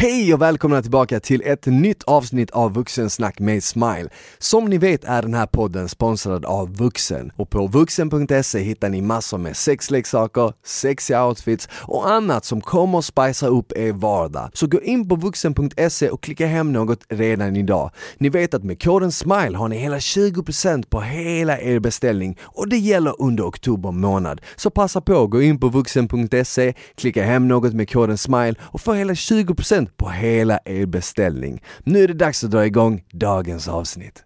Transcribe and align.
Hej 0.00 0.34
och 0.34 0.42
välkomna 0.42 0.82
tillbaka 0.82 1.20
till 1.20 1.42
ett 1.44 1.66
nytt 1.66 2.02
avsnitt 2.02 2.50
av 2.50 2.74
Vuxensnack 2.74 3.38
med 3.38 3.64
Smile. 3.64 4.08
Som 4.38 4.64
ni 4.64 4.78
vet 4.78 5.04
är 5.04 5.22
den 5.22 5.34
här 5.34 5.46
podden 5.46 5.88
sponsrad 5.88 6.44
av 6.44 6.76
Vuxen 6.76 7.32
och 7.36 7.50
på 7.50 7.66
vuxen.se 7.66 8.58
hittar 8.58 8.88
ni 8.88 9.00
massor 9.00 9.38
med 9.38 9.56
sexleksaker, 9.56 10.52
sexiga 10.64 11.26
outfits 11.26 11.68
och 11.72 12.10
annat 12.10 12.44
som 12.44 12.60
kommer 12.60 12.98
att 12.98 13.04
spicea 13.04 13.48
upp 13.48 13.72
er 13.76 13.92
vardag. 13.92 14.50
Så 14.52 14.66
gå 14.66 14.80
in 14.80 15.08
på 15.08 15.16
vuxen.se 15.16 16.10
och 16.10 16.22
klicka 16.22 16.46
hem 16.46 16.72
något 16.72 17.04
redan 17.08 17.56
idag. 17.56 17.90
Ni 18.18 18.28
vet 18.28 18.54
att 18.54 18.64
med 18.64 18.82
koden 18.82 19.12
SMILE 19.12 19.56
har 19.56 19.68
ni 19.68 19.78
hela 19.78 19.98
20% 19.98 20.88
på 20.88 21.00
hela 21.00 21.60
er 21.60 21.78
beställning 21.78 22.38
och 22.42 22.68
det 22.68 22.78
gäller 22.78 23.22
under 23.22 23.48
oktober 23.48 23.90
månad. 23.90 24.40
Så 24.56 24.70
passa 24.70 25.00
på, 25.00 25.26
gå 25.26 25.42
in 25.42 25.60
på 25.60 25.68
vuxen.se, 25.68 26.74
klicka 26.94 27.24
hem 27.24 27.48
något 27.48 27.74
med 27.74 27.90
koden 27.90 28.18
SMILE 28.18 28.54
och 28.60 28.80
få 28.80 28.92
hela 28.92 29.12
20% 29.12 29.87
på 29.96 30.08
hela 30.08 30.58
er 30.64 30.86
beställning. 30.86 31.62
Nu 31.84 32.02
är 32.02 32.08
det 32.08 32.14
dags 32.14 32.44
att 32.44 32.50
dra 32.50 32.66
igång 32.66 33.04
dagens 33.12 33.68
avsnitt. 33.68 34.24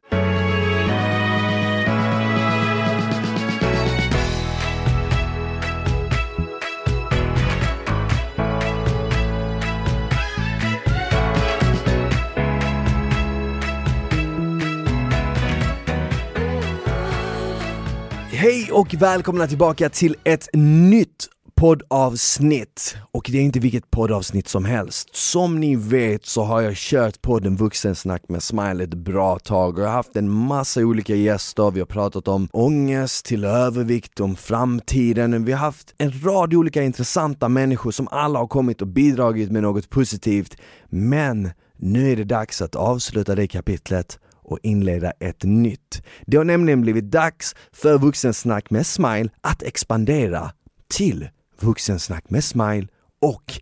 Hej 18.43 18.69
och 18.73 18.95
välkomna 18.95 19.47
tillbaka 19.47 19.89
till 19.89 20.17
ett 20.25 20.49
nytt 20.53 21.29
poddavsnitt. 21.55 22.97
Och 23.13 23.29
det 23.33 23.39
är 23.39 23.43
inte 23.43 23.61
vilket 23.61 23.91
poddavsnitt 23.91 24.49
som 24.49 24.65
helst. 24.65 25.17
Som 25.17 25.61
ni 25.61 25.77
vet 25.77 26.27
så 26.27 26.43
har 26.43 26.61
jag 26.61 26.77
kört 26.77 27.23
podden 27.23 27.57
Vuxensnack 27.57 28.29
med 28.29 28.43
Smile 28.43 28.85
ett 28.85 28.95
bra 28.95 29.39
tag 29.39 29.79
och 29.79 29.85
jag 29.85 29.89
har 29.89 29.95
haft 29.95 30.17
en 30.17 30.31
massa 30.31 30.81
olika 30.81 31.15
gäster. 31.15 31.71
Vi 31.71 31.81
har 31.81 31.87
pratat 31.87 32.29
om 32.29 32.49
ångest 32.53 33.25
till 33.25 33.45
övervikt, 33.45 34.21
om 34.21 34.37
framtiden. 34.37 35.45
Vi 35.45 35.53
har 35.53 35.59
haft 35.59 35.95
en 35.99 36.25
rad 36.25 36.55
olika 36.55 36.83
intressanta 36.83 37.49
människor 37.49 37.91
som 37.91 38.09
alla 38.11 38.39
har 38.39 38.47
kommit 38.47 38.83
och 38.83 38.89
bidragit 38.89 39.51
med 39.51 39.63
något 39.63 39.91
positivt. 39.91 40.57
Men 40.89 41.51
nu 41.77 42.13
är 42.13 42.17
det 42.17 42.25
dags 42.25 42.63
att 42.63 42.75
avsluta 42.75 43.35
det 43.35 43.49
kapitlet 43.49 44.19
och 44.45 44.59
inleda 44.63 45.11
ett 45.11 45.43
nytt. 45.45 46.03
Det 46.27 46.37
har 46.37 46.45
nämligen 46.45 46.81
blivit 46.81 47.11
dags 47.11 47.55
för 47.73 47.99
Vuxensnack 47.99 48.71
med 48.71 48.87
Smile 48.87 49.29
att 49.41 49.63
expandera 49.63 50.51
till 50.89 51.29
Vuxensnack 51.63 52.31
med 52.31 52.45
Smile 52.45 52.87
och 53.23 53.53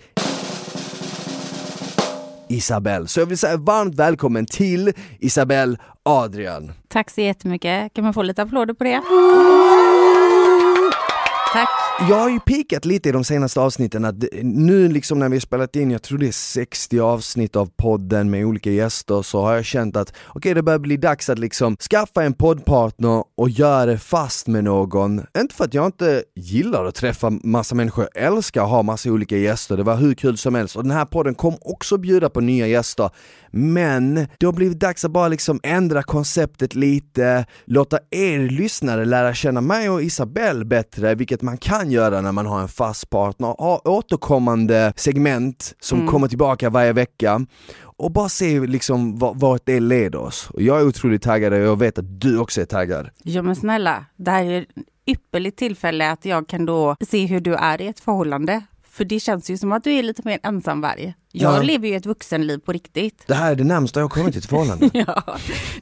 Isabelle. 2.48 3.06
Så 3.06 3.20
jag 3.20 3.26
vill 3.26 3.38
säga 3.38 3.56
varmt 3.56 3.94
välkommen 3.94 4.46
till 4.46 4.92
Isabelle 5.18 5.76
Adrian. 6.02 6.72
Tack 6.88 7.10
så 7.10 7.20
jättemycket. 7.20 7.94
Kan 7.94 8.04
man 8.04 8.14
få 8.14 8.22
lite 8.22 8.42
applåder 8.42 8.74
på 8.74 8.84
det? 8.84 9.00
Tack. 11.52 11.68
Jag 12.08 12.16
har 12.16 12.30
ju 12.30 12.40
pikat 12.40 12.84
lite 12.84 13.08
i 13.08 13.12
de 13.12 13.24
senaste 13.24 13.60
avsnitten 13.60 14.04
att 14.04 14.14
nu 14.42 14.88
liksom 14.88 15.18
när 15.18 15.28
vi 15.28 15.36
har 15.36 15.40
spelat 15.40 15.76
in, 15.76 15.90
jag 15.90 16.02
tror 16.02 16.18
det 16.18 16.28
är 16.28 16.32
60 16.32 17.00
avsnitt 17.00 17.56
av 17.56 17.70
podden 17.76 18.30
med 18.30 18.44
olika 18.44 18.70
gäster, 18.70 19.22
så 19.22 19.42
har 19.42 19.54
jag 19.54 19.64
känt 19.64 19.96
att 19.96 20.08
okej 20.10 20.32
okay, 20.34 20.54
det 20.54 20.62
börjar 20.62 20.78
bli 20.78 20.96
dags 20.96 21.30
att 21.30 21.38
liksom 21.38 21.76
skaffa 21.76 22.22
en 22.22 22.34
poddpartner 22.34 23.24
och 23.36 23.50
göra 23.50 23.86
det 23.86 23.98
fast 23.98 24.46
med 24.46 24.64
någon. 24.64 25.22
Inte 25.38 25.54
för 25.54 25.64
att 25.64 25.74
jag 25.74 25.86
inte 25.86 26.22
gillar 26.36 26.84
att 26.84 26.94
träffa 26.94 27.30
massa 27.30 27.74
människor, 27.74 28.08
jag 28.14 28.24
älskar 28.24 28.62
att 28.62 28.70
ha 28.70 28.82
massa 28.82 29.10
olika 29.10 29.36
gäster, 29.36 29.76
det 29.76 29.82
var 29.82 29.96
hur 29.96 30.14
kul 30.14 30.36
som 30.36 30.54
helst 30.54 30.76
och 30.76 30.82
den 30.82 30.92
här 30.92 31.04
podden 31.04 31.34
kom 31.34 31.54
också 31.60 31.98
bjuda 31.98 32.30
på 32.30 32.40
nya 32.40 32.66
gäster. 32.66 33.10
Men 33.52 34.14
det 34.38 34.46
har 34.46 34.52
blivit 34.52 34.80
dags 34.80 35.04
att 35.04 35.10
bara 35.10 35.28
liksom 35.28 35.60
ändra 35.62 36.02
konceptet 36.02 36.74
lite, 36.74 37.46
låta 37.64 37.98
er 38.10 38.38
lyssnare 38.38 39.04
lära 39.04 39.34
känna 39.34 39.60
mig 39.60 39.90
och 39.90 40.02
Isabelle 40.02 40.64
bättre, 40.64 41.14
vilket 41.14 41.39
man 41.42 41.58
kan 41.58 41.90
göra 41.90 42.20
när 42.20 42.32
man 42.32 42.46
har 42.46 42.60
en 42.60 42.68
fast 42.68 43.10
partner, 43.10 43.46
ha 43.46 43.80
återkommande 43.84 44.92
segment 44.96 45.74
som 45.80 45.98
mm. 45.98 46.10
kommer 46.10 46.28
tillbaka 46.28 46.70
varje 46.70 46.92
vecka 46.92 47.46
och 47.82 48.10
bara 48.10 48.28
se 48.28 48.60
liksom 48.60 49.18
vart 49.18 49.62
det 49.64 49.80
leder 49.80 50.18
oss. 50.18 50.50
Och 50.50 50.62
jag 50.62 50.80
är 50.80 50.86
otroligt 50.86 51.22
taggad 51.22 51.52
och 51.52 51.58
jag 51.58 51.78
vet 51.78 51.98
att 51.98 52.20
du 52.20 52.38
också 52.38 52.60
är 52.60 52.64
taggad. 52.64 53.10
Ja 53.22 53.42
men 53.42 53.56
snälla, 53.56 54.04
det 54.16 54.30
här 54.30 54.44
är 54.44 54.62
ett 54.62 54.68
ypperligt 55.06 55.58
tillfälle 55.58 56.10
att 56.10 56.24
jag 56.24 56.48
kan 56.48 56.66
då 56.66 56.96
se 57.00 57.26
hur 57.26 57.40
du 57.40 57.54
är 57.54 57.80
i 57.80 57.86
ett 57.86 58.00
förhållande. 58.00 58.62
För 58.90 59.04
det 59.04 59.20
känns 59.20 59.50
ju 59.50 59.58
som 59.58 59.72
att 59.72 59.84
du 59.84 59.92
är 59.92 60.02
lite 60.02 60.22
mer 60.24 60.38
ensamvarg. 60.42 61.14
Jag 61.32 61.56
ja. 61.56 61.62
lever 61.62 61.88
ju 61.88 61.96
ett 61.96 62.06
vuxenliv 62.06 62.58
på 62.58 62.72
riktigt. 62.72 63.24
Det 63.26 63.34
här 63.34 63.52
är 63.52 63.56
det 63.56 63.64
närmsta 63.64 64.00
jag 64.00 64.10
kommit 64.10 64.32
till 64.32 64.38
ett 64.38 64.46
förhållande. 64.46 64.90
ja, 65.06 65.24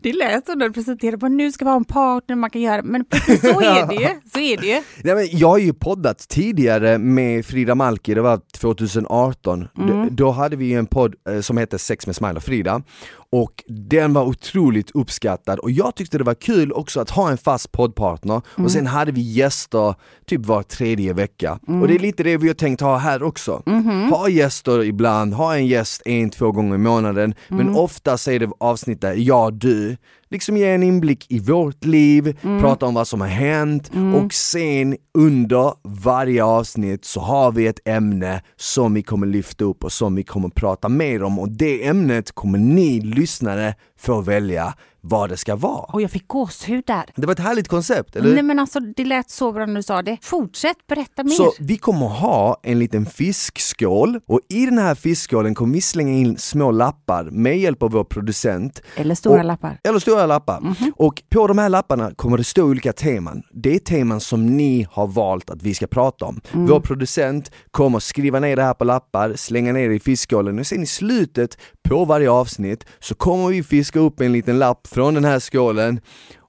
det 0.02 0.12
lät 0.12 0.46
som 0.46 0.58
när 0.58 0.68
du 0.68 0.74
presenterade 0.74 1.28
nu 1.28 1.52
ska 1.52 1.64
vi 1.64 1.70
ha 1.70 1.76
en 1.76 1.84
partner 1.84 2.36
man 2.36 2.50
kan 2.50 2.62
göra, 2.62 2.82
men 2.82 3.04
så 3.40 3.60
är 3.60 3.86
det 3.86 3.94
ju. 3.94 4.08
Så 4.32 4.38
är 4.38 4.56
det 4.56 4.66
ju. 4.66 4.82
Nej, 5.04 5.14
men 5.14 5.38
jag 5.38 5.48
har 5.48 5.58
ju 5.58 5.72
poddat 5.72 6.18
tidigare 6.18 6.98
med 6.98 7.46
Frida 7.46 7.74
Malki, 7.74 8.14
det 8.14 8.20
var 8.20 8.40
2018. 8.58 9.68
Mm. 9.78 10.08
Då 10.10 10.30
hade 10.30 10.56
vi 10.56 10.74
en 10.74 10.86
podd 10.86 11.14
eh, 11.30 11.40
som 11.40 11.56
hette 11.56 11.78
Sex 11.78 12.06
med 12.06 12.16
Smile 12.16 12.34
och 12.34 12.42
Frida 12.42 12.82
och 13.30 13.64
den 13.68 14.12
var 14.12 14.24
otroligt 14.24 14.90
uppskattad 14.90 15.58
och 15.58 15.70
jag 15.70 15.94
tyckte 15.94 16.18
det 16.18 16.24
var 16.24 16.34
kul 16.34 16.72
också 16.72 17.00
att 17.00 17.10
ha 17.10 17.30
en 17.30 17.38
fast 17.38 17.72
poddpartner 17.72 18.42
mm. 18.56 18.64
och 18.64 18.70
sen 18.70 18.86
hade 18.86 19.12
vi 19.12 19.20
gäster 19.20 19.94
typ 20.26 20.46
var 20.46 20.62
tredje 20.62 21.12
vecka. 21.12 21.58
Mm. 21.68 21.82
Och 21.82 21.88
det 21.88 21.94
är 21.94 21.98
lite 21.98 22.22
det 22.22 22.36
vi 22.36 22.46
har 22.46 22.54
tänkt 22.54 22.80
ha 22.80 22.96
här 22.96 23.22
också. 23.22 23.62
Mm. 23.66 24.12
Ha 24.12 24.28
gäster 24.28 24.84
ibland, 24.84 25.34
ha 25.38 25.56
en 25.56 25.66
gäst 25.66 26.02
en, 26.04 26.30
två 26.30 26.52
gånger 26.52 26.74
i 26.74 26.78
månaden, 26.78 27.34
men 27.48 27.60
mm. 27.60 27.76
oftast 27.76 28.28
är 28.28 28.38
det 28.38 28.50
avsnitt 28.60 29.00
där 29.00 29.14
jag, 29.14 29.54
du, 29.54 29.96
liksom 30.30 30.56
ge 30.56 30.70
en 30.70 30.82
inblick 30.82 31.26
i 31.28 31.38
vårt 31.38 31.84
liv, 31.84 32.38
mm. 32.42 32.60
prata 32.60 32.86
om 32.86 32.94
vad 32.94 33.08
som 33.08 33.20
har 33.20 33.28
hänt 33.28 33.94
mm. 33.94 34.14
och 34.14 34.32
sen 34.32 34.96
under 35.14 35.72
varje 35.82 36.44
avsnitt 36.44 37.04
så 37.04 37.20
har 37.20 37.52
vi 37.52 37.66
ett 37.66 37.88
ämne 37.88 38.42
som 38.56 38.94
vi 38.94 39.02
kommer 39.02 39.26
lyfta 39.26 39.64
upp 39.64 39.84
och 39.84 39.92
som 39.92 40.14
vi 40.14 40.22
kommer 40.22 40.48
prata 40.48 40.88
mer 40.88 41.22
om 41.22 41.38
och 41.38 41.48
det 41.48 41.86
ämnet 41.86 42.32
kommer 42.32 42.58
ni 42.58 43.00
lyssnare 43.00 43.74
få 43.98 44.20
välja 44.20 44.74
vad 45.00 45.30
det 45.30 45.36
ska 45.36 45.56
vara. 45.56 45.82
Och 45.82 46.02
jag 46.02 46.10
fick 46.10 46.28
gåshud 46.28 46.84
där. 46.86 47.04
Det 47.16 47.26
var 47.26 47.32
ett 47.32 47.38
härligt 47.38 47.68
koncept, 47.68 48.16
eller 48.16 48.34
Nej 48.34 48.42
men 48.42 48.58
alltså 48.58 48.80
det 48.80 49.04
lät 49.04 49.30
så 49.30 49.52
bra 49.52 49.66
när 49.66 49.74
du 49.74 49.82
sa 49.82 50.02
det. 50.02 50.18
Fortsätt, 50.22 50.86
berätta 50.86 51.24
mer. 51.24 51.30
Så 51.30 51.52
vi 51.58 51.76
kommer 51.76 52.06
ha 52.06 52.60
en 52.62 52.78
liten 52.78 53.06
fiskskål 53.06 54.20
och 54.26 54.40
i 54.48 54.66
den 54.66 54.78
här 54.78 54.94
fiskskålen 54.94 55.54
kommer 55.54 55.74
vi 55.74 55.80
slänga 55.80 56.12
in 56.12 56.38
små 56.38 56.70
lappar 56.70 57.24
med 57.24 57.58
hjälp 57.58 57.82
av 57.82 57.90
vår 57.90 58.04
producent. 58.04 58.82
Eller 58.96 59.14
stora 59.14 59.38
och, 59.38 59.44
lappar. 59.44 59.80
Eller 59.84 59.98
stora 59.98 60.26
lappar. 60.26 60.58
Mm 60.58 60.74
-hmm. 60.74 60.92
Och 60.96 61.22
på 61.30 61.46
de 61.46 61.58
här 61.58 61.68
lapparna 61.68 62.10
kommer 62.16 62.38
det 62.38 62.44
stå 62.44 62.64
olika 62.64 62.92
teman. 62.92 63.42
Det 63.52 63.74
är 63.74 63.78
teman 63.78 64.20
som 64.20 64.46
ni 64.56 64.86
har 64.90 65.06
valt 65.06 65.50
att 65.50 65.62
vi 65.62 65.74
ska 65.74 65.86
prata 65.86 66.24
om. 66.24 66.40
Mm. 66.52 66.66
Vår 66.66 66.80
producent 66.80 67.50
kommer 67.70 67.98
skriva 67.98 68.40
ner 68.40 68.56
det 68.56 68.62
här 68.62 68.74
på 68.74 68.84
lappar, 68.84 69.32
slänga 69.36 69.72
ner 69.72 69.88
det 69.88 69.94
i 69.94 70.00
fiskskålen 70.00 70.58
och 70.58 70.66
sen 70.66 70.82
i 70.82 70.86
slutet 70.86 71.58
på 71.88 72.04
varje 72.04 72.30
avsnitt 72.30 72.86
så 72.98 73.14
kommer 73.14 73.48
vi 73.48 73.62
fiska 73.62 73.98
upp 73.98 74.20
en 74.20 74.32
liten 74.32 74.58
lapp 74.58 74.86
från 74.98 75.14
den 75.14 75.24
här 75.24 75.40
skålen. 75.40 76.00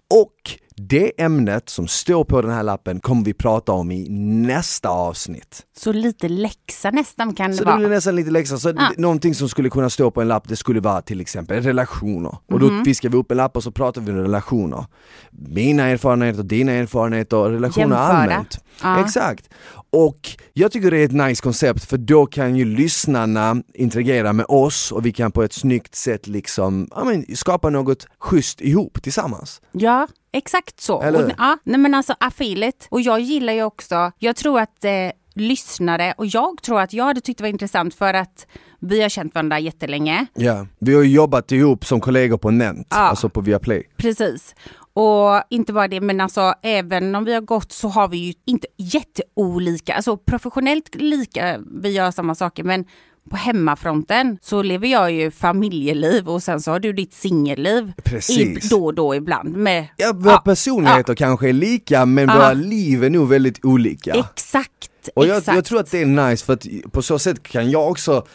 Och 0.08 0.60
det 0.80 1.22
ämnet 1.22 1.70
som 1.70 1.88
står 1.88 2.24
på 2.24 2.42
den 2.42 2.52
här 2.52 2.64
lappen 2.64 3.00
kommer 3.00 3.26
vi 3.26 3.34
prata 3.34 3.72
om 3.72 3.92
i 3.92 4.10
nästa 4.10 4.90
avsnitt. 4.90 5.66
Så 5.78 5.92
lite 5.92 6.30
läxa 6.30 6.92
nästan 6.92 7.34
kan 7.34 7.52
det 7.52 7.58
så 7.58 7.64
vara? 7.64 7.76
Så 7.76 7.80
det 7.80 7.88
blir 7.88 7.96
nästan 7.96 8.16
lite 8.16 8.32
läxa, 8.32 8.58
så 8.58 8.70
ah. 8.70 8.92
någonting 8.98 9.36
som 9.36 9.50
skulle 9.50 9.70
kunna 9.70 9.90
stå 9.90 10.12
på 10.12 10.22
en 10.22 10.28
lapp 10.28 10.48
det 10.48 10.56
skulle 10.56 10.80
vara 10.80 11.02
till 11.02 11.22
exempel 11.22 11.64
relationer. 11.64 12.38
Och 12.52 12.60
då 12.60 12.68
mm. 12.68 12.86
fiskar 12.86 13.10
vi 13.10 13.18
upp 13.18 13.32
en 13.32 13.38
lapp 13.38 13.56
och 13.56 13.64
så 13.64 13.72
pratar 13.72 14.02
vi 14.02 14.12
om 14.12 14.18
relationer. 14.18 14.86
Mina 15.32 15.84
erfarenheter, 15.84 16.44
dina 16.44 16.72
erfarenheter, 16.72 17.38
relationer 17.38 17.96
Jämföra. 17.96 18.00
allmänt. 18.00 18.60
Ah. 18.82 19.00
Exakt. 19.04 19.50
Och 19.92 20.30
jag 20.54 20.72
tycker 20.72 20.92
det 20.92 20.98
är 20.98 21.06
ett 21.06 21.28
nice 21.28 21.44
koncept 21.44 21.86
för 21.86 21.98
då 21.98 22.26
kan 22.26 22.56
ju 22.56 22.66
lyssnarna 22.66 23.64
interagera 23.74 24.34
med 24.34 24.46
oss 24.50 24.92
och 24.92 25.06
vi 25.06 25.12
kan 25.12 25.32
på 25.32 25.44
ett 25.44 25.54
snyggt 25.54 25.96
sätt 25.96 26.28
liksom, 26.28 26.88
ja, 26.96 27.04
men, 27.04 27.36
skapa 27.36 27.70
något 27.70 28.08
schysst 28.20 28.62
ihop 28.62 29.04
tillsammans. 29.04 29.62
Ja, 29.72 30.08
Exakt 30.32 30.82
så. 30.82 31.02
Eller? 31.02 31.26
Och, 31.26 31.32
ja, 31.38 31.58
nej 31.64 31.80
men 31.80 31.94
alltså 31.94 32.16
affiliate. 32.20 32.88
Och 32.90 33.02
jag 33.02 33.20
gillar 33.20 33.54
ju 33.54 33.64
också, 33.64 34.12
jag 34.20 34.36
tror 34.36 34.60
att 34.60 34.86
eh, 34.86 34.92
lyssnare 35.36 36.14
och 36.18 36.26
jag 36.26 36.62
tror 36.62 36.80
att 36.80 36.94
jag 36.94 37.06
hade 37.06 37.22
tyckt 37.22 37.38
det 37.38 37.44
var 37.44 37.50
intressant 37.50 37.96
för 37.96 38.14
att 38.14 38.48
vi 38.80 39.02
har 39.02 39.10
känt 39.10 39.36
varandra 39.36 39.60
jättelänge. 39.60 40.26
Ja, 40.34 40.68
vi 40.80 40.96
har 40.96 41.04
jobbat 41.04 41.52
ihop 41.52 41.86
som 41.86 42.02
kollegor 42.02 42.38
på 42.38 42.52
Nent, 42.52 42.88
ja, 42.90 42.98
alltså 42.98 43.30
på 43.30 43.42
Viaplay. 43.42 43.90
Precis. 43.98 44.56
Och 44.94 45.44
inte 45.50 45.74
bara 45.74 45.88
det, 45.88 46.02
men 46.02 46.22
alltså 46.22 46.54
även 46.62 47.16
om 47.16 47.26
vi 47.26 47.34
har 47.34 47.42
gått 47.42 47.72
så 47.72 47.88
har 47.88 48.08
vi 48.08 48.18
ju 48.18 48.34
inte 48.46 48.68
jätteolika, 48.78 49.94
alltså 49.94 50.18
professionellt 50.18 50.96
lika, 50.96 51.60
vi 51.82 51.90
gör 51.90 52.12
samma 52.12 52.36
saker, 52.36 52.64
men 52.64 52.86
på 53.30 53.38
hemmafronten 53.38 54.38
så 54.42 54.62
lever 54.62 54.88
jag 54.88 55.12
ju 55.12 55.32
familjeliv 55.32 56.30
och 56.30 56.44
sen 56.44 56.62
så 56.62 56.72
har 56.72 56.80
du 56.80 56.94
ditt 56.94 57.14
singelliv 57.14 57.92
Precis. 58.04 58.70
då 58.70 58.86
och 58.86 58.94
då 58.94 59.16
ibland. 59.16 59.58
Med, 59.58 59.88
ja, 59.98 60.12
våra 60.16 60.34
ja, 60.34 60.38
personligheter 60.38 61.14
ja. 61.14 61.16
kanske 61.16 61.50
är 61.50 61.54
lika 61.54 62.06
men 62.06 62.28
ja. 62.28 62.36
våra 62.36 62.54
liv 62.54 63.04
är 63.04 63.10
nog 63.10 63.30
väldigt 63.30 63.66
olika. 63.66 64.14
Exakt. 64.14 65.10
Och 65.16 65.28
jag, 65.28 65.38
exakt. 65.38 65.56
jag 65.56 65.66
tror 65.66 65.80
att 65.80 65.92
det 65.92 66.02
är 66.02 66.06
nice 66.06 66.46
för 66.46 66.54
att 66.54 66.66
på 66.92 67.02
så 67.02 67.20
sätt 67.20 67.44
kan 67.44 67.72
jag 67.72 67.90
också 67.90 68.26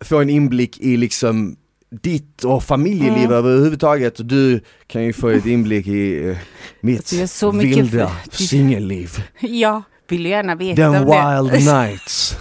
få 0.00 0.20
en 0.20 0.30
inblick 0.30 0.78
i 0.80 0.96
liksom 0.96 1.56
ditt 2.02 2.44
och 2.44 2.62
familjeliv 2.62 3.24
Mm. 3.24 3.32
överhuvudtaget 3.32 4.18
och 4.18 4.26
du 4.26 4.60
kan 4.86 5.04
ju 5.04 5.12
få 5.12 5.28
ett 5.28 5.46
inblick 5.46 5.86
i 5.86 6.28
eh, 6.28 6.36
mitt 6.80 7.12
vilda 7.52 8.10
singelliv. 8.30 9.24
Ja, 9.40 9.82
vill 10.08 10.22
du 10.22 10.28
gärna 10.28 10.54
veta 10.54 10.82
Den 10.82 10.94
om 10.94 11.06
det? 11.06 11.50
wild 11.50 11.66
nights. 11.66 12.36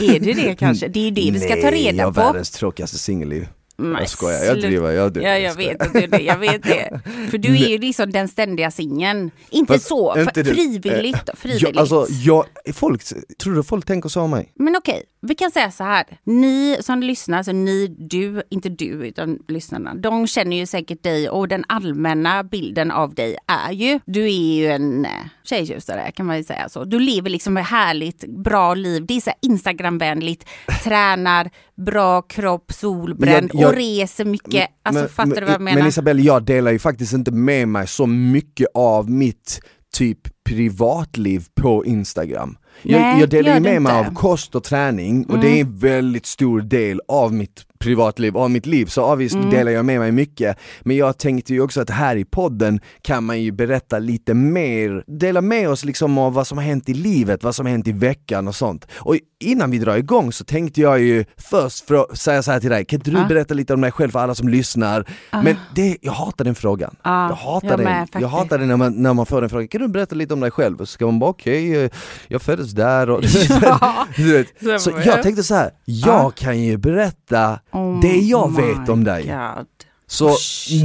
Är 0.00 0.20
det 0.20 0.32
det 0.32 0.54
kanske? 0.54 0.88
Det 0.88 1.00
är 1.00 1.04
ju 1.04 1.10
det 1.10 1.30
vi 1.30 1.40
ska 1.40 1.48
ta 1.48 1.54
Nej, 1.54 1.64
jag 1.64 1.92
reda 1.94 2.04
har 2.04 2.12
på. 2.12 2.20
världens 2.20 2.50
tråkigaste 2.50 2.98
singelliv. 2.98 3.48
Men 3.76 3.92
Jag 3.92 4.08
skojar, 4.08 4.44
jag 4.44 4.60
driver, 4.60 4.90
jag 4.90 5.12
driver. 5.12 5.28
Ja, 5.30 5.38
jag 5.38 5.54
vet 5.54 5.82
att 5.82 5.92
du 5.92 5.98
är 5.98 6.06
det. 6.08 6.18
Jag 6.20 6.38
vet 6.38 6.62
det. 6.62 7.00
För 7.30 7.38
du 7.38 7.48
är 7.64 7.68
ju 7.68 7.78
liksom 7.78 8.12
den 8.12 8.28
ständiga 8.28 8.70
singeln. 8.70 9.30
Inte 9.50 9.72
Fast 9.72 9.86
så, 9.86 10.18
inte 10.18 10.44
frivilligt. 10.44 11.26
då, 11.26 11.32
frivilligt. 11.36 11.62
Jag, 11.62 11.76
alltså, 11.78 12.06
jag, 12.10 12.44
folk, 12.74 13.02
tror 13.38 13.54
du 13.54 13.62
folk 13.62 13.86
tänker 13.86 14.08
så 14.08 14.20
om 14.20 14.30
mig? 14.30 14.52
Men 14.54 14.76
okej, 14.76 15.02
vi 15.26 15.34
kan 15.34 15.50
säga 15.50 15.70
så 15.70 15.84
här. 15.84 16.04
Ni 16.24 16.76
som 16.80 17.02
lyssnar, 17.02 17.38
alltså 17.38 17.52
ni, 17.52 17.86
du, 17.98 18.42
inte 18.50 18.68
du 18.68 18.84
utan 18.84 19.38
lyssnarna, 19.48 19.94
de 19.94 20.26
känner 20.26 20.56
ju 20.56 20.66
säkert 20.66 21.02
dig 21.02 21.28
och 21.30 21.48
den 21.48 21.64
allmänna 21.68 22.44
bilden 22.44 22.90
av 22.90 23.14
dig 23.14 23.36
är 23.46 23.72
ju, 23.72 24.00
du 24.06 24.24
är 24.24 24.54
ju 24.56 24.66
en 24.66 25.04
eh, 25.04 25.10
tjejtjusare 25.44 26.10
kan 26.14 26.26
man 26.26 26.36
ju 26.36 26.44
säga 26.44 26.68
så. 26.68 26.84
Du 26.84 26.98
lever 26.98 27.30
liksom 27.30 27.56
ett 27.56 27.66
härligt, 27.66 28.24
bra 28.44 28.74
liv. 28.74 29.06
Det 29.06 29.16
är 29.16 29.20
så 29.20 29.30
Instagramvänligt, 29.42 30.44
tränar, 30.84 31.50
bra 31.76 32.22
kropp, 32.22 32.72
solbränd 32.72 33.50
Jag- 33.54 33.62
jag- 33.62 33.68
och 33.70 33.76
reser 33.76 34.24
mycket. 34.24 34.68
Alltså 34.82 35.08
fattar 35.08 35.34
du 35.34 35.40
vad 35.40 35.54
jag 35.54 35.60
menar? 35.60 35.78
Men 35.78 35.88
Isabelle, 35.88 36.22
jag 36.22 36.42
delar 36.44 36.70
ju 36.72 36.78
faktiskt 36.78 37.12
inte 37.12 37.30
med 37.30 37.68
mig 37.68 37.86
så 37.86 38.06
mycket 38.06 38.66
av 38.74 39.10
mitt 39.10 39.60
typ 39.94 40.44
privatliv 40.44 41.44
på 41.60 41.84
Instagram. 41.84 42.56
Jag, 42.82 43.00
Nej, 43.00 43.20
jag 43.20 43.28
delar 43.28 43.54
ju 43.54 43.60
med 43.60 43.82
mig 43.82 43.92
av 43.92 44.14
kost 44.14 44.54
och 44.54 44.64
träning 44.64 45.26
och 45.26 45.38
det 45.38 45.48
är 45.48 45.60
en 45.60 45.76
väldigt 45.78 46.26
stor 46.26 46.60
del 46.60 47.00
av 47.08 47.32
mitt 47.34 47.64
privatliv, 47.78 48.36
av 48.36 48.50
mitt 48.50 48.66
liv, 48.66 48.86
så 48.86 49.02
avvisst 49.02 49.34
Mm. 49.34 49.50
delar 49.50 49.72
jag 49.72 49.84
med 49.84 49.98
mig 50.00 50.12
mycket. 50.12 50.56
Men 50.82 50.96
jag 50.96 51.18
tänkte 51.18 51.52
ju 51.54 51.60
också 51.60 51.80
att 51.80 51.90
här 51.90 52.16
i 52.16 52.24
podden 52.24 52.80
kan 53.02 53.24
man 53.24 53.42
ju 53.42 53.52
berätta 53.52 53.98
lite 53.98 54.34
mer, 54.34 55.04
dela 55.06 55.40
med 55.40 55.68
oss 55.68 55.84
liksom 55.84 56.18
av 56.18 56.32
vad 56.34 56.46
som 56.46 56.58
har 56.58 56.64
hänt 56.64 56.88
i 56.88 56.94
livet, 56.94 57.44
vad 57.44 57.54
som 57.54 57.66
har 57.66 57.70
hänt 57.70 57.88
i 57.88 57.92
veckan 57.92 58.48
och 58.48 58.54
sånt. 58.54 58.86
Och 58.94 59.16
innan 59.40 59.70
vi 59.70 59.78
drar 59.78 59.96
igång 59.96 60.32
så 60.32 60.44
tänkte 60.44 60.80
jag 60.80 61.00
ju 61.00 61.24
först 61.36 61.86
för 61.86 62.14
säga 62.14 62.42
så 62.42 62.52
här 62.52 62.60
till 62.60 62.70
dig, 62.70 62.84
kan 62.84 62.98
inte 62.98 63.10
du 63.10 63.18
Ah. 63.18 63.24
berätta 63.28 63.54
lite 63.54 63.74
om 63.74 63.80
dig 63.80 63.90
själv 63.92 64.10
för 64.10 64.18
alla 64.18 64.34
som 64.34 64.48
lyssnar? 64.48 65.04
Men 65.30 65.56
det, 65.74 65.96
jag 66.00 66.12
hatar 66.12 66.44
den 66.44 66.54
frågan. 66.54 66.96
Ah, 67.02 67.28
jag 67.28 67.34
hatar 67.36 67.68
jag 67.68 67.78
den. 67.78 67.84
med, 67.84 68.08
jag 68.20 68.28
hatar 68.28 68.58
det 68.58 68.66
när 68.66 68.76
man, 68.76 68.92
när 69.02 69.14
man 69.14 69.26
får 69.26 69.40
den 69.40 69.50
frågan, 69.50 69.68
kan 69.68 69.80
du 69.80 69.88
berätta 69.88 70.14
lite 70.14 70.34
om 70.34 70.40
dig 70.40 70.50
själv? 70.50 70.80
Och 70.80 70.88
så 70.88 70.92
ska 70.92 71.06
man 71.06 71.18
bara 71.18 71.30
okej, 71.30 71.84
eh, 71.84 71.90
jag 72.28 72.42
föddes 72.42 72.61
där 72.70 73.10
och 73.10 73.24
Ja. 73.62 74.06
du 74.16 74.32
vet. 74.32 74.82
Så 74.82 74.90
jag 75.04 75.22
tänkte 75.22 75.42
så 75.42 75.54
här, 75.54 75.70
jag 75.84 76.14
Ah. 76.26 76.30
kan 76.30 76.58
ju 76.60 76.76
berätta 76.76 77.58
Oh 77.72 78.00
det 78.00 78.16
jag 78.16 78.56
vet 78.56 78.88
om 78.88 79.04
dig. 79.04 79.22
God. 79.22 79.66
Så 80.06 80.26
Oh, 80.28 80.36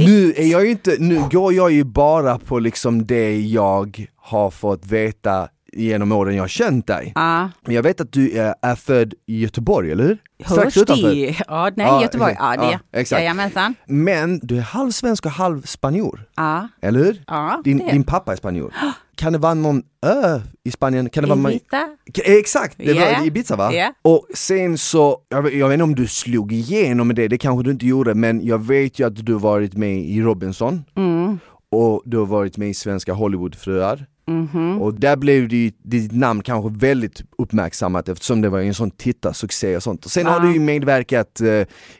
nu 0.06 0.32
är 0.36 0.46
jag 0.46 0.64
ju 0.64 0.70
inte, 0.70 0.96
nu 0.98 1.22
går 1.30 1.52
jag 1.54 1.70
ju 1.72 1.84
bara 1.84 2.38
på 2.38 2.58
liksom 2.58 3.06
det 3.06 3.40
jag 3.40 4.06
har 4.16 4.50
fått 4.50 4.86
veta 4.86 5.48
genom 5.72 6.12
åren 6.12 6.34
jag 6.36 6.42
har 6.42 6.48
känt 6.48 6.86
dig. 6.86 7.12
Ja, 7.14 7.50
Men 7.66 7.74
jag 7.74 7.82
vet 7.82 8.00
att 8.00 8.12
du 8.12 8.38
är, 8.38 8.54
är 8.62 8.74
född 8.74 9.14
i 9.26 9.40
Göteborg, 9.40 9.92
eller 9.92 10.04
hur? 10.04 10.18
hörs 10.44 10.74
det? 10.74 11.36
Ja, 11.48 11.70
nej, 11.76 11.86
Ja, 11.86 12.02
Göteborg. 12.02 12.36
Ja, 12.38 12.56
det. 12.56 12.64
Ja, 12.72 12.78
exakt. 13.00 13.20
Jajamensan. 13.22 13.74
Men 13.86 14.40
du 14.42 14.56
är 14.58 14.62
halv 14.62 14.90
svensk 14.90 15.26
och 15.26 15.32
halv 15.32 15.62
spanjor, 15.62 16.24
Ja, 16.36 16.68
eller 16.82 16.98
hur? 17.04 17.22
ja 17.26 17.60
Din, 17.64 17.78
din 17.78 18.04
pappa 18.04 18.32
är 18.32 18.36
spanjor. 18.36 18.72
Kan 19.18 19.32
det 19.32 19.38
vara 19.38 19.54
någon 19.54 19.82
ö 20.06 20.40
i 20.64 20.70
Spanien? 20.70 21.08
Kan 21.10 21.24
det 21.24 21.34
vara 21.34 21.50
Ibiza. 21.52 21.88
K- 22.16 22.22
Exakt, 22.24 22.74
det 22.78 22.92
var 22.94 23.00
Ja. 23.00 23.24
Ibiza 23.24 23.56
va? 23.56 23.72
Ja. 23.74 23.92
Och 24.02 24.26
sen 24.34 24.78
så, 24.78 25.18
jag 25.28 25.42
vet, 25.42 25.54
jag 25.54 25.68
vet 25.68 25.74
inte 25.74 25.84
om 25.84 25.94
du 25.94 26.06
slog 26.06 26.52
igenom 26.52 27.06
med 27.06 27.16
det, 27.16 27.28
det 27.28 27.38
kanske 27.38 27.64
du 27.64 27.70
inte 27.70 27.86
gjorde, 27.86 28.14
men 28.14 28.46
jag 28.46 28.66
vet 28.66 28.98
ju 28.98 29.06
att 29.06 29.26
du 29.26 29.32
varit 29.32 29.74
med 29.76 29.98
i 30.00 30.20
Robinson 30.22 30.84
Mm. 30.96 31.38
och 31.70 32.02
du 32.04 32.16
har 32.16 32.26
varit 32.26 32.56
med 32.56 32.68
i 32.70 32.74
Svenska 32.74 33.12
Hollywoodfruar. 33.12 34.06
Mhm. 34.26 34.82
Och 34.82 34.94
där 34.94 35.16
blev 35.16 35.48
det, 35.48 35.72
ditt 35.84 36.12
namn 36.12 36.42
kanske 36.42 36.70
väldigt 36.86 37.22
uppmärksammat 37.38 38.08
eftersom 38.08 38.40
det 38.40 38.48
var 38.48 38.58
en 38.60 38.74
sån 38.74 38.90
tittarsuccé 38.90 39.76
och 39.76 39.82
sånt. 39.82 40.04
Och 40.04 40.10
sen 40.10 40.26
Ja. 40.26 40.32
har 40.32 40.40
du 40.40 40.52
ju 40.52 40.60
medverkat, 40.60 41.40
eh, 41.40 41.46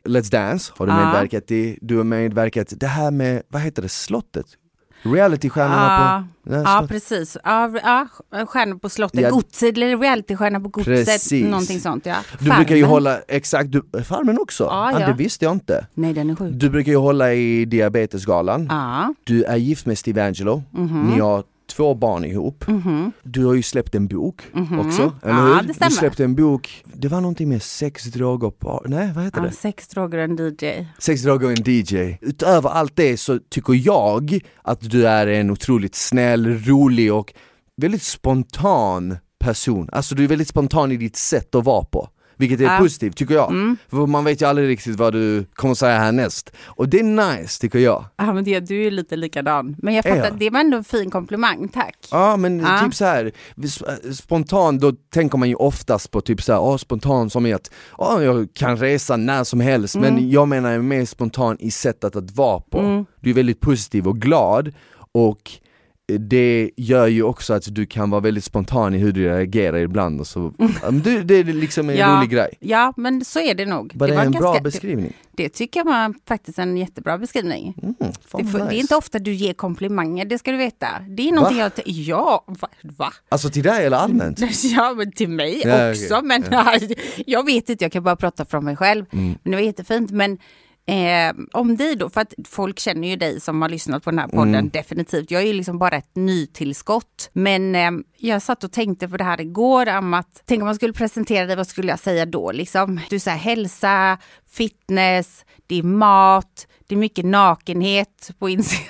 Let's 0.05 0.31
Dance 0.31 0.73
har 0.77 0.87
du 0.87 0.93
Ja. 0.93 1.05
medverkat 1.05 1.51
i, 1.51 1.79
du 1.83 1.97
har 1.97 2.05
medverkat, 2.05 2.73
det 2.77 2.87
här 2.87 3.11
med, 3.11 3.43
vad 3.49 3.63
heter 3.63 3.83
det, 3.83 3.89
slottet? 3.89 4.47
Realitystjärnorna 5.03 5.89
på... 6.45 6.51
Nej, 6.51 6.61
Ja, 6.65 6.65
slott- 6.81 6.89
precis. 6.89 7.37
Ja, 7.45 7.71
ja, 7.85 8.09
stjärnor 8.47 8.79
på 8.79 8.89
slottet. 8.89 9.21
Ja. 9.21 9.31
Godset, 9.31 9.77
eller 9.77 9.97
realitystjärnor 9.99 10.61
på 10.61 10.69
godset. 10.69 11.07
Precis. 11.07 11.45
Någonting 11.45 11.81
sånt 11.81 12.07
ja. 12.07 12.17
Du 12.39 12.51
brukar 12.51 12.77
ju 12.77 12.85
hålla, 12.85 13.19
exakt, 13.29 13.73
du, 13.73 13.83
Farmen 14.05 14.39
också? 14.39 14.65
Ah, 14.67 15.01
ja. 15.01 15.07
det 15.07 15.13
visste 15.13 15.45
jag 15.45 15.53
inte. 15.53 15.87
Nej, 15.95 16.13
den 16.13 16.31
är 16.31 16.35
sjuk. 16.37 16.53
Du 16.55 16.71
brukar 16.71 16.93
ju 16.93 16.99
hålla 16.99 17.33
i 17.35 17.65
Diabetesgalan, 17.65 18.67
Ja. 18.71 19.15
du 19.25 19.43
är 19.45 19.57
gift 19.57 19.87
med 19.87 19.99
Steve 19.99 20.27
Angelo, 20.27 20.63
Mhm. 20.71 21.11
ni 21.15 21.21
har 21.21 21.45
två 21.69 21.95
barn 21.95 22.25
ihop. 22.25 22.65
Du 23.23 23.45
har 23.45 23.55
ju 23.55 23.63
släppt 23.63 23.95
en 23.95 24.07
bok 24.09 24.43
också, 24.53 25.13
eller 25.23 25.35
Mhm. 25.35 25.47
Ja, 25.49 25.55
hur? 25.55 25.63
det 25.63 25.69
Du 25.69 25.75
stämmer. 25.75 25.91
släppte 25.91 26.25
en 26.25 26.35
bok, 26.35 26.85
det 26.95 27.09
var 27.09 27.21
någonting 27.21 27.49
med 27.49 27.63
sex, 27.63 28.05
droger, 28.05 28.51
par, 28.51 28.83
nej 28.87 29.13
vad 29.15 29.25
heter 29.25 29.39
Ja, 29.41 29.45
det? 29.47 29.53
sex 29.53 29.89
droger 29.89 30.19
och 30.19 30.25
en 30.25 30.37
DJ. 30.37 30.87
Sex, 30.99 31.23
droger 31.23 31.47
och 31.47 31.53
en 31.59 31.65
DJ. 31.75 32.19
Utöver 32.21 32.71
allt 32.71 32.97
det 32.97 33.17
så 33.17 33.39
tycker 33.51 33.75
jag 33.75 34.41
att 34.63 34.91
du 34.91 35.07
är 35.09 35.27
en 35.27 35.51
otroligt 35.51 35.95
snäll, 35.95 36.47
rolig 36.65 37.13
och 37.13 37.35
väldigt 37.77 38.03
spontan 38.03 39.17
person. 39.39 39.89
Alltså 39.93 40.15
du 40.15 40.25
är 40.25 40.29
väldigt 40.29 40.49
spontan 40.49 40.93
i 40.93 40.97
ditt 40.97 41.17
sätt 41.17 41.55
att 41.55 41.65
vara 41.65 41.85
på. 41.85 42.09
Vilket 42.39 42.61
är 42.61 42.65
Ja. 42.65 42.79
positivt 42.79 43.17
tycker 43.17 43.35
jag. 43.35 43.51
Mm. 43.51 43.77
För 43.91 44.07
man 44.07 44.25
vet 44.25 44.43
ju 44.43 44.47
aldrig 44.47 44.69
riktigt 44.69 44.97
vad 44.97 45.13
du 45.13 45.45
kommer 45.55 45.75
säga 45.75 45.99
härnäst. 45.99 46.51
Och 46.65 46.89
det 46.89 46.99
är 47.01 47.37
nice 47.37 47.61
tycker 47.61 47.79
jag. 47.79 48.05
Ja, 48.17 48.33
men 48.33 48.45
det, 48.45 48.61
du 48.61 48.87
är 48.87 48.91
lite 48.91 49.17
likadan. 49.17 49.77
Men 49.79 49.95
jag 49.95 50.05
fattar, 50.05 50.17
jag? 50.25 50.39
det 50.39 50.51
var 50.51 50.61
ändå 50.61 50.77
en 50.77 50.85
fin 50.85 51.11
komplimang, 51.11 51.69
tack. 51.69 51.97
Ja 52.11 52.37
men 52.37 52.59
Ja. 52.61 52.81
typ 52.85 52.95
så 52.95 53.05
här 53.05 53.33
sp- 53.57 54.13
spontan 54.13 54.79
då 54.79 54.93
tänker 54.93 55.39
man 55.39 55.49
ju 55.49 55.55
oftast 55.55 56.11
på 56.11 56.21
typ 56.21 56.43
så 56.43 56.53
här, 56.71 56.77
spontan 56.79 57.31
som 57.31 57.47
i 57.47 57.53
att, 57.53 57.71
åh 57.99 58.25
jag 58.25 58.49
kan 58.55 58.77
resa 58.77 59.17
när 59.17 59.45
som 59.45 59.61
helst, 59.61 59.95
Mm. 59.97 60.15
men 60.15 60.31
jag 60.31 60.49
menar 60.49 60.79
mer 60.79 61.05
spontan 61.05 61.57
i 61.61 61.71
sättet 61.71 62.17
att 62.17 62.31
vara 62.37 62.61
på. 62.61 62.79
Mm. 62.79 63.05
Du 63.21 63.31
är 63.31 63.35
väldigt 63.35 63.61
positiv 63.61 64.09
och 64.09 64.19
glad 64.21 64.73
och 65.13 65.51
det 66.19 66.71
gör 66.77 67.07
ju 67.07 67.23
också 67.23 67.55
att 67.55 67.75
du 67.75 67.87
kan 67.87 68.11
vara 68.11 68.21
väldigt 68.21 68.45
spontan 68.45 68.95
i 68.95 68.99
hur 68.99 69.13
du 69.13 69.25
reagerar 69.29 69.79
ibland 69.79 70.21
och 70.21 70.27
så, 70.27 70.53
Ja, 70.83 70.91
du, 70.91 71.23
det 71.23 71.35
är 71.35 71.45
liksom 71.45 71.91
en 71.91 71.97
Ja. 71.99 72.17
rolig 72.17 72.31
grej. 72.31 72.49
Ja, 72.61 72.93
men 72.97 73.25
så 73.25 73.41
är 73.41 73.55
det 73.55 73.67
nog. 73.67 73.93
Var 73.95 74.09
det, 74.09 74.15
var 74.15 74.23
en 74.25 74.31
bra 74.33 74.41
ganska- 74.41 74.63
beskrivning? 74.63 75.13
Det, 75.37 75.43
det 75.43 75.49
tycker 75.49 75.81
jag 75.81 75.85
var 75.85 76.15
faktiskt 76.29 76.59
en 76.59 76.77
jättebra 76.77 77.19
beskrivning. 77.19 77.75
Mm, 77.83 77.95
Det, 77.99 78.43
nice. 78.43 78.59
det 78.59 78.77
är 78.77 78.81
inte 78.81 78.97
ofta 78.97 79.19
du 79.19 79.33
ger 79.35 79.53
komplimanger, 79.55 80.25
det 80.25 80.39
ska 80.39 80.51
du 80.51 80.57
veta. 80.57 80.87
Det 81.09 81.29
är 81.29 81.33
någonting 81.33 81.59
Va? 81.59 81.71
jag... 81.77 81.85
Ja, 81.87 82.45
va? 82.47 82.69
va? 82.83 83.13
Alltså 83.29 83.51
till 83.51 83.63
dig 83.63 83.87
eller 83.87 83.97
allmänt? 83.97 84.41
Ja, 84.65 84.95
men 84.97 85.13
till 85.13 85.29
mig 85.29 85.63
Ja, 85.65 85.91
också. 85.91 86.15
okej. 86.17 86.23
Men 86.23 86.45
jag 87.27 87.47
vet 87.47 87.69
inte, 87.69 87.85
jag 87.85 87.93
kan 87.93 88.03
bara 88.03 88.17
prata 88.17 88.45
från 88.45 88.65
mig 88.65 88.77
själv. 88.77 89.05
Mm. 89.13 89.27
Men 89.43 89.51
det 89.51 89.57
var 89.57 89.63
jättefint. 89.65 90.11
Men 90.11 90.39
eh, 90.89 91.33
om 91.53 91.77
dig 91.77 91.97
då, 91.97 92.11
för 92.11 92.21
att 92.21 92.35
folk 92.49 92.79
känner 92.79 93.09
ju 93.09 93.17
dig 93.17 93.41
som 93.41 93.63
har 93.63 93.69
lyssnat 93.69 94.05
på 94.05 94.11
den 94.11 94.19
här 94.19 94.29
podden 94.29 94.55
Mm. 94.55 94.69
definitivt. 94.69 95.31
Jag 95.31 95.43
är 95.43 95.47
ju 95.47 95.53
liksom 95.53 95.79
bara 95.79 95.97
ett 95.97 96.17
nytillskott. 96.17 97.31
Men 97.33 97.75
eh, 97.75 97.91
jag 98.17 98.43
satt 98.43 98.65
och 98.65 98.73
tänkte 98.73 99.09
på 99.09 99.17
det 99.17 99.25
här 99.25 99.41
igår 99.41 99.97
om 99.99 100.15
att, 100.15 100.43
tänk 100.47 100.61
om 100.63 100.67
man 100.67 100.75
skulle 100.75 100.93
presentera 100.93 101.47
dig, 101.47 101.57
vad 101.57 101.67
skulle 101.67 101.89
jag 101.89 101.99
säga 101.99 102.27
då? 102.27 102.53
Liksom, 102.53 103.01
du 103.11 103.19
säger 103.19 103.39
hälsa, 103.39 104.19
fitness, 104.51 105.45
det 105.67 105.79
är 105.79 105.83
mat, 105.83 106.67
det 106.87 106.95
är 106.95 106.99
mycket 106.99 107.25
nakenhet 107.25 108.31
på 108.39 108.49
Instagram. 108.49 108.87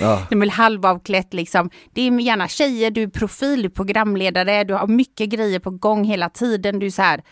Ja. 0.00 0.26
Det 0.30 0.36
är 0.36 0.50
halvavklätt 0.50 1.34
liksom. 1.34 1.70
Det 1.92 2.02
är 2.02 2.20
gärna 2.20 2.48
tjejer, 2.48 2.90
du 2.90 3.02
är 3.02 3.08
profil, 3.08 3.62
du 3.62 3.66
är 3.66 3.70
programledare, 3.70 4.64
du 4.64 4.74
har 4.74 4.86
mycket 4.86 5.28
grejer 5.28 5.58
på 5.58 5.70
gång 5.70 6.04
hela 6.04 6.28
tiden. 6.28 6.78
Du 6.78 6.86
är 6.86 6.90
så 6.90 7.02
här 7.02 7.22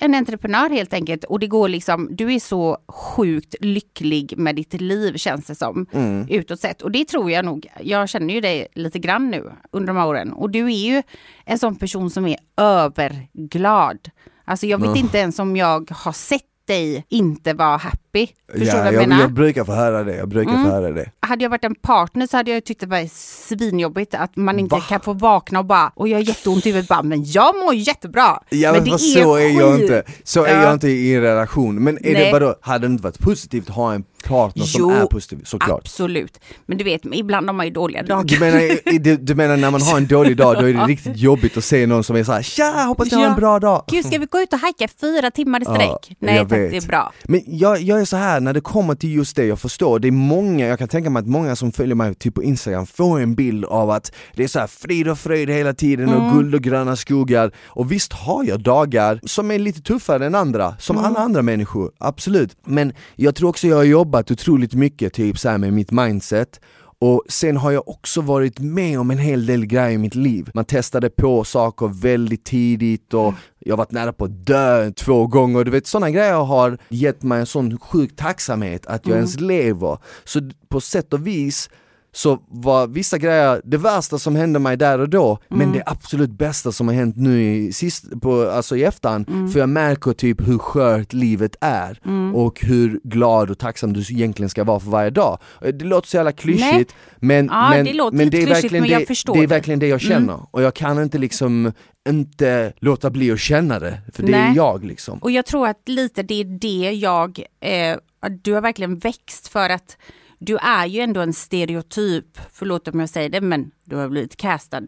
en 0.00 0.14
entreprenör 0.14 0.70
helt 0.70 0.92
enkelt. 0.92 1.24
Och 1.24 1.38
det 1.40 1.46
går 1.46 1.68
liksom, 1.68 2.08
du 2.10 2.32
är 2.34 2.38
så 2.40 2.78
sjukt 2.88 3.54
lycklig 3.60 4.34
med 4.38 4.56
ditt 4.56 4.80
liv 4.80 5.16
känns 5.16 5.46
det 5.46 5.54
som. 5.54 5.86
Utåt 6.28 6.60
sett. 6.60 6.82
Och 6.82 6.90
det 6.90 7.04
tror 7.04 7.30
jag 7.30 7.44
nog, 7.44 7.66
jag 7.80 8.08
känner 8.08 8.34
ju 8.34 8.40
dig 8.40 8.66
lite 8.74 8.98
grann 8.98 9.30
nu 9.30 9.52
under 9.70 9.86
de 9.86 9.96
här 10.00 10.06
åren. 10.06 10.32
Och 10.32 10.50
du 10.50 10.64
är 10.66 10.76
ju 10.94 11.02
en 11.44 11.58
sån 11.58 11.76
person 11.76 12.10
som 12.10 12.26
är 12.26 12.36
överglad. 12.56 14.10
Alltså 14.44 14.66
jag 14.66 14.78
vet 14.78 14.90
Ja. 14.90 14.96
inte 14.96 15.18
ens 15.18 15.38
om 15.38 15.56
jag 15.56 15.90
har 15.90 16.12
sett 16.12 16.42
dig 16.66 17.04
inte 17.08 17.52
vara 17.52 17.76
happy. 17.76 18.26
Förstår 18.52 18.58
du 18.60 18.66
Ja, 18.66 18.76
vad 18.76 18.86
jag, 18.86 18.94
jag, 18.94 19.08
menar? 19.08 19.20
jag 19.22 19.32
brukar 19.32 19.64
få 19.64 19.72
höra 19.72 20.04
det, 20.04 20.16
jag 20.16 20.28
brukar 20.28 20.50
Mm. 20.52 20.64
få 20.64 20.70
höra 20.70 20.90
det. 20.90 21.10
hade 21.20 21.42
jag 21.44 21.50
varit 21.50 21.64
en 21.64 21.74
partner 21.74 22.26
så 22.26 22.36
hade 22.36 22.50
jag 22.50 22.64
tyckt 22.64 22.80
det 22.80 22.86
var 22.86 23.08
svinjobbigt 23.48 24.14
att 24.14 24.36
man 24.36 24.58
inte 24.58 24.74
Va? 24.74 24.80
kan 24.88 25.00
få 25.00 25.12
vakna 25.12 25.58
och 25.58 25.64
bara, 25.64 25.92
och 25.94 26.08
jag 26.08 26.16
har 26.16 26.22
jätteont 26.22 26.66
i 26.66 26.68
huvudet 26.68 26.88
bara, 26.88 27.02
men 27.02 27.24
jag 27.24 27.56
mår 27.56 27.74
jättebra. 27.74 28.40
Ja 28.48 28.72
men, 28.72 28.84
det 28.84 28.90
vad 28.90 29.00
så 29.00 29.36
är 29.36 29.58
jag 29.60 29.80
inte, 29.80 30.02
så 30.24 30.44
är 30.44 30.54
Ja. 30.54 30.62
jag 30.62 30.72
inte 30.72 30.88
i 30.88 31.14
en 31.14 31.20
relation. 31.22 31.84
Men 31.84 31.96
är 31.98 32.02
det 32.02 32.12
Nej. 32.12 32.32
vadå, 32.32 32.54
hade 32.60 32.86
det 32.86 32.90
inte 32.92 33.02
varit 33.04 33.18
positivt 33.18 33.68
att 33.68 33.74
ha 33.74 33.94
en 33.94 34.04
partner 34.24 34.64
som 34.64 34.80
Jo, 34.80 34.90
är 34.90 35.06
positiv? 35.06 35.40
Såklart. 35.44 35.80
Absolut. 35.80 36.40
Men 36.66 36.78
du 36.78 36.84
vet, 36.84 37.00
ibland 37.12 37.46
har 37.46 37.54
man 37.54 37.66
ju 37.66 37.72
dåliga 37.72 38.02
dagar. 38.02 38.24
Du 38.24 38.40
menar, 38.40 38.98
du, 38.98 39.16
du 39.16 39.34
menar 39.34 39.56
när 39.56 39.70
man 39.70 39.82
har 39.82 39.96
en 39.96 40.06
dålig 40.06 40.36
dag, 40.36 40.54
då 40.60 40.68
är 40.68 40.72
det 40.72 40.80
riktigt 40.86 41.16
jobbigt 41.16 41.56
att 41.56 41.64
se 41.64 41.86
någon 41.86 42.04
som 42.04 42.16
är 42.16 42.24
såhär 42.24 42.42
Tja, 42.42 42.84
hoppas 42.88 43.10
ni 43.10 43.16
har 43.16 43.24
en 43.24 43.30
Ja. 43.30 43.36
bra 43.36 43.58
dag! 43.60 43.84
Gud, 43.88 44.04
ska 44.06 44.18
vi 44.18 44.26
gå 44.26 44.40
ut 44.40 44.52
och 44.52 44.58
hajka 44.58 44.88
fyra 45.00 45.30
timmar 45.30 45.62
i 45.62 45.64
sträck? 45.64 46.06
Ja, 46.08 46.14
Nej 46.18 46.38
att 46.38 46.52
vet. 46.52 46.70
det 46.70 46.76
är 46.76 46.86
bra. 46.88 47.12
Men 47.24 47.40
jag, 47.46 47.80
jag 47.82 48.00
är 48.00 48.04
så 48.04 48.16
här 48.16 48.40
när 48.40 48.52
det 48.52 48.60
kommer 48.60 48.94
till 48.94 49.14
just 49.14 49.36
det 49.36 49.44
jag 49.46 49.58
förstår, 49.58 49.98
det 49.98 50.08
är 50.08 50.12
många, 50.12 50.66
jag 50.66 50.78
kan 50.78 50.88
tänka 50.88 51.10
mig 51.10 51.20
att 51.20 51.26
många 51.26 51.56
som 51.56 51.72
följer 51.72 51.94
mig 51.94 52.14
typ 52.14 52.34
på 52.34 52.42
Instagram 52.42 52.86
får 52.86 53.20
en 53.20 53.34
bild 53.34 53.64
av 53.64 53.90
att 53.90 54.12
det 54.34 54.44
är 54.44 54.48
så 54.48 54.58
här 54.58 54.66
frid 54.66 55.08
och 55.08 55.18
fröjd 55.18 55.50
hela 55.50 55.74
tiden 55.74 56.08
och 56.08 56.14
Mm. 56.24 56.36
guld 56.36 56.54
och 56.54 56.60
gröna 56.62 56.96
skogar. 56.96 57.52
Och 57.66 57.92
visst 57.92 58.12
har 58.12 58.44
jag 58.44 58.60
dagar 58.62 59.20
som 59.22 59.50
är 59.50 59.58
lite 59.58 59.82
tuffare 59.82 60.26
än 60.26 60.34
andra, 60.34 60.74
som 60.78 60.96
Mm. 60.98 61.10
alla 61.10 61.18
andra 61.20 61.42
människor, 61.42 61.90
absolut. 61.98 62.56
Men 62.66 62.92
jag 63.16 63.34
tror 63.34 63.48
också 63.48 63.66
jag 63.66 63.76
har 63.76 63.84
jobbat 64.14 64.30
otroligt 64.30 64.74
mycket 64.74 65.12
typ 65.12 65.38
så 65.38 65.58
med 65.58 65.72
mitt 65.72 65.90
mindset 65.90 66.60
och 67.00 67.22
sen 67.28 67.56
har 67.56 67.70
jag 67.72 67.88
också 67.88 68.20
varit 68.20 68.60
med 68.60 69.00
om 69.00 69.10
en 69.10 69.18
hel 69.18 69.46
del 69.46 69.66
grejer 69.66 69.90
i 69.90 69.98
mitt 69.98 70.14
liv. 70.14 70.50
Man 70.54 70.64
testade 70.64 71.10
på 71.10 71.44
saker 71.44 71.88
väldigt 71.88 72.44
tidigt 72.44 73.14
och 73.14 73.34
jag 73.58 73.72
har 73.72 73.78
varit 73.78 73.92
nära 73.92 74.12
på 74.12 74.24
att 74.24 74.46
dö 74.46 74.90
två 74.90 75.26
gånger. 75.26 75.64
Du 75.64 75.70
vet 75.70 75.86
sådana 75.86 76.10
grejer 76.10 76.44
har 76.44 76.78
gett 76.88 77.22
mig 77.22 77.40
en 77.40 77.46
sån 77.46 77.78
sjuk 77.78 78.16
tacksamhet 78.16 78.86
att 78.86 79.06
jag 79.06 79.16
ens 79.16 79.40
lever. 79.40 79.98
Så 80.24 80.40
på 80.68 80.80
sätt 80.80 81.12
och 81.12 81.26
vis 81.26 81.70
så 82.14 82.38
var 82.48 82.86
vissa 82.86 83.18
grejer 83.18 83.60
det 83.64 83.76
värsta 83.76 84.18
som 84.18 84.36
hände 84.36 84.58
mig 84.58 84.76
där 84.76 84.98
och 84.98 85.08
då, 85.08 85.38
men 85.48 85.72
det 85.72 85.82
absolut 85.86 86.30
bästa 86.30 86.72
som 86.72 86.88
har 86.88 86.94
hänt 86.94 87.16
nu 87.16 87.42
i, 87.42 87.72
sist, 87.72 88.20
på, 88.22 88.50
alltså 88.50 88.76
i 88.76 88.84
efterhand, 88.84 89.52
för 89.52 89.60
jag 89.60 89.68
märker 89.68 90.12
typ 90.12 90.48
hur 90.48 90.58
skört 90.58 91.12
livet 91.12 91.56
är 91.60 92.00
och 92.34 92.60
hur 92.60 93.00
glad 93.04 93.50
och 93.50 93.58
tacksam 93.58 93.92
du 93.92 94.00
egentligen 94.00 94.50
ska 94.50 94.64
vara 94.64 94.80
för 94.80 94.90
varje 94.90 95.10
dag. 95.10 95.38
Det 95.60 95.84
låter 95.84 96.08
så 96.08 96.16
jävla 96.16 96.32
klyschigt, 96.32 96.94
men, 97.16 97.46
Ja, 97.46 97.70
men, 97.70 97.84
det 97.84 98.10
men 98.12 98.30
det 98.30 98.42
är 98.42 98.46
verkligen 98.46 98.84
det, 98.84 99.06
det 99.06 99.28
är. 99.28 99.34
Mm. 99.34 99.46
verkligen 99.46 99.80
det 99.80 99.88
jag 99.88 100.00
känner, 100.00 100.40
och 100.50 100.62
jag 100.62 100.74
kan 100.74 101.02
inte 101.02 101.18
liksom 101.18 101.72
inte 102.08 102.72
låta 102.78 103.10
bli 103.10 103.32
att 103.32 103.40
känna 103.40 103.78
det, 103.78 104.00
för 104.12 104.22
det 104.22 104.32
är 104.32 104.46
Nej. 104.46 104.56
jag 104.56 104.84
liksom. 104.84 105.18
Och 105.18 105.30
jag 105.30 105.46
tror 105.46 105.68
att 105.68 105.88
lite 105.88 106.22
det 106.22 106.40
är 106.40 106.44
det 106.44 106.90
jag, 106.90 107.40
eh, 107.60 107.96
du 108.42 108.52
har 108.52 108.60
verkligen 108.60 108.98
växt 108.98 109.48
för 109.48 109.70
att 109.70 109.96
du 110.44 110.56
är 110.56 110.86
ju 110.86 111.00
ändå 111.00 111.20
en 111.20 111.32
stereotyp, 111.32 112.38
förlåt 112.52 112.88
om 112.88 113.00
jag 113.00 113.08
säger 113.08 113.28
det, 113.28 113.40
men 113.40 113.70
du 113.84 113.96
har 113.96 114.08
blivit 114.08 114.36
castad 114.36 114.82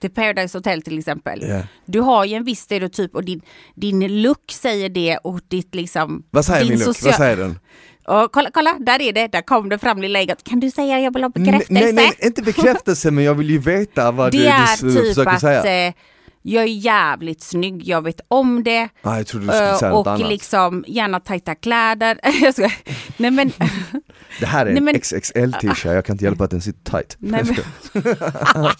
till 0.00 0.10
Paradise 0.10 0.58
Hotel 0.58 0.82
till 0.82 0.98
exempel. 0.98 1.42
Ja. 1.48 1.62
Du 1.86 2.00
har 2.00 2.24
ju 2.24 2.34
en 2.34 2.44
viss 2.44 2.60
stereotyp 2.60 3.14
och 3.14 3.24
din, 3.24 3.40
din 3.74 4.22
look 4.22 4.52
säger 4.52 4.88
det 4.88 5.16
och 5.16 5.40
ditt 5.48 5.74
liksom... 5.74 6.22
Vad 6.30 6.44
säger 6.44 6.60
din 6.60 6.70
min 6.70 6.78
look? 6.78 7.02
Vad 7.02 7.14
säger 7.14 7.36
den? 7.36 7.58
Och 8.06 8.32
kolla, 8.32 8.50
kolla, 8.52 8.76
där 8.80 9.02
är 9.02 9.12
det, 9.12 9.26
där 9.26 9.42
kom 9.42 9.68
det 9.68 9.78
fram 9.78 10.02
lilla 10.02 10.18
ägget. 10.18 10.44
Kan 10.44 10.60
du 10.60 10.70
säga 10.70 11.00
jag 11.00 11.14
vill 11.14 11.22
ha 11.22 11.30
bekräftelse? 11.30 11.72
Nej, 11.72 11.92
nej, 11.92 12.12
inte 12.18 12.42
bekräftelse 12.42 13.10
men 13.10 13.24
jag 13.24 13.34
vill 13.34 13.50
ju 13.50 13.58
veta 13.58 14.10
vad 14.10 14.32
det 14.32 14.38
du, 14.38 14.46
är 14.46 14.82
du 14.82 14.94
typ 14.94 15.08
försöker 15.08 15.30
att 15.30 15.40
säga. 15.40 15.86
eh, 15.86 15.94
jag 16.42 16.62
är 16.64 16.68
jävligt 16.68 17.42
snygg, 17.42 17.82
jag 17.88 18.02
vet 18.04 18.20
om 18.28 18.64
det. 18.64 18.88
Ah, 19.02 19.16
jag 19.16 19.26
trodde 19.26 19.46
du 19.46 19.52
skulle 19.52 19.70
Eh, 19.70 19.78
säga 19.78 19.92
och 19.92 20.06
annat. 20.06 20.28
liksom 20.28 20.84
gärna 20.88 21.20
tajta 21.20 21.54
kläder. 21.54 22.18
Nej 23.16 23.30
men, 23.30 23.52
Det 24.40 24.46
här 24.46 24.66
är 24.66 24.76
en 24.76 24.84
men- 24.84 25.00
XXL 25.00 25.52
t-shirt, 25.52 25.84
jag 25.84 26.04
kan 26.04 26.14
inte 26.14 26.24
hjälpa 26.24 26.44
att 26.44 26.50
den 26.50 26.60
sitter 26.60 26.90
tight. 26.90 27.16
nej, 27.18 27.42
men, 27.44 27.56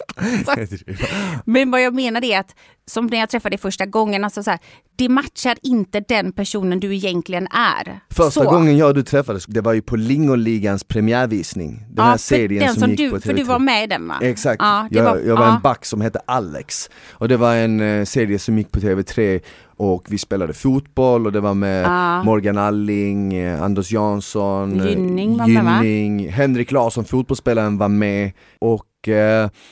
men 1.44 1.70
vad 1.70 1.82
jag 1.82 1.94
menar 1.94 2.24
är 2.24 2.38
att 2.40 2.54
som 2.90 3.06
när 3.06 3.18
jag 3.18 3.30
träffade 3.30 3.52
dig 3.52 3.60
första 3.60 3.86
gången, 3.86 4.24
alltså 4.24 4.42
så 4.42 4.50
här, 4.50 4.60
det 4.96 5.08
matchar 5.08 5.56
inte 5.62 6.00
den 6.00 6.32
personen 6.32 6.80
du 6.80 6.94
egentligen 6.94 7.46
är. 7.50 8.00
Första 8.10 8.44
så. 8.44 8.50
gången 8.50 8.76
jag 8.76 8.88
och 8.88 8.94
du 8.94 9.02
träffades, 9.02 9.46
det 9.46 9.60
var 9.60 9.72
ju 9.72 9.82
på 9.82 9.96
Lingoligans 9.96 10.84
premiärvisning. 10.84 11.84
Den 11.90 12.04
här 12.04 12.12
för 12.12 12.18
serien 12.18 12.66
den 12.66 12.74
som, 12.74 12.90
gick 12.90 12.98
du, 12.98 13.10
på 13.10 13.20
För 13.20 13.32
TV3. 13.32 13.36
du 13.36 13.44
var 13.44 13.58
med 13.58 13.84
i 13.84 13.86
den 13.86 14.08
va? 14.08 14.18
Exakt, 14.22 14.62
Ja, 14.62 14.88
jag 14.90 15.04
var, 15.04 15.18
jag 15.18 15.36
var 15.36 15.46
ja. 15.46 15.54
en 15.56 15.62
back 15.62 15.84
som 15.84 16.00
hette 16.00 16.20
Alex. 16.26 16.90
Och 17.12 17.28
det 17.28 17.36
var 17.36 17.54
en 17.56 17.80
eh, 17.80 18.04
serie 18.04 18.38
som 18.38 18.58
gick 18.58 18.72
på 18.72 18.80
TV3 18.80 19.40
och 19.76 20.06
vi 20.08 20.18
spelade 20.18 20.52
fotboll 20.52 21.26
och 21.26 21.32
det 21.32 21.40
var 21.40 21.54
med 21.54 21.84
Ja. 21.84 22.22
Morgan 22.22 22.58
Alling, 22.58 23.34
eh, 23.34 23.62
Anders 23.62 23.92
Jansson, 23.92 24.86
Gynning? 24.86 25.46
Gynning, 25.46 26.32
Henrik 26.32 26.72
Larsson, 26.72 27.04
fotbollsspelaren 27.04 27.78
var 27.78 27.88
med 27.88 28.32
och 28.58 28.84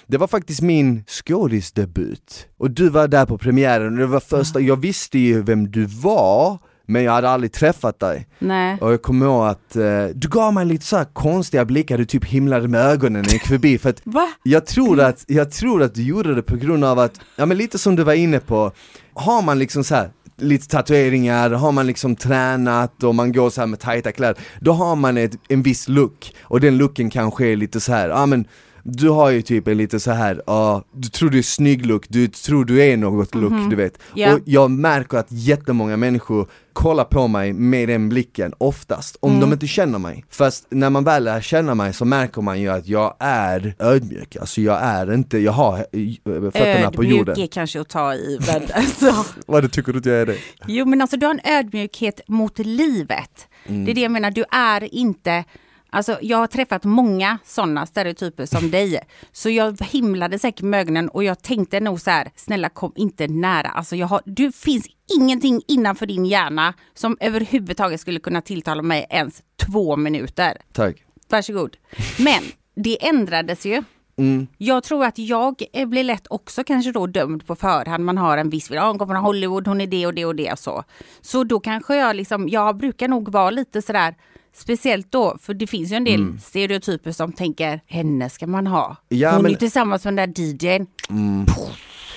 det 0.06 0.18
var 0.18 0.26
faktiskt 0.26 0.62
min 0.62 1.04
skådisdebut. 1.06 2.47
Och 2.58 2.70
du 2.70 2.88
var 2.88 3.08
där 3.08 3.26
på 3.26 3.38
premiären 3.38 3.92
och 3.92 3.99
det 3.99 4.06
var 4.06 4.20
första, 4.20 4.61
jag 4.61 4.76
visste 4.76 5.18
ju 5.18 5.42
vem 5.42 5.70
du 5.70 5.85
var 5.85 6.58
men 6.88 7.04
jag 7.04 7.12
hade 7.12 7.30
aldrig 7.30 7.52
träffat 7.52 8.00
dig. 8.00 8.26
Nej. 8.38 8.78
Och 8.80 8.92
jag 8.92 9.02
kommer 9.02 9.26
ihåg 9.26 9.47
att 9.47 9.76
eh, 9.76 10.04
du 10.14 10.28
gav 10.28 10.54
mig 10.54 10.66
lite 10.66 10.85
så 10.85 11.04
konstiga 11.12 11.64
blickar, 11.64 11.99
du 11.99 12.04
typ 12.04 12.25
himlade 12.25 12.68
med 12.68 12.80
ögonen 12.80 13.12
när 13.12 13.28
jag 13.28 13.32
gick 13.32 13.47
förbi 13.47 13.78
för 13.78 13.90
att 13.90 14.00
Va? 14.04 14.28
jag 14.42 14.66
tror, 14.66 15.00
att, 15.00 15.25
jag 15.26 15.50
tror 15.50 15.82
att 15.82 15.94
du 15.94 16.02
gjorde 16.02 16.35
det 16.35 16.42
på 16.42 16.56
grund 16.56 16.85
av 16.85 16.99
att, 16.99 17.20
ja 17.37 17.47
men 17.47 17.56
lite 17.56 17.78
som 17.78 17.97
du 17.97 18.02
var 18.02 18.12
inne 18.14 18.40
på, 18.40 18.73
har 19.14 19.42
man 19.42 19.58
liksom 19.58 19.85
så 19.85 19.94
här 19.94 20.11
lite 20.37 20.68
tatueringar, 20.68 21.50
har 21.50 21.73
man 21.73 21.87
liksom 21.87 22.16
tränat 22.16 23.02
och 23.02 23.14
man 23.14 23.32
går 23.32 23.50
så 23.50 23.61
här 23.61 23.66
med 23.66 23.80
tajta 23.80 24.12
kläder, 24.12 24.42
då 24.61 24.73
har 24.73 24.97
man 24.97 25.16
ett, 25.16 25.32
en 25.49 25.62
viss 25.62 25.88
look 25.88 26.35
och 26.42 26.61
den 26.61 26.78
looken 26.78 27.11
kanske 27.11 27.47
är 27.47 27.56
lite 27.56 27.80
så 27.80 27.92
här, 27.92 28.08
ja 28.08 28.26
men 28.26 28.44
du 28.82 29.08
har 29.08 29.30
ju 29.30 29.42
typ 29.42 29.68
en 29.68 29.76
lite 29.78 30.00
så 30.00 30.11
här, 30.11 30.42
ja, 30.47 30.82
du 30.92 31.08
tror 31.08 31.30
du 31.30 31.38
är 31.38 31.42
snygg 31.42 31.87
look, 31.87 32.04
du 32.08 32.28
tror 32.28 32.64
du 32.64 32.82
är 32.85 32.97
något 32.97 33.35
look, 33.35 33.70
du 33.70 33.76
vet. 33.76 33.99
Ja. 34.14 34.35
Och 34.35 34.40
jag 34.44 34.70
märker 34.70 35.18
att 35.18 35.26
jättemånga 35.30 35.97
människor 35.97 36.49
kollar 36.73 37.04
på 37.04 37.28
mig 37.28 37.52
med 37.52 37.88
den 37.88 38.08
blicken 38.08 38.52
oftast, 38.58 39.16
om 39.20 39.30
Mm. 39.30 39.40
de 39.40 39.52
inte 39.52 39.66
känner 39.66 39.99
mig. 39.99 40.25
Fast 40.30 40.66
när 40.70 40.90
man 40.90 41.04
väl 41.04 41.25
lär 41.25 41.40
känna 41.40 41.75
mig 41.75 41.92
så 41.92 42.04
märker 42.04 42.42
man 42.42 42.61
ju 42.61 42.68
att 42.68 42.87
jag 42.88 43.14
är 43.18 43.75
ödmjuk, 43.78 44.37
alltså 44.37 44.61
jag 44.61 44.78
är 44.82 45.14
inte, 45.14 45.38
jag 45.38 45.52
har 45.52 45.78
eh, 45.78 45.85
fötterna 46.25 46.90
på 46.90 47.02
Ödmjuk 47.02 47.18
jorden. 47.18 47.40
är 47.40 47.47
kanske 47.47 47.80
att 47.80 47.88
ta 47.88 48.14
i, 48.14 48.38
men 48.47 48.62
alltså. 48.75 49.25
Vad 49.47 49.62
det 49.64 49.68
tycker 49.68 49.92
du 49.92 49.99
att 49.99 50.06
jag 50.06 50.16
är 50.16 50.26
det? 50.26 50.37
Jo 50.66 50.85
men 50.87 51.00
alltså 51.00 51.16
du 51.16 51.26
har 51.26 51.35
en 51.35 51.40
ödmjukhet 51.58 52.20
mot 52.28 52.58
livet. 52.58 53.47
Mm. 53.66 53.85
Det 53.85 53.90
är 53.90 53.94
det 53.94 54.00
jag 54.00 54.12
menar, 54.12 54.30
du 54.30 54.44
är 54.50 54.94
inte 54.94 55.44
Alltså 55.90 56.18
jag 56.23 56.38
har 56.38 56.47
träffat 56.47 56.85
många 56.85 57.38
sådana 57.45 57.87
stereotyper 57.87 58.47
som 58.47 58.71
dig. 58.71 59.00
Så 59.33 59.50
jag 59.50 59.83
himlade 59.83 60.38
säkert 60.38 60.62
med 60.62 60.80
ögonen 60.80 61.09
och 61.09 61.25
jag 61.25 61.42
tänkte 61.42 61.80
nog 61.80 62.00
så 62.00 62.11
här, 62.11 62.30
snälla 62.37 62.68
kom 62.68 62.92
inte 62.97 63.28
nära. 63.28 63.68
Alltså 63.68 63.97
jag 63.97 64.07
har, 64.07 64.21
du 64.25 64.52
finns 64.52 64.87
ingenting 65.16 65.62
innanför 65.68 66.07
din 66.07 66.26
hjärna 66.26 66.75
som 66.95 67.16
överhuvudtaget 67.21 68.00
skulle 68.00 68.21
kunna 68.21 68.40
tilltala 68.40 68.83
mig 68.83 69.07
ens 69.11 69.42
två 69.57 69.97
minuter. 69.97 70.59
Tack. 70.73 70.97
Varsågod. 71.28 71.76
Men 72.18 72.42
det 72.75 73.07
ändrades 73.07 73.66
ju. 73.66 73.83
Mm. 74.18 74.47
Jag 74.59 74.83
tror 74.83 75.04
att 75.04 75.18
jag 75.18 75.62
eh, 75.73 75.87
blir 75.87 76.04
lätt 76.04 76.26
också 76.30 76.64
kanske 76.64 76.92
då 76.92 77.07
dömd 77.07 77.47
på 77.47 77.54
förhand. 77.54 78.04
Man 78.04 78.18
har 78.18 78.38
en 78.38 78.50
viss, 78.50 78.71
ja, 78.71 78.88
hon 78.88 78.99
kommer 78.99 79.14
från 79.14 79.25
Hollywood, 79.25 79.66
hon 79.66 79.80
är 79.80 79.87
det 79.87 80.07
och 80.07 80.14
det 80.14 80.25
och 80.25 80.37
det 80.37 80.52
och 80.52 80.59
så. 80.59 80.85
Så 81.21 81.45
då 81.45 81.61
kanske 81.61 81.97
jag 81.97 82.16
liksom, 82.16 82.49
jag 82.49 82.76
brukar 82.76 83.09
nog 83.09 83.33
vara 83.33 83.50
lite 83.50 83.83
sådär, 83.83 84.14
speciellt 84.59 85.12
då, 85.12 85.37
för 85.43 85.55
det 85.55 85.67
finns 85.67 85.93
ju 85.93 85.97
en 85.97 86.05
del 86.05 86.38
stereotyper 86.43 87.12
som 87.12 87.33
tänker, 87.33 87.81
henne 87.87 88.31
ska 88.31 88.47
man 88.47 88.67
ha. 88.67 88.97
Ja, 89.09 89.31
hon 89.33 89.43
men- 89.43 89.53
är 89.53 89.57
tillsammans 89.57 90.05
med 90.05 90.17
den 90.17 90.33
där 90.33 90.43
DJn. 90.43 90.87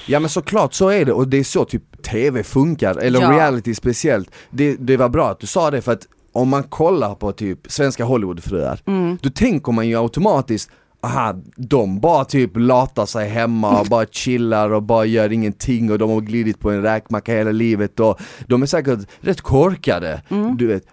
Ja 0.07 0.19
men 0.19 0.29
såklart 0.29 0.73
så 0.73 0.89
är 0.89 1.05
det 1.05 1.13
och 1.13 1.27
det 1.27 1.37
är 1.37 1.43
så 1.43 1.65
typ 1.65 2.03
TV 2.03 2.43
funkar, 2.43 2.95
eller 2.95 3.21
Ja. 3.21 3.31
reality 3.31 3.75
speciellt. 3.75 4.31
Det, 4.49 4.75
det 4.75 4.97
var 4.97 5.09
bra 5.09 5.29
att 5.29 5.39
du 5.39 5.47
sa 5.47 5.71
det 5.71 5.81
för 5.81 5.91
att 5.91 6.07
om 6.31 6.49
man 6.49 6.63
kollar 6.63 7.15
på 7.15 7.31
typ 7.31 7.59
svenska 7.71 8.03
Hollywoodfruar, 8.03 8.79
då 9.21 9.29
tänker 9.29 9.71
man 9.71 9.87
ju 9.87 9.97
automatiskt 10.01 10.69
Aha, 11.03 11.35
de 11.55 11.99
bara 11.99 12.25
typ 12.25 12.51
latar 12.55 13.05
sig 13.05 13.29
hemma 13.29 13.79
och 13.79 13.85
bara 13.87 14.05
chillar 14.11 14.69
och 14.73 14.83
bara 14.83 15.05
gör 15.05 15.31
ingenting 15.31 15.91
och 15.91 15.97
de 15.99 16.09
har 16.09 16.21
glidit 16.21 16.59
på 16.59 16.71
en 16.71 16.81
räkmacka 16.81 17.33
hela 17.33 17.51
livet 17.51 17.99
och 17.99 18.19
de 18.47 18.61
är 18.61 18.65
säkert 18.65 18.99
rätt 19.19 19.41
korkade, 19.41 20.21
du 20.57 20.67
vet. 20.67 20.83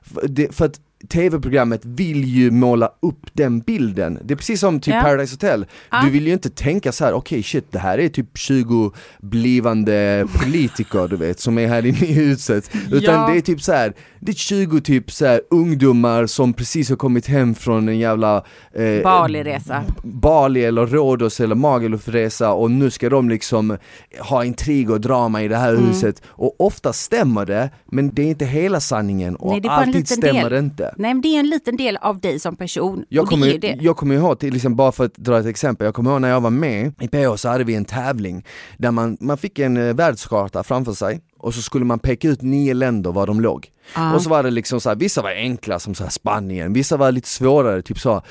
För 0.56 0.64
att 0.64 0.80
TV-programmet 1.08 1.80
vill 1.84 2.24
ju 2.24 2.50
måla 2.50 2.90
upp 3.02 3.26
den 3.32 3.60
bilden. 3.60 4.18
Det 4.24 4.34
är 4.34 4.36
precis 4.36 4.60
som 4.60 4.80
typ 4.80 4.94
Ja. 4.94 5.00
Paradise 5.02 5.34
Hotel. 5.34 5.66
Ja. 5.90 6.00
Du 6.04 6.10
vill 6.10 6.26
ju 6.26 6.32
inte 6.32 6.50
tänka 6.50 6.92
så 6.92 7.04
här: 7.04 7.12
okej 7.12 7.42
shit 7.42 7.72
det 7.72 7.78
här 7.78 7.98
är 7.98 8.08
typ 8.08 8.38
20 8.38 8.92
blivande 9.20 10.26
politiker 10.44 11.08
du 11.08 11.16
vet, 11.16 11.40
som 11.40 11.58
är 11.58 11.66
här 11.68 11.86
inne 11.86 11.98
i 11.98 12.12
huset. 12.12 12.70
Utan 12.92 13.14
Ja. 13.14 13.28
det 13.32 13.36
är 13.38 13.40
typ 13.40 13.62
så 13.62 13.72
här, 13.72 13.92
det 14.20 14.32
är 14.32 14.34
20 14.36 14.80
typ 14.80 15.10
så 15.10 15.26
här, 15.26 15.40
ungdomar 15.50 16.26
som 16.26 16.52
precis 16.52 16.88
har 16.90 16.96
kommit 16.96 17.26
hem 17.26 17.54
från 17.54 17.88
en 17.88 17.98
jävla 17.98 18.36
eh, 18.74 19.02
Bali-resa. 19.02 19.84
Bali 20.02 20.64
eller 20.64 20.86
Rhodos 20.86 21.40
eller 21.40 21.54
Magaluf-resa 21.54 22.50
och 22.52 22.70
nu 22.70 22.90
ska 22.90 23.08
de 23.10 23.28
liksom 23.28 23.76
ha 24.20 24.44
intrig 24.44 24.90
och 24.90 25.00
drama 25.00 25.42
i 25.42 25.48
det 25.48 25.56
här 25.56 25.68
Mm. 25.74 25.86
huset. 25.86 26.22
Och 26.26 26.54
ofta 26.60 26.92
stämmer 26.92 27.46
det, 27.46 27.70
men 27.86 28.14
det 28.14 28.22
är 28.22 28.26
inte 28.26 28.44
hela 28.44 28.80
sanningen 28.80 29.36
och 29.36 29.50
Nej, 29.52 29.62
alltid 29.70 30.08
stämmer 30.08 30.40
del. 30.42 30.50
det 30.52 30.58
inte. 30.58 30.87
Nej 30.96 31.14
men 31.14 31.20
det 31.20 31.28
är 31.28 31.40
en 31.40 31.48
liten 31.48 31.76
del 31.76 31.96
av 31.96 32.20
dig 32.20 32.40
som 32.40 32.56
person. 32.56 33.04
Jag 33.08 33.26
kommer, 33.26 33.46
ju 33.46 33.58
det. 33.58 33.78
jag 33.80 33.96
kommer 33.96 34.14
ihåg, 34.14 34.38
till 34.38 34.56
exempel, 34.56 34.76
bara 34.76 34.92
för 34.92 35.04
att 35.04 35.14
dra 35.14 35.38
ett 35.38 35.46
exempel, 35.46 35.84
jag 35.84 35.94
kommer 35.94 36.10
ihåg 36.10 36.20
när 36.20 36.28
jag 36.28 36.40
var 36.40 36.50
med 36.50 36.92
i 37.00 37.08
PH 37.08 37.36
så 37.36 37.48
hade 37.48 37.64
vi 37.64 37.74
en 37.74 37.84
tävling 37.84 38.44
där 38.76 38.90
man, 38.90 39.16
man 39.20 39.38
fick 39.38 39.58
en 39.58 39.76
eh, 39.76 39.94
världskarta 39.94 40.62
framför 40.62 40.92
sig 40.92 41.20
och 41.38 41.54
så 41.54 41.62
skulle 41.62 41.84
man 41.84 41.98
peka 41.98 42.28
ut 42.28 42.42
nio 42.42 42.74
länder 42.74 43.12
var 43.12 43.26
de 43.26 43.40
låg. 43.40 43.68
Ja. 43.94 44.14
Och 44.14 44.22
så 44.22 44.30
var 44.30 44.42
det 44.42 44.50
liksom 44.50 44.80
så 44.80 44.88
här, 44.88 44.96
vissa 44.96 45.22
var 45.22 45.30
enkla 45.30 45.78
som 45.78 45.94
så 45.94 46.02
här 46.02 46.10
Spanien, 46.10 46.72
vissa 46.72 46.96
var 46.96 47.12
lite 47.12 47.28
svårare, 47.28 47.82
typ 47.82 47.98
så 47.98 48.22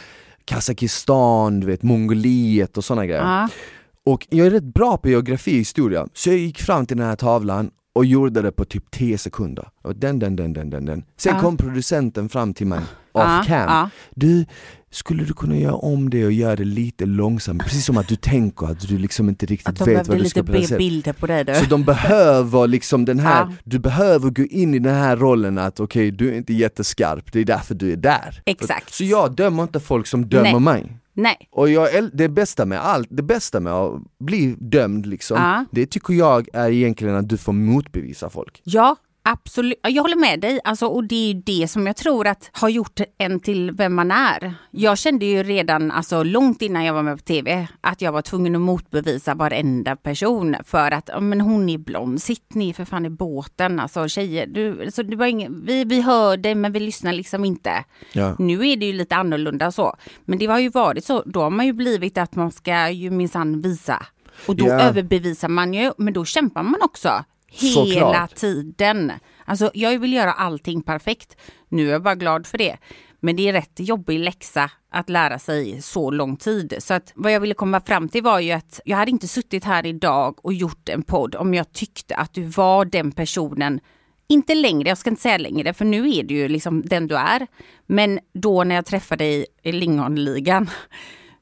Kazakstan, 0.45 1.59
du 1.59 1.67
vet, 1.67 1.83
Mongoliet 1.83 2.77
och 2.77 2.83
sådana 2.83 3.05
grejer. 3.05 3.21
Ja. 3.21 3.49
Och 4.05 4.27
jag 4.29 4.47
är 4.47 4.51
rätt 4.51 4.73
bra 4.73 4.97
på 4.97 5.09
geografi 5.09 5.51
och 5.51 5.59
historia, 5.59 6.07
så 6.13 6.29
jag 6.29 6.37
gick 6.37 6.61
fram 6.61 6.85
till 6.85 6.97
den 6.97 7.05
här 7.07 7.15
tavlan 7.15 7.71
och 7.97 8.05
gjorde 8.05 8.41
det 8.41 8.51
på 8.51 8.65
typ 8.65 8.91
10 8.91 9.17
sekunder. 9.17 9.65
Och 9.83 9.95
den, 9.95 10.19
den, 10.19 10.35
den, 10.35 10.53
den, 10.53 10.69
den, 10.69 10.85
den. 10.85 11.03
Sen 11.17 11.33
Ja. 11.35 11.41
kom 11.41 11.57
producenten 11.57 12.29
fram 12.29 12.53
till 12.53 12.67
mig, 12.67 12.79
off 13.11 13.47
cam. 13.47 13.65
ja. 13.67 13.89
Du, 14.15 14.45
skulle 14.91 15.23
du 15.23 15.33
kunna 15.33 15.55
göra 15.57 15.75
om 15.75 16.09
det 16.09 16.25
och 16.25 16.31
göra 16.31 16.55
det 16.55 16.63
lite 16.65 17.05
långsamt? 17.05 17.63
Precis 17.63 17.85
som 17.85 17.97
att 17.97 18.07
du 18.07 18.15
tänker 18.15 18.65
att 18.67 18.87
du 18.87 18.97
liksom 18.97 19.29
inte 19.29 19.45
riktigt 19.45 19.67
Att 19.69 19.75
de 19.75 19.85
vet 19.85 20.07
vad 20.07 20.17
du 20.17 20.25
ska 20.29 20.43
be- 20.43 20.51
presentera. 20.51 20.77
bilder 20.77 21.13
på 21.13 21.27
dig 21.27 21.43
du. 21.43 21.55
Så 21.55 21.65
de 21.65 21.83
behöver 21.83 22.67
liksom 22.67 23.05
den 23.05 23.19
här, 23.19 23.41
Ja. 23.41 23.53
du 23.63 23.79
behöver 23.79 24.29
gå 24.29 24.43
in 24.43 24.73
i 24.73 24.79
den 24.79 24.95
här 24.95 25.17
rollen 25.17 25.57
att 25.57 25.79
okej, 25.79 26.11
du 26.11 26.29
är 26.29 26.33
inte 26.37 26.53
jätteskarp, 26.53 27.31
det 27.31 27.39
är 27.39 27.45
därför 27.45 27.75
du 27.75 27.91
är 27.91 27.95
där. 27.97 28.41
Exakt. 28.45 28.93
Så 28.93 29.03
jag 29.03 29.31
dömer 29.35 29.63
inte 29.63 29.79
folk 29.79 30.07
som 30.07 30.25
dömer 30.29 30.51
Nej. 30.51 30.59
mig. 30.59 30.97
Nej, 31.19 31.47
Och 31.51 31.69
jag, 31.69 32.09
det 32.13 32.29
bästa 32.29 32.65
med 32.65 32.85
allt, 32.85 33.07
det 33.11 33.23
bästa 33.23 33.59
med 33.59 33.73
att 33.73 34.01
bli 34.19 34.55
dömd 34.59 35.05
liksom, 35.05 35.37
Ja. 35.37 35.65
det 35.71 35.85
tycker 35.85 36.13
jag 36.13 36.47
är 36.53 36.69
egentligen 36.69 37.15
att 37.15 37.29
du 37.29 37.37
får 37.37 37.53
motbevisa 37.53 38.29
folk. 38.29 38.61
ja 38.63 38.95
absolut. 39.31 39.79
Jag 39.83 40.01
håller 40.01 40.15
med 40.15 40.39
dig. 40.39 40.59
Alltså, 40.63 40.85
och 40.85 41.03
det 41.03 41.15
är 41.15 41.33
ju 41.33 41.41
det 41.41 41.67
som 41.67 41.87
jag 41.87 41.95
tror 41.95 42.27
att 42.27 42.49
har 42.53 42.69
gjort 42.69 42.99
en 43.17 43.39
till 43.39 43.71
vem 43.71 43.95
man 43.95 44.11
är. 44.11 44.53
Jag 44.71 44.97
kände 44.97 45.25
ju 45.25 45.43
redan 45.43 45.91
alltså, 45.91 46.23
långt 46.23 46.61
innan 46.61 46.85
jag 46.85 46.93
var 46.93 47.03
med 47.03 47.17
på 47.17 47.23
tv 47.23 47.67
att 47.81 48.01
jag 48.01 48.11
var 48.11 48.21
tvungen 48.21 48.55
att 48.55 48.61
motbevisa 48.61 49.35
varenda 49.35 49.95
person 49.95 50.55
för 50.65 50.91
att 50.91 51.09
men 51.21 51.41
hon 51.41 51.69
är 51.69 51.77
blond, 51.77 52.21
sitt 52.21 52.53
ni 52.53 52.73
för 52.73 52.85
fan 52.85 53.05
i 53.05 53.09
båten. 53.09 53.79
Alltså 53.79 54.07
tjejer, 54.07 54.47
du, 54.47 54.91
så 54.91 55.03
det 55.03 55.15
var 55.15 55.25
ingen, 55.25 55.65
vi, 55.65 55.83
vi 55.85 56.01
hör 56.01 56.37
dig 56.37 56.55
men 56.55 56.71
vi 56.71 56.79
lyssnar 56.79 57.13
liksom 57.13 57.45
inte. 57.45 57.83
Ja. 58.13 58.35
Nu 58.39 58.69
är 58.69 58.77
det 58.77 58.85
ju 58.85 58.93
lite 58.93 59.15
annorlunda 59.15 59.71
så. 59.71 59.95
Men 60.25 60.39
det 60.39 60.45
har 60.45 60.59
ju 60.59 60.69
varit 60.69 61.05
så, 61.05 61.23
då 61.25 61.41
har 61.41 61.49
man 61.49 61.65
ju 61.65 61.73
blivit 61.73 62.17
att 62.17 62.35
man 62.35 62.51
ska 62.51 62.89
ju 62.89 63.11
minsann 63.11 63.61
visa. 63.61 64.05
Och 64.47 64.55
då 64.55 64.67
Ja. 64.67 64.81
överbevisar 64.81 65.47
man 65.47 65.73
ju, 65.73 65.91
men 65.97 66.13
då 66.13 66.25
kämpar 66.25 66.63
man 66.63 66.81
också. 66.81 67.23
Hela 67.49 67.73
Såklart. 67.73 68.35
tiden. 68.35 69.11
Alltså 69.45 69.71
jag 69.73 69.99
vill 69.99 70.13
göra 70.13 70.33
allting 70.33 70.81
perfekt. 70.81 71.37
Nu 71.69 71.87
är 71.87 71.91
jag 71.91 72.03
bara 72.03 72.15
glad 72.15 72.47
för 72.47 72.57
det. 72.57 72.77
Men 73.19 73.35
det 73.35 73.49
är 73.49 73.53
rätt 73.53 73.79
jobbig 73.79 74.19
läxa 74.19 74.71
att 74.91 75.09
lära 75.09 75.39
sig 75.39 75.81
så 75.81 76.11
lång 76.11 76.37
tid. 76.37 76.73
Så 76.79 76.93
att 76.93 77.11
vad 77.15 77.31
jag 77.31 77.39
ville 77.39 77.53
komma 77.53 77.81
fram 77.81 78.09
till 78.09 78.23
var 78.23 78.39
ju 78.39 78.51
att 78.51 78.79
jag 78.85 78.97
hade 78.97 79.11
inte 79.11 79.27
suttit 79.27 79.63
här 79.63 79.85
idag 79.85 80.45
och 80.45 80.53
gjort 80.53 80.89
en 80.89 81.03
podd 81.03 81.35
om 81.35 81.53
jag 81.53 81.73
tyckte 81.73 82.15
att 82.15 82.33
du 82.33 82.43
var 82.43 82.85
den 82.85 83.11
personen 83.11 83.79
inte 84.29 84.55
längre, 84.55 84.89
jag 84.89 84.97
ska 84.97 85.09
inte 85.09 85.21
säga 85.21 85.37
längre, 85.37 85.73
för 85.73 85.85
nu 85.85 86.09
är 86.09 86.23
du 86.23 86.35
ju 86.35 86.47
liksom 86.47 86.81
den 86.85 87.07
du 87.07 87.15
är. 87.15 87.47
Men 87.85 88.19
då 88.33 88.63
när 88.63 88.75
jag 88.75 88.85
träffade 88.85 89.23
dig 89.23 89.45
i 89.63 89.71
Lingonligan, 89.71 90.69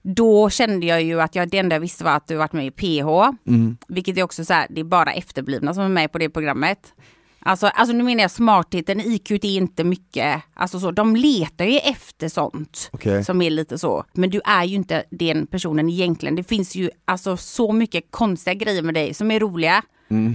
då 0.05 0.49
kände 0.49 0.85
jag 0.85 1.03
ju 1.03 1.21
att 1.21 1.35
jag, 1.35 1.49
det 1.49 1.57
enda 1.57 1.75
jag 1.75 1.81
visste 1.81 2.03
var 2.03 2.11
att 2.11 2.27
du 2.27 2.35
varit 2.35 2.53
med 2.53 2.65
i 2.65 2.71
PH. 2.71 3.07
Vilket 3.87 4.17
är 4.17 4.23
också 4.23 4.45
så 4.45 4.53
här, 4.53 4.67
det 4.69 4.79
är 4.79 4.85
bara 4.85 5.13
efterblivna 5.13 5.73
som 5.73 5.83
är 5.83 5.89
med 5.89 6.11
på 6.11 6.17
det 6.17 6.29
programmet. 6.29 6.93
Alltså, 7.39 7.67
alltså 7.67 7.95
nu 7.95 8.03
menar 8.03 8.21
jag 8.21 8.31
smartheten, 8.31 8.99
IQ 8.99 9.31
är 9.31 9.45
inte 9.45 9.83
mycket, 9.83 10.41
alltså 10.53 10.79
så, 10.79 10.91
de 10.91 11.15
letar 11.15 11.65
ju 11.65 11.77
efter 11.77 12.29
sånt 12.29 12.89
Okej. 12.93 13.23
som 13.25 13.41
är 13.41 13.49
lite 13.49 13.77
så. 13.77 14.03
Men 14.13 14.29
du 14.29 14.41
är 14.45 14.63
ju 14.63 14.75
inte 14.75 15.03
den 15.09 15.47
personen 15.47 15.89
egentligen. 15.89 16.35
Det 16.35 16.43
finns 16.43 16.75
ju 16.75 16.89
alltså 17.05 17.37
så 17.37 17.71
mycket 17.71 18.03
konstiga 18.09 18.53
grejer 18.53 18.81
med 18.81 18.93
dig 18.93 19.13
som 19.13 19.31
är 19.31 19.39
roliga. 19.39 19.81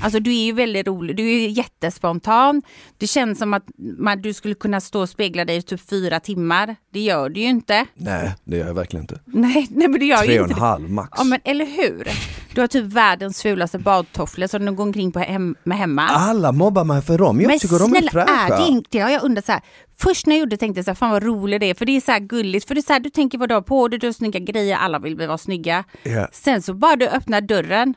Alltså 0.03 0.21
du 0.21 0.31
är 0.31 0.45
ju 0.45 0.53
väldigt 0.53 0.87
rolig, 0.87 1.17
du 1.17 1.31
är 1.45 1.49
jättespontan. 1.49 2.63
Det 2.99 3.07
känns 3.07 3.39
som 3.39 3.55
att 3.55 3.65
man, 3.99 4.23
du 4.23 4.33
skulle 4.33 4.55
kunna 4.55 4.81
stå 4.81 5.01
och 5.01 5.09
spegla 5.09 5.45
dig 5.45 5.57
i 5.57 5.63
typ 5.63 5.89
fyra 5.91 6.21
timmar. 6.21 6.77
Det 6.93 7.01
gör 7.01 7.29
du 7.29 7.41
ju 7.41 7.47
inte. 7.47 7.87
Nej, 7.95 8.35
det 8.45 8.57
gör 8.57 8.67
jag 8.67 8.75
verkligen 8.75 9.03
inte. 9.05 9.21
Nej, 9.25 9.67
nej 9.71 9.89
men 9.89 10.01
det 10.01 10.07
gör 10.07 10.17
Tre 10.17 10.41
och 10.41 10.51
en 10.51 10.55
halv 10.55 10.91
max. 10.91 11.11
Ja 11.17 11.25
men 11.25 11.41
eller 11.45 11.67
hur? 11.67 12.09
Du 12.55 12.61
har 12.61 12.69
typ 12.69 12.85
världens 12.85 13.43
fulaste 13.43 13.79
badtofflor 13.79 14.47
som 14.47 14.65
du 14.67 14.73
går 14.73 14.85
omkring 14.85 15.13
på 15.13 15.19
hem, 15.19 15.55
med 15.65 15.79
hemma. 15.79 16.03
Alla 16.03 16.53
mobbar 16.53 16.85
mig 16.85 17.03
för 17.03 17.19
dem, 17.19 17.41
jag 17.41 17.49
men 17.49 17.59
tycker 17.59 17.79
de 17.79 17.85
är 17.85 17.89
snälla, 17.89 18.11
fräscha. 18.11 18.55
är 18.55 18.59
det, 18.67 18.69
inte- 18.73 18.89
det 18.91 18.99
har 18.99 19.11
jag 19.11 19.23
undrat 19.25 19.47
så 19.47 19.53
här. 19.53 19.61
Först 19.99 20.27
när 20.27 20.35
jag 20.35 20.41
gjorde 20.41 20.57
tänkte 20.57 20.79
jag 20.79 20.85
så 20.85 20.91
här, 20.91 20.97
fan 20.97 21.11
vad 21.11 21.23
roligt 21.23 21.61
det 21.61 21.67
är, 21.71 21.75
för 21.75 21.87
det 21.87 21.97
är 21.97 22.01
så 22.01 22.13
här 22.13 22.19
gulligt. 22.21 22.69
För 22.69 22.75
det 22.75 22.81
är 22.81 22.83
så 22.83 22.93
här, 22.93 23.01
du 23.01 23.11
tänker 23.11 23.39
vad 23.39 23.49
du 23.49 23.55
har 23.55 23.63
på 23.63 23.89
dig, 23.89 23.99
du 23.99 24.07
har 24.07 24.13
snygga 24.13 24.39
grejer, 24.41 24.77
alla 24.77 24.99
vill 24.99 25.17
vara 25.17 25.39
snygga. 25.39 25.85
Ja. 26.03 26.29
Sen 26.33 26.63
så 26.63 26.75
bara 26.75 26.97
du 26.97 27.09
öppnar 27.09 27.41
dörren 27.41 27.95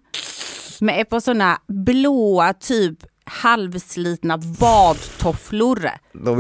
med 0.84 1.02
ett 1.02 1.10
par 1.10 1.20
sådana 1.20 1.62
blåa 1.68 2.54
typ 2.54 2.98
halvslitna 3.26 4.38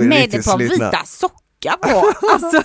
är 0.01 0.08
med 0.08 0.36
ett 0.36 0.45
par 0.45 0.58
slitna. 0.58 0.86
vita 0.86 1.01
sockar 1.06 1.77
på. 1.82 2.13
Alltså, 2.34 2.63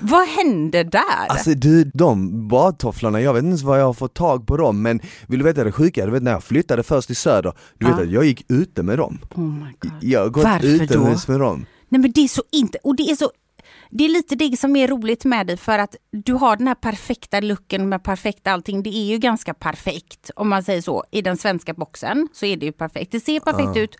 vad 0.00 0.28
hände 0.28 0.82
där? 0.84 1.26
Alltså 1.28 1.50
du, 1.50 1.84
de 1.84 2.48
badtofflorna, 2.48 3.20
jag 3.20 3.32
vet 3.34 3.40
inte 3.40 3.48
ens 3.48 3.62
var 3.62 3.76
jag 3.76 3.84
har 3.86 3.92
fått 3.92 4.14
tag 4.14 4.46
på 4.46 4.56
dem 4.56 4.82
men 4.82 5.00
vill 5.26 5.38
du 5.38 5.44
veta 5.44 5.64
det 5.64 5.72
sjuka? 5.72 6.06
Du 6.06 6.12
vet 6.12 6.22
när 6.22 6.30
jag 6.32 6.44
flyttade 6.44 6.82
först 6.82 7.06
till 7.06 7.16
Söder, 7.16 7.52
du 7.78 7.86
vet 7.86 7.96
Ja. 7.96 8.02
att 8.02 8.10
jag 8.10 8.24
gick 8.24 8.44
ute 8.48 8.82
med 8.82 8.98
dem. 8.98 9.18
oh 9.34 9.40
my 9.44 9.72
God. 9.80 9.92
Jag 10.00 10.20
har 10.20 10.28
gått 10.28 10.44
Varför 10.44 10.66
utomhus 10.66 11.28
med 11.28 11.40
dem. 11.40 11.66
Nej 11.88 12.00
men 12.00 12.12
det 12.12 12.20
är 12.24 12.28
så 12.28 12.42
inte, 12.52 12.78
och 12.84 12.96
det 12.96 13.02
är 13.10 13.16
så 13.16 13.30
det 13.94 14.04
är 14.04 14.08
lite 14.08 14.34
det 14.34 14.56
som 14.56 14.76
är 14.76 14.88
roligt 14.88 15.24
med 15.24 15.46
dig 15.46 15.56
för 15.56 15.78
att 15.78 15.96
du 16.10 16.32
har 16.32 16.56
den 16.56 16.68
här 16.68 16.74
perfekta 16.74 17.40
looken 17.40 17.88
med 17.88 18.04
perfekt 18.04 18.46
allting. 18.46 18.82
Det 18.82 18.90
är 18.90 19.04
ju 19.04 19.18
ganska 19.18 19.54
perfekt 19.54 20.30
om 20.36 20.48
man 20.48 20.62
säger 20.62 20.80
så. 20.82 21.04
I 21.10 21.22
den 21.22 21.36
svenska 21.36 21.74
boxen 21.74 22.28
så 22.32 22.46
är 22.46 22.56
det 22.56 22.66
ju 22.66 22.72
perfekt. 22.72 23.12
Det 23.12 23.20
ser 23.20 23.40
perfekt 23.40 23.76
ut 23.76 23.96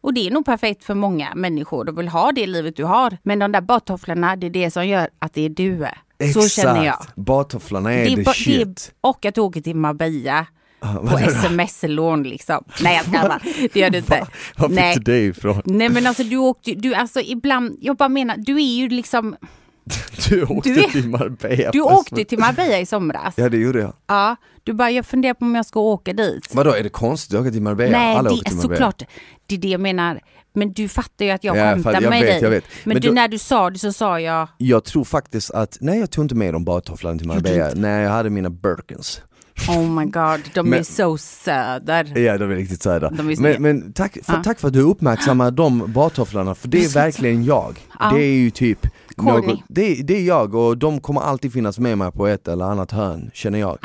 och 0.00 0.14
det 0.14 0.26
är 0.26 0.30
nog 0.30 0.44
perfekt 0.44 0.84
för 0.84 0.94
många 0.94 1.34
människor. 1.34 1.84
De 1.84 1.96
vill 1.96 2.08
ha 2.08 2.32
det 2.32 2.46
livet 2.46 2.76
du 2.76 2.84
har. 2.84 3.18
Men 3.22 3.38
de 3.38 3.52
där 3.52 3.60
badtofflorna, 3.60 4.36
det 4.36 4.46
är 4.46 4.50
det 4.50 4.70
som 4.70 4.86
gör 4.86 5.08
att 5.18 5.34
det 5.34 5.42
är 5.42 5.48
du. 5.48 5.86
Så 6.34 6.48
känner 6.48 6.84
jag. 6.84 6.96
Badtofflorna 7.16 7.92
är, 7.92 8.04
Det 8.04 8.12
är 8.12 8.16
the 8.16 8.22
ba- 8.22 8.32
det 8.46 8.52
är, 8.54 8.64
shit. 8.64 8.94
och 9.00 9.24
att 9.24 9.34
du 9.34 9.40
åker 9.40 9.60
till 9.60 9.76
Marbella 9.76 10.46
på 10.80 11.18
sms-lån 11.18 12.22
liksom. 12.22 12.64
Nej 12.82 12.96
jag 12.96 13.04
skojar 13.04 13.22
bara. 13.28 13.40
Det 13.72 13.80
gör 13.80 13.90
du 13.90 13.98
inte. 13.98 14.26
Var 14.56 14.68
Nej. 14.68 14.94
fick 14.94 15.04
du 15.04 15.12
det 15.12 15.18
ifrån? 15.20 15.62
Nej 15.64 15.88
men 15.88 16.06
alltså 16.06 16.22
du 16.24 16.36
åkte 16.36 16.74
du 16.74 16.94
alltså 16.94 17.20
ibland, 17.20 17.76
jag 17.80 17.96
bara 17.96 18.08
menar, 18.08 18.36
du 18.38 18.56
är 18.56 18.74
ju 18.76 18.88
liksom, 18.88 19.36
Du 20.28 20.42
åkte 20.44 20.70
Du 20.70 20.80
är- 20.84 20.88
till 20.88 21.08
Marbella. 21.08 21.70
du 21.70 21.80
åkte 21.80 22.24
till 22.24 22.38
Marbella 22.38 22.78
i 22.78 22.86
somras. 22.86 23.34
Ja 23.36 23.48
det 23.48 23.56
gjorde 23.56 23.78
jag. 23.80 23.92
Ja, 24.06 24.36
du 24.64 24.72
bara, 24.72 24.90
jag 24.90 25.06
funderar 25.06 25.34
på 25.34 25.44
om 25.44 25.54
jag 25.54 25.66
ska 25.66 25.80
åka 25.80 26.12
dit. 26.12 26.54
Vadå, 26.54 26.70
är 26.72 26.82
det 26.82 26.88
konstigt 26.88 27.34
att 27.34 27.40
åka 27.40 27.50
till 27.50 27.62
Marbella? 27.62 27.98
Nej, 27.98 28.16
Alla 28.16 28.30
det 28.30 28.36
är 28.46 28.50
såklart, 28.50 29.02
det 29.46 29.54
är 29.54 29.58
det 29.58 29.68
jag 29.68 29.80
menar. 29.80 30.20
Men 30.54 30.72
du 30.72 30.88
fattar 30.88 31.24
ju 31.24 31.30
att 31.30 31.44
jag 31.44 31.56
Ja, 31.56 31.62
skämtar 31.62 31.92
med 32.00 32.10
vet, 32.10 32.20
dig. 32.22 32.38
jag 32.42 32.50
vet. 32.50 32.64
Men, 32.84 32.94
Men 32.94 33.02
du, 33.02 33.08
då- 33.08 33.14
när 33.14 33.28
du 33.28 33.38
sa 33.38 33.70
det 33.70 33.78
så 33.78 33.92
sa 33.92 34.20
jag, 34.20 34.48
Jag 34.58 34.84
tror 34.84 35.04
faktiskt 35.04 35.50
att, 35.50 35.78
nej 35.80 35.98
jag 36.00 36.10
tog 36.10 36.24
inte 36.24 36.34
med 36.34 36.54
de 36.54 36.64
badtofflorna 36.64 37.18
till 37.18 37.26
Marbella, 37.26 37.70
nej 37.74 38.02
jag 38.02 38.10
hade 38.10 38.30
mina 38.30 38.50
Birkins. 38.50 39.22
Oh 39.68 39.90
my 39.90 40.04
god, 40.04 40.40
de 40.54 40.70
Men- 40.70 40.78
är 40.78 40.82
så 40.82 41.18
söder. 41.18 42.18
Ja 42.18 42.38
de 42.38 42.50
är 42.50 42.54
riktigt 42.56 42.82
är 43.30 43.34
snygga. 43.34 43.58
Men, 43.60 43.80
men 43.80 43.92
tack, 43.92 44.12
för, 44.22 44.32
Ja. 44.32 44.42
tack 44.44 44.60
för 44.60 44.68
att 44.68 44.74
du 44.74 44.80
uppmärksammar 44.80 45.50
de 45.50 45.92
badtofflorna, 45.92 46.54
för 46.54 46.68
det 46.68 46.84
är 46.84 46.88
verkligen 46.94 47.44
jag. 47.44 47.86
Ja. 47.98 48.10
Det 48.14 48.22
är 48.22 48.34
ju 48.34 48.50
typ 48.50 48.86
något, 49.16 49.60
det, 49.68 49.94
det 49.94 50.16
är 50.16 50.22
jag 50.26 50.54
och 50.54 50.78
de 50.78 51.00
kommer 51.00 51.20
alltid 51.20 51.52
finnas 51.52 51.78
med 51.78 51.98
mig 51.98 52.12
på 52.12 52.26
ett 52.26 52.48
eller 52.48 52.64
annat 52.64 52.90
hörn, 52.92 53.30
känner 53.34 53.58
jag. 53.58 53.78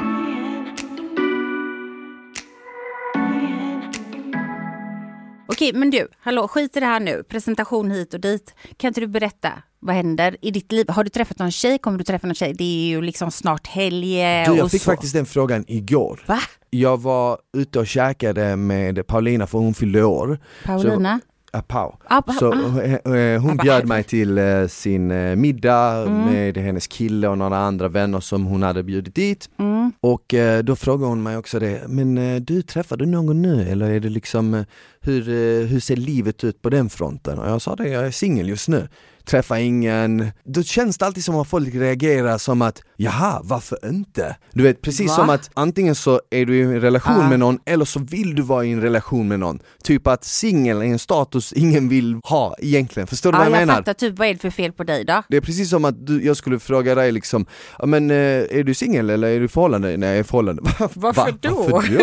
Okej, 5.56 5.74
men 5.74 5.89
du, 5.89 6.08
hallå, 6.20 6.48
skit 6.48 6.78
i 6.78 6.80
det 6.80 6.86
här 6.86 7.00
nu. 7.00 7.24
Presentation 7.24 7.91
hit 7.91 8.13
och 8.13 8.20
dit. 8.20 8.54
Kan 8.78 8.88
inte 8.88 9.02
du 9.02 9.08
berätta, 9.08 9.52
vad 9.80 9.96
händer 9.96 10.38
i 10.41 10.52
ditt 10.52 10.72
liv? 10.72 10.86
Har 10.89 11.04
du 11.04 11.10
träffat 11.10 11.39
någon 11.39 11.52
tjej? 11.52 11.78
Kommer 11.78 11.98
du 11.98 12.04
träffa 12.04 12.28
någon 12.28 12.36
tjej? 12.36 12.54
Det 12.54 12.63
är 12.63 12.88
ju 12.88 13.02
liksom 13.02 13.32
snart 13.32 13.68
helg 13.68 14.22
eh, 14.22 14.50
Du, 14.50 14.56
jag 14.58 14.65
och 14.65 14.72
fick 14.72 14.82
så. 14.82 14.91
faktiskt 14.91 15.13
den 15.13 15.26
frågan 15.26 15.65
igår. 15.68 16.24
Va? 16.28 16.39
Jag 16.70 17.02
var 17.02 17.38
ute 17.58 17.80
och 17.80 17.88
käkade 17.88 18.56
med 18.56 19.08
Paulina 19.08 19.48
för 19.48 19.58
hon 19.58 19.74
fyllde 19.74 20.04
år. 20.04 20.39
Paulina? 20.65 21.20
Pau. 21.62 21.96
Ah, 22.08 22.22
ah, 22.28 22.34
Så 22.34 22.54
ah. 22.54 22.82
eh, 22.82 22.94
eh, 23.15 23.41
hon 23.41 23.60
Ah, 23.60 23.63
bjöd 23.63 23.88
mig 23.88 24.04
till 24.04 24.38
eh, 24.38 24.68
sin 24.68 25.08
middag 25.41 25.96
Mm. 26.08 26.26
med 26.26 26.58
hennes 26.58 26.88
kille 26.88 27.28
och 27.28 27.38
några 27.38 27.58
andra 27.58 27.88
vänner 27.88 28.20
som 28.20 28.46
hon 28.46 28.63
hade 28.63 28.84
bjudit 28.84 29.15
dit. 29.15 29.50
Mm. 29.60 29.91
Och 30.02 30.34
då 30.63 30.76
frågade 30.76 31.10
hon 31.10 31.24
mig 31.24 31.38
också 31.38 31.60
det, 31.60 31.82
men 31.88 32.15
du 32.46 32.62
träffar 32.62 32.98
du 32.98 33.06
någon 33.06 33.41
nu 33.41 33.70
eller 33.70 33.89
är 33.91 34.00
det 34.00 34.10
liksom, 34.10 34.65
hur, 35.02 35.22
hur 35.65 35.80
ser 35.80 35.96
livet 35.96 36.44
ut 36.44 36.62
på 36.62 36.70
den 36.70 36.89
fronten? 36.89 37.39
Och 37.39 37.50
jag 37.50 37.62
sa 37.62 37.76
det, 37.76 37.88
jag 37.89 38.06
är 38.06 38.12
singel 38.12 38.50
just 38.50 38.68
nu. 38.70 38.88
Träffar 39.26 39.56
ingen, 39.58 40.28
då 40.44 40.64
känns 40.64 40.98
det 40.98 41.06
alltid 41.06 41.24
som 41.24 41.36
att 41.36 41.48
folk 41.48 41.76
reagerar 41.76 42.38
som 42.38 42.62
att 42.62 42.82
jaha, 42.98 43.42
varför 43.44 43.78
inte? 43.90 44.36
Du 44.54 44.64
vet 44.64 44.82
precis 44.82 45.08
Va? 45.10 45.16
som 45.16 45.30
att 45.30 45.50
antingen 45.54 45.96
så 45.96 46.22
är 46.30 46.46
du 46.46 46.58
i 46.58 46.62
en 46.62 46.82
relation 46.82 47.14
Ah. 47.16 47.30
med 47.30 47.40
någon 47.40 47.60
eller 47.66 47.86
så 47.86 48.00
vill 48.00 48.36
du 48.36 48.42
vara 48.42 48.66
i 48.66 48.72
en 48.72 48.82
relation 48.82 49.28
med 49.28 49.40
någon. 49.40 49.60
Typ 49.84 50.08
att 50.08 50.24
singel 50.24 50.78
är 50.82 50.86
en 50.86 51.00
status 51.00 51.54
ingen 51.54 51.90
vill 51.90 52.20
ha 52.24 52.56
egentligen, 52.60 53.08
förstår 53.08 53.32
du 53.32 53.36
Ja, 53.38 53.40
vad 53.40 53.48
jag, 53.48 53.54
jag 53.62 53.68
menar? 53.68 53.76
fattar 53.76 53.94
typ, 53.94 54.18
vad 54.20 54.28
är 54.28 54.34
det 54.34 54.40
för 54.40 54.50
fel 54.50 54.72
på 54.72 54.84
dig 54.84 55.06
då? 55.06 55.24
Det 55.30 55.38
är 55.38 55.42
precis 55.42 55.70
som 55.70 55.86
att 55.86 56.08
du, 56.08 56.26
jag 56.26 56.38
skulle 56.38 56.60
fråga 56.60 56.96
dig 56.96 57.12
liksom, 57.12 57.46
men 57.84 58.12
eh, 58.12 58.18
är 58.18 58.64
du 58.64 58.74
singel 58.74 59.10
eller 59.10 59.28
är 59.28 59.40
du 59.40 59.46
i 59.46 59.48
förhållande? 59.48 59.98
Nej 59.98 60.10
jag 60.10 60.18
är 60.18 60.22
i 60.22 60.24
förhållande. 60.24 60.62
Va? 60.62 60.90
Varför 60.94 61.22
Va? 61.32 61.38
då? 61.42 61.68
Varför 61.72 61.98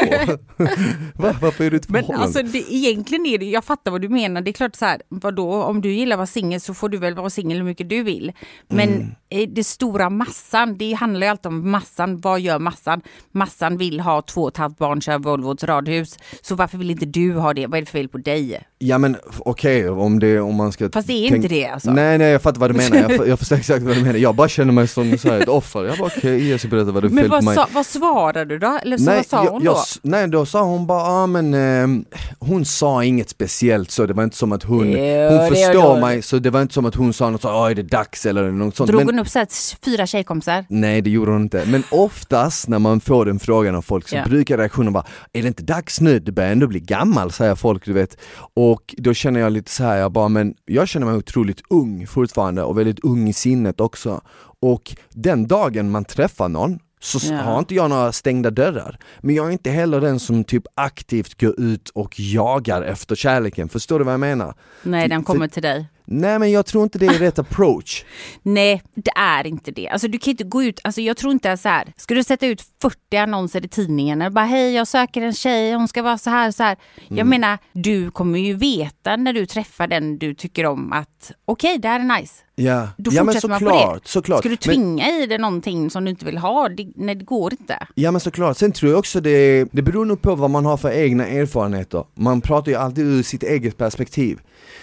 då? 0.59 0.65
Va? 1.23 1.37
Varför 1.41 1.65
är 1.65 1.71
du 1.71 1.77
i 1.77 1.81
ett 1.81 1.89
Men 1.89 2.03
förhållande? 2.03 2.27
alltså 2.27 2.43
det, 2.43 2.73
egentligen 2.75 3.27
är 3.27 3.39
det, 3.39 3.45
jag 3.45 3.65
fattar 3.65 3.91
vad 3.91 4.01
du 4.01 4.09
menar, 4.09 4.41
det 4.41 4.51
är 4.51 4.53
klart 4.53 4.77
så 4.77 4.85
här, 4.85 5.03
vadå, 5.09 5.63
om 5.63 5.81
du 5.81 5.93
gillar 5.93 6.15
att 6.17 6.19
vara 6.19 6.27
singel 6.27 6.61
så 6.61 6.75
får 6.75 6.89
du 6.89 6.99
väl 6.99 7.12
väl 7.14 7.20
vara 7.22 7.31
singel 7.31 7.59
hur 7.59 7.64
mycket 7.64 7.88
du 7.88 8.03
vill. 8.03 8.33
Men 8.68 8.88
Mm. 9.31 9.55
det 9.55 9.64
stora 9.64 10.11
massan, 10.11 10.77
det 10.79 10.92
handlar 10.92 11.27
ju 11.27 11.31
alltid 11.31 11.46
om 11.46 11.70
massan. 11.70 12.20
Vad 12.20 12.40
gör 12.40 12.59
massan? 12.59 13.01
Massan 13.33 13.77
vill 13.77 14.01
ha 14.01 14.22
två 14.22 14.42
och 14.42 14.48
ett 14.48 14.57
halvt 14.57 14.79
barn, 14.79 15.01
köra 15.01 15.18
Volvo 15.18 15.55
till 15.55 15.68
radhus. 15.68 16.18
Så 16.42 16.55
varför 16.55 16.79
vill 16.79 16.90
inte 16.90 17.07
du 17.07 17.33
ha 17.33 17.55
det? 17.55 17.66
Vad 17.66 17.77
är 17.77 17.81
det 17.83 17.87
för 17.87 17.98
fel 17.98 18.09
på 18.09 18.18
dig? 18.18 18.62
Ja 18.79 18.98
men 18.98 19.16
okej 19.38 19.88
om 19.88 20.18
det, 20.18 20.40
om 20.40 20.55
man 20.55 20.72
ska 20.72 20.90
Fast 20.90 21.07
det 21.09 21.12
är 21.12 21.29
tänk- 21.31 21.44
inte 21.44 21.55
det 21.55 21.66
alltså. 21.66 21.90
Nej 21.92 22.18
nej 22.18 22.31
jag 22.33 22.42
fattar 22.42 22.61
vad 22.61 22.70
du 22.70 22.75
menar, 22.75 22.96
jag, 23.11 23.29
jag 23.29 23.38
förstår 23.38 23.57
exakt 23.57 23.83
vad 23.85 23.96
du 23.96 24.03
menar. 24.03 24.18
Jag 24.18 24.35
bara 24.35 24.48
känner 24.48 24.72
mig 24.72 24.88
som 24.88 25.18
så 25.18 25.29
här, 25.29 25.40
ett 25.40 25.48
offer. 25.48 25.85
Jag 25.85 25.98
bara 25.98 26.11
okej, 26.16 26.55
okay, 26.55 26.70
berätta 26.70 26.90
vad 26.92 27.03
det 27.03 27.07
är 27.07 27.11
Men 27.11 27.18
fel 27.25 27.29
på 27.31 27.35
vad 27.37 27.44
mig. 27.44 27.55
sa, 27.55 27.68
vad 27.72 27.87
svarade 27.87 28.44
du 28.44 28.59
då? 28.59 28.79
Eller 28.83 28.98
så 28.98 29.05
vad 29.05 29.27
sa 29.27 29.44
jag, 29.44 29.51
hon 29.53 29.62
jag, 29.64 29.75
då? 29.75 29.79
s- 29.81 29.98
nej 30.03 30.29
då 30.29 30.46
sa 30.46 30.62
hon 30.62 30.87
bara, 30.87 31.03
ah, 31.03 31.27
men 31.27 31.55
eh, 31.55 32.03
hon 32.38 32.64
sa 32.64 33.05
inget 33.05 33.29
speciellt 33.31 33.90
så 33.90 34.07
det 34.07 34.14
var 34.14 34.25
inte 34.25 34.37
som 34.37 34.53
att 34.53 34.62
hon, 34.62 34.92
Jo, 34.92 34.98
hon 35.31 35.48
förstår 35.48 36.01
mig 36.01 36.22
så 36.22 36.38
det 36.38 36.51
var 36.51 36.62
inte 36.62 36.75
som 36.75 36.85
att 36.87 36.94
hon 36.94 37.02
sa 37.12 37.31
något 37.31 37.43
så, 37.43 37.67
är 37.67 37.75
det 37.75 37.83
dags 37.83 38.27
eller 38.27 38.51
något 38.51 38.77
sånt. 38.77 38.91
Drog 38.91 39.01
Men- 39.01 39.09
hon 39.15 39.19
upp 39.19 39.29
så 39.29 39.38
här, 39.38 39.49
fyra 39.85 40.07
tjejkompisar? 40.07 40.65
Nej 40.69 41.01
det 41.03 41.11
gjorde 41.11 41.31
hon 41.33 41.43
inte, 41.43 41.65
men 41.67 41.83
oftast 41.91 42.69
när 42.69 42.79
man 42.79 43.01
får 43.01 43.27
den 43.27 43.38
frågan 43.38 43.75
av 43.75 43.83
folk 43.83 44.09
så 44.09 44.17
Ja. 44.17 44.25
brukar 44.25 44.59
reaktionen 44.59 44.93
vara 44.93 45.05
Är 45.33 45.43
det 45.43 45.49
inte 45.49 45.62
dags 45.62 46.01
nu? 46.01 46.19
Du 46.19 46.33
börjar 46.33 46.53
ändå 46.53 46.67
bli 46.67 46.81
gammal 46.81 47.33
säger 47.33 47.55
folk 47.55 47.85
du 47.85 47.93
vet 47.93 48.17
Och 48.55 48.95
då 48.99 49.15
känner 49.15 49.41
jag 49.41 49.53
lite 49.53 49.71
så 49.71 49.85
här, 49.85 49.97
jag 49.97 50.12
bara 50.12 50.29
men 50.29 50.55
jag 50.65 50.88
känner 50.88 51.07
mig 51.07 51.15
otroligt 51.17 51.61
ung 51.71 52.07
fortfarande 52.07 52.62
och 52.62 52.79
väldigt 52.79 53.01
ung 53.05 53.29
i 53.29 53.33
sinnet 53.33 53.81
också 53.81 54.21
Och 54.61 54.97
den 55.11 55.47
dagen 55.49 55.91
man 55.91 56.05
träffar 56.05 56.49
någon 56.49 56.79
så 57.01 57.19
Ja. 57.33 57.37
har 57.37 57.59
inte 57.59 57.75
jag 57.75 57.91
några 57.91 58.12
stängda 58.12 58.51
dörrar. 58.51 58.99
Men 59.21 59.35
jag 59.35 59.47
är 59.47 59.51
inte 59.51 59.71
heller 59.71 60.01
den 60.01 60.21
som 60.21 60.45
typ 60.45 60.62
aktivt 60.75 61.41
går 61.41 61.61
ut 61.61 61.88
och 61.88 62.21
jagar 62.21 62.83
efter 62.83 63.15
kärleken, 63.15 63.69
förstår 63.69 63.99
du 63.99 64.05
vad 64.05 64.12
jag 64.15 64.21
menar? 64.21 64.55
Nej, 64.83 65.09
den 65.09 65.21
För- 65.25 65.27
kommer 65.33 65.49
till 65.49 65.62
dig. 65.62 65.87
Nej 66.12 66.38
men 66.38 66.51
jag 66.51 66.66
tror 66.66 66.83
inte 66.85 66.98
det 66.98 67.07
är 67.07 67.18
rätt 67.18 67.38
approach. 67.38 68.05
Nej, 68.42 68.83
det 68.94 69.11
är 69.16 69.46
inte 69.46 69.70
det. 69.70 69.88
Alltså 69.88 70.09
du 70.09 70.18
kan 70.18 70.31
inte 70.31 70.44
gå 70.44 70.62
ut, 70.62 70.81
alltså 70.85 71.01
jag 71.01 71.16
tror 71.16 71.33
inte 71.33 71.57
så 71.57 71.68
här, 71.68 71.92
ska 71.96 72.14
du 72.14 72.25
sätta 72.25 72.46
ut 72.46 72.62
40 72.83 73.16
annonser 73.16 73.64
i 73.64 73.68
tidningen 73.68 74.22
och 74.22 74.33
bara 74.33 74.44
hej 74.44 74.72
jag 74.75 74.88
söker 74.88 75.22
en 75.22 75.33
tjej, 75.33 75.72
hon 75.75 75.88
ska 75.88 76.03
vara 76.03 76.18
så 76.18 76.31
här 76.31 76.51
så 76.51 76.62
här. 76.62 76.77
Mm. 77.07 77.18
Jag 77.18 77.27
menar, 77.27 77.59
du 77.72 78.11
kommer 78.11 78.38
ju 78.38 78.55
veta 78.55 79.16
när 79.16 79.33
du 79.33 79.46
träffar 79.46 79.87
den 79.87 80.18
du 80.18 80.35
tycker 80.35 80.66
om 80.66 80.92
att 80.92 81.33
okej 81.44 81.79
det 81.79 81.88
här 81.88 82.01
är 82.01 82.20
nice. 82.20 82.35
Ja, 82.55 82.88
Då 82.98 83.11
ja 83.14 83.25
men 83.25 83.40
såklart, 83.40 84.07
såklart. 84.07 84.38
Ska 84.38 84.48
du 84.48 84.57
Men- 84.66 84.75
tvinga 84.75 85.11
i 85.11 85.27
dig 85.27 85.38
någonting 85.38 85.90
som 85.90 86.05
du 86.05 86.11
inte 86.11 86.25
vill 86.25 86.38
ha? 86.38 86.68
Det, 86.68 86.88
nej 86.96 87.14
det 87.14 87.25
går 87.25 87.53
inte. 87.53 87.87
Ja 87.94 88.11
men 88.11 88.20
såklart, 88.20 88.57
sen 88.57 88.72
tror 88.72 88.90
jag 88.90 88.98
också 88.98 89.20
det, 89.20 89.64
det 89.72 89.83
beror 89.83 90.05
nog 90.05 90.22
på 90.22 90.35
vad 90.35 90.51
man 90.51 90.64
har 90.64 90.77
för 90.77 90.90
egna 90.90 91.27
erfarenheter. 91.27 92.05
Man 92.14 92.40
pratar 92.40 92.72
ju 92.72 92.79
alltid 92.79 93.05
ur 93.07 93.22
sitt 93.22 93.42
eget 93.42 93.77
perspektiv. 93.77 94.38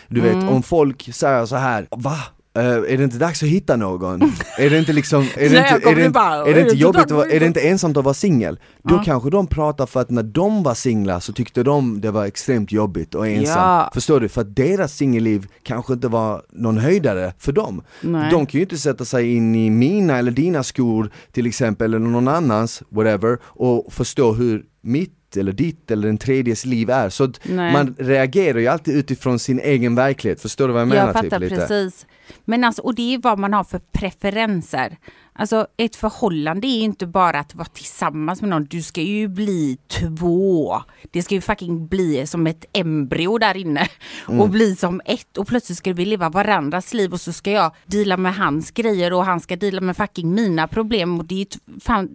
Du 0.07 0.21
vet, 0.21 0.33
Mm. 0.33 0.49
om 0.49 0.63
folk 0.63 1.09
säger 1.13 1.45
så 1.45 1.55
här, 1.55 1.87
va? 1.91 2.17
Eh, 2.57 2.65
är 2.65 2.97
det 2.97 3.03
inte 3.03 3.17
dags 3.17 3.43
att 3.43 3.49
hitta 3.49 3.75
någon? 3.75 4.21
är 4.57 4.69
det 4.69 4.79
inte 4.79 4.93
liksom, 4.93 5.21
är 5.37 5.49
det 5.49 5.61
Nej, 5.61 5.73
inte, 5.75 5.89
är 5.89 5.95
det, 5.95 6.09
bara, 6.09 6.35
är 6.35 6.43
det 6.45 6.51
"Är 6.51 6.55
det 6.55 6.61
inte 6.61 6.75
jobbigt, 6.75 7.01
att 7.01 7.11
vara- 7.11 7.29
är 7.29 7.39
det 7.39 7.45
inte 7.45 7.59
ensamt 7.61 7.97
att 7.97 8.03
vara 8.03 8.13
singel? 8.13 8.59
Då 8.83 8.95
Ja. 8.95 9.01
kanske 9.05 9.29
de 9.29 9.47
pratar 9.47 9.85
för 9.85 9.99
att 10.01 10.09
när 10.09 10.23
de 10.23 10.63
var 10.63 10.73
singlar 10.73 11.19
så 11.19 11.33
tyckte 11.33 11.63
de 11.63 12.01
det 12.01 12.11
var 12.11 12.25
extremt 12.25 12.71
jobbigt 12.71 13.15
och 13.15 13.27
ensamt. 13.27 13.57
Ja. 13.57 13.89
Förstår 13.93 14.19
du? 14.19 14.29
För 14.29 14.41
att 14.41 14.55
deras 14.55 14.93
singelliv 14.93 15.47
kanske 15.63 15.93
inte 15.93 16.07
var 16.07 16.41
någon 16.51 16.77
höjdare 16.77 17.33
för 17.39 17.51
dem. 17.51 17.81
Nej. 18.01 18.31
De 18.31 18.45
kan 18.45 18.57
ju 18.57 18.61
inte 18.61 18.77
sätta 18.77 19.05
sig 19.05 19.35
in 19.35 19.55
i 19.55 19.69
mina 19.69 20.17
eller 20.17 20.31
dina 20.31 20.63
skor 20.63 21.11
till 21.31 21.45
exempel, 21.47 21.93
eller 21.93 22.07
någon 22.07 22.27
annans, 22.27 22.83
whatever, 22.89 23.37
och 23.43 23.93
förstå 23.93 24.33
hur 24.33 24.63
mitt 24.81 25.13
eller 25.37 25.51
ditt 25.51 25.91
eller 25.91 26.07
den 26.07 26.17
tredjes 26.17 26.65
liv 26.65 26.89
är. 26.89 27.09
Så 27.09 27.31
man 27.49 27.95
reagerar 27.99 28.59
ju 28.59 28.67
alltid 28.67 28.97
utifrån 28.97 29.39
sin 29.39 29.59
egen 29.59 29.95
verklighet, 29.95 30.41
förstår 30.41 30.67
du 30.67 30.73
vad 30.73 30.81
jag 30.81 30.87
menar? 30.87 31.05
Jag 31.05 31.13
fattar 31.13 31.39
typ, 31.39 31.49
precis. 31.49 32.05
Men 32.45 32.63
alltså, 32.63 32.81
och 32.81 32.95
det 32.95 33.13
är 33.13 33.17
vad 33.17 33.39
man 33.39 33.53
har 33.53 33.63
för 33.63 33.79
preferenser. 33.79 34.97
Alltså 35.39 35.67
ett 35.77 35.95
förhållande 35.95 36.67
är 36.67 36.77
ju 36.77 36.81
inte 36.83 37.07
bara 37.07 37.39
att 37.39 37.55
vara 37.55 37.67
tillsammans 37.67 38.41
med 38.41 38.49
någon, 38.49 38.65
du 38.65 38.81
ska 38.81 39.01
ju 39.01 39.27
bli 39.27 39.77
två. 39.87 40.81
Det 41.11 41.23
ska 41.23 41.35
ju 41.35 41.41
fucking 41.41 41.87
bli 41.87 42.27
som 42.27 42.47
ett 42.47 42.65
embryo 42.73 43.37
där 43.37 43.57
inne 43.57 43.87
Mm. 44.27 44.41
och 44.41 44.49
bli 44.49 44.75
som 44.75 45.01
ett 45.05 45.37
och 45.37 45.47
plötsligt 45.47 45.77
ska 45.77 45.93
vi 45.93 46.05
leva 46.05 46.29
varandras 46.29 46.93
liv 46.93 47.13
och 47.13 47.21
så 47.21 47.33
ska 47.33 47.51
jag 47.51 47.71
deala 47.85 48.17
med 48.17 48.35
hans 48.35 48.71
grejer 48.71 49.13
och 49.13 49.25
han 49.25 49.39
ska 49.39 49.55
deala 49.55 49.81
med 49.81 49.97
fucking 49.97 50.33
mina 50.33 50.67
problem 50.67 51.19
och 51.19 51.25
det 51.25 51.41
är 51.41 51.47
fan, 51.81 52.09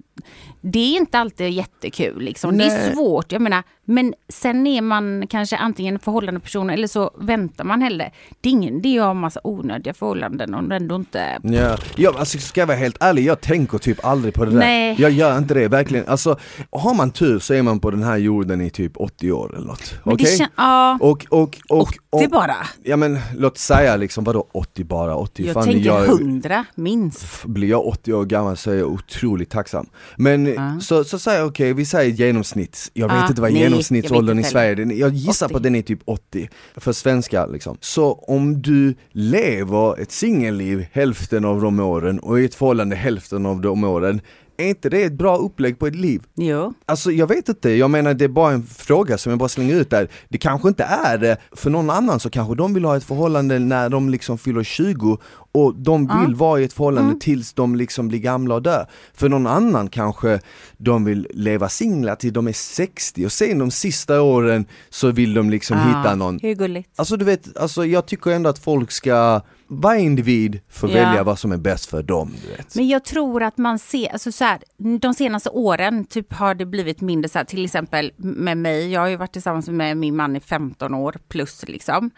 det 0.60 0.78
är 0.78 0.96
inte 0.96 1.18
alltid 1.18 1.50
jättekul 1.50 2.22
liksom. 2.22 2.58
Det 2.58 2.64
är 2.64 2.68
Nej. 2.78 2.92
svårt, 2.94 3.32
jag 3.32 3.42
menar, 3.42 3.62
men 3.84 4.14
sen 4.28 4.66
är 4.66 4.82
man 4.82 5.26
kanske 5.30 5.56
antingen 5.56 5.98
förhållande 5.98 6.40
person 6.40 6.70
eller 6.70 6.86
så 6.86 7.10
väntar 7.18 7.64
man 7.64 7.82
hellre. 7.82 8.10
Det 8.40 8.48
är 8.48 8.50
ingen 8.50 8.82
det 8.82 8.96
är 8.96 9.00
ha 9.02 9.14
massa 9.14 9.40
onödiga 9.44 9.94
förhållanden 9.94 10.54
och 10.54 10.72
ändå 10.74 10.94
inte 10.94 11.38
Ja, 11.42 11.76
jag, 11.96 12.16
alltså 12.16 12.38
ska 12.38 12.60
jag 12.60 12.66
vara 12.66 12.76
helt 12.76 12.96
ärlig, 13.02 13.24
jag 13.24 13.40
tänker 13.40 13.78
typ 13.78 14.04
aldrig 14.04 14.34
på 14.34 14.44
det 14.44 14.50
där. 14.50 14.58
Nej. 14.58 14.96
Jag 14.98 15.10
gör 15.10 15.38
inte 15.38 15.54
det, 15.54 15.68
verkligen. 15.68 16.08
Alltså, 16.08 16.38
har 16.72 16.94
man 16.94 17.10
tur 17.10 17.38
så 17.38 17.54
är 17.54 17.62
man 17.62 17.80
på 17.80 17.90
den 17.90 18.02
här 18.02 18.16
jorden 18.16 18.60
i 18.60 18.70
typ 18.70 18.92
80 18.96 19.32
år 19.32 19.56
eller 19.56 19.66
något. 19.66 19.94
Okej? 20.04 20.16
det 20.38 20.44
kän- 20.44 20.48
ja, 20.56 20.98
Och, 21.00 21.26
och, 21.30 21.58
och, 21.68 21.88
80 22.10 22.24
och, 22.26 22.30
bara. 22.30 22.56
Ja 22.82 22.96
men 22.96 23.18
låt 23.36 23.58
säga 23.58 23.96
liksom, 23.96 24.24
vadå 24.24 24.46
80 24.52 24.84
bara? 24.84 25.16
80, 25.16 25.44
Jag 25.46 25.54
fan, 25.54 25.64
tänker 25.64 25.86
jag 25.86 26.02
är- 26.04 26.08
100 26.08 26.64
minst. 26.74 27.44
blir 27.44 27.68
jag 27.68 27.86
80 27.86 28.12
år 28.12 28.24
gammal 28.24 28.56
så 28.56 28.70
är 28.70 28.74
jag 28.74 28.88
otroligt 28.92 29.50
tacksam. 29.50 29.86
Men 30.16 30.46
Ja. 30.46 30.80
så, 30.80 31.04
så 31.04 31.18
säger 31.18 31.38
jag 31.38 31.48
okej, 31.48 31.72
vi 31.72 31.84
säger 31.86 32.10
genomsnitt, 32.10 32.90
jag 32.94 33.08
vet 33.08 33.16
Ja, 33.16 33.26
inte 33.28 33.40
vad 33.42 33.52
nej, 33.52 33.62
genomsnittsåldern 33.74 34.38
i 34.38 34.44
Sverige 34.44 34.94
jag 34.94 35.14
gissar 35.14 35.46
80. 35.46 35.52
på 35.52 35.56
att 35.56 35.62
den 35.62 35.74
är 35.74 35.82
typ 35.82 36.00
80, 36.04 36.48
för 36.76 36.92
svenskar 36.92 37.48
liksom. 37.52 37.76
Så 37.80 38.12
om 38.12 38.62
du 38.62 38.94
lever 39.12 40.00
ett 40.00 40.12
singelliv 40.12 40.86
hälften 40.92 41.44
av 41.44 41.60
de 41.60 41.80
åren 41.80 42.18
och 42.18 42.40
i 42.40 42.44
ett 42.44 42.54
förhållande 42.54 42.96
hälften 42.96 43.46
av 43.46 43.60
de 43.60 43.84
åren, 43.84 44.20
är 44.56 44.68
inte 44.68 44.88
det 44.88 45.02
ett 45.02 45.12
bra 45.12 45.36
upplägg 45.36 45.78
på 45.78 45.86
ett 45.86 45.94
liv? 45.94 46.22
Jo. 46.34 46.74
Alltså 46.86 47.12
jag 47.12 47.26
vet 47.26 47.48
inte, 47.48 47.70
jag 47.70 47.90
menar 47.90 48.14
det 48.14 48.24
är 48.24 48.28
bara 48.28 48.52
en 48.52 48.62
fråga 48.62 49.18
som 49.18 49.30
jag 49.30 49.38
bara 49.38 49.48
slänger 49.48 49.74
ut 49.74 49.90
där. 49.90 50.08
Det 50.28 50.38
kanske 50.38 50.68
inte 50.68 50.84
är 50.84 51.18
det, 51.18 51.36
för 51.52 51.70
någon 51.70 51.90
annan 51.90 52.20
så 52.20 52.30
kanske 52.30 52.54
de 52.54 52.74
vill 52.74 52.84
ha 52.84 52.96
ett 52.96 53.04
förhållande 53.04 53.58
när 53.58 53.88
de 53.88 54.08
liksom 54.08 54.38
fyller 54.38 54.62
20 54.62 55.18
och 55.54 55.74
de 55.74 56.06
Ja. 56.10 56.20
vill 56.26 56.34
vara 56.34 56.60
i 56.60 56.64
ett 56.64 56.72
förhållande 56.72 57.08
Mm. 57.08 57.18
tills 57.20 57.52
de 57.52 57.76
liksom 57.76 58.08
blir 58.08 58.18
gamla 58.18 58.54
och 58.54 58.62
dör. 58.62 58.86
För 59.14 59.28
någon 59.28 59.46
annan 59.46 59.88
kanske 59.88 60.40
de 60.76 61.04
vill 61.04 61.26
leva 61.30 61.68
singlar 61.68 62.14
till 62.16 62.32
de 62.32 62.48
är 62.48 62.52
60 62.52 63.26
och 63.26 63.32
sen 63.32 63.58
de 63.58 63.70
sista 63.70 64.22
åren 64.22 64.66
så 64.90 65.10
vill 65.10 65.34
de 65.34 65.50
liksom 65.50 65.78
Ja, 65.78 65.84
hitta 65.84 66.14
någon 66.14 66.38
Hur 66.42 66.54
gulligt. 66.54 66.90
Alltså 66.96 67.16
du 67.16 67.24
vet, 67.24 67.56
alltså 67.56 67.86
jag 67.86 68.06
tycker 68.06 68.30
ändå 68.30 68.50
att 68.50 68.58
folk 68.58 68.90
ska, 68.90 69.40
varje 69.68 70.00
individ 70.02 70.60
får 70.70 70.90
Ja. 70.90 70.96
välja 70.96 71.22
vad 71.22 71.38
som 71.38 71.52
är 71.52 71.56
bäst 71.56 71.86
för 71.86 72.02
dem 72.02 72.34
du 72.42 72.56
vet. 72.56 72.74
Men 72.74 72.88
jag 72.88 73.04
tror 73.04 73.42
att 73.42 73.58
man 73.58 73.78
ser, 73.78 74.12
alltså 74.12 74.32
så 74.32 74.44
här, 74.44 74.58
de 75.00 75.14
senaste 75.14 75.50
åren 75.50 76.04
typ 76.04 76.32
har 76.32 76.54
det 76.54 76.66
blivit 76.66 77.00
mindre 77.00 77.28
så 77.28 77.38
här, 77.38 77.44
till 77.44 77.64
exempel 77.64 78.12
med 78.16 78.56
mig, 78.58 78.90
jag 78.92 79.00
har 79.00 79.08
ju 79.08 79.16
varit 79.16 79.32
tillsammans 79.32 79.68
med 79.68 79.96
min 79.96 80.16
man 80.16 80.36
i 80.36 80.40
15 80.40 80.94
år 80.94 81.16
plus 81.28 81.64
liksom. 81.68 82.10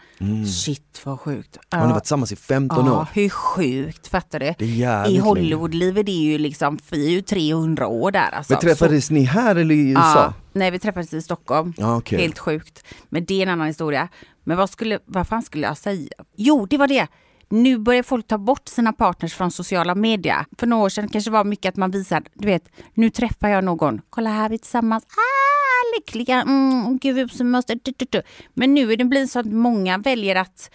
Shit 0.65 1.01
vad 1.03 1.19
sjukt. 1.19 1.57
Har 1.69 1.87
ni 1.87 1.93
varit 1.93 2.03
tillsammans 2.03 2.31
i 2.31 2.35
15 2.35 2.85
ja, 2.85 2.99
år? 2.99 3.07
hur 3.13 3.29
sjukt, 3.29 4.07
fattar 4.07 4.39
du? 4.39 4.53
Det 4.57 4.65
I. 5.09 5.17
Hollywoodlivet 5.17 6.07
är 6.09 6.11
ju 6.21 6.37
liksom, 6.37 6.77
vi 6.89 7.05
är 7.07 7.11
ju 7.11 7.21
300 7.21 7.87
år 7.87 8.11
där 8.11 8.29
alltså. 8.31 8.53
Men 8.53 8.61
träffades 8.61 9.11
ni 9.11 9.23
här 9.23 9.55
eller 9.55 9.75
i 9.75 9.93
Så, 9.93 9.99
USA? 9.99 10.13
ja, 10.23 10.33
nej 10.53 10.71
vi 10.71 10.79
träffades 10.79 11.13
i 11.13 11.21
Stockholm. 11.21 11.73
Okej. 11.77 12.19
Helt 12.19 12.39
sjukt. 12.39 12.83
Men 13.09 13.25
det 13.25 13.33
är 13.33 13.43
en 13.43 13.49
annan 13.49 13.67
historia. 13.67 14.07
Men 14.47 14.57
vad, 14.57 14.69
skulle, 14.69 14.99
vad 15.05 15.27
fan 15.27 15.41
skulle 15.41 15.67
jag 15.67 15.77
säga? 15.77 16.09
Jo, 16.35 16.65
det 16.65 16.77
var 16.77 16.87
det. 16.87 17.07
Nu 17.49 17.77
börjar 17.77 18.03
folk 18.03 18.27
ta 18.27 18.37
bort 18.37 18.67
sina 18.67 18.93
partners 18.93 19.33
från 19.33 19.51
sociala 19.51 19.95
medier. 19.95 20.45
För 20.57 20.67
några 20.67 20.83
år 20.83 20.89
sedan 20.89 21.09
kanske 21.09 21.29
det 21.29 21.33
var 21.33 21.43
mycket 21.43 21.69
att 21.69 21.75
man 21.75 21.91
visar, 21.91 22.23
du 22.33 22.47
vet, 22.47 22.69
nu 22.93 23.09
träffar 23.09 23.49
jag 23.49 23.63
någon. 23.63 24.01
Kolla 24.09 24.29
här, 24.29 24.49
vi 24.49 24.55
är 24.55 24.59
tillsammans. 24.59 25.03
Ah, 25.03 25.97
lyckliga. 25.97 26.41
Mm, 26.41 26.97
gud, 26.97 27.31
så 27.31 27.43
måste... 27.43 27.75
du, 27.75 27.93
du, 27.97 28.05
du. 28.09 28.21
Men 28.53 28.73
nu 28.73 28.93
är 28.93 28.97
det 28.97 29.05
blivit 29.05 29.31
så 29.31 29.39
att 29.39 29.45
många 29.45 29.97
väljer 29.97 30.35
att 30.35 30.71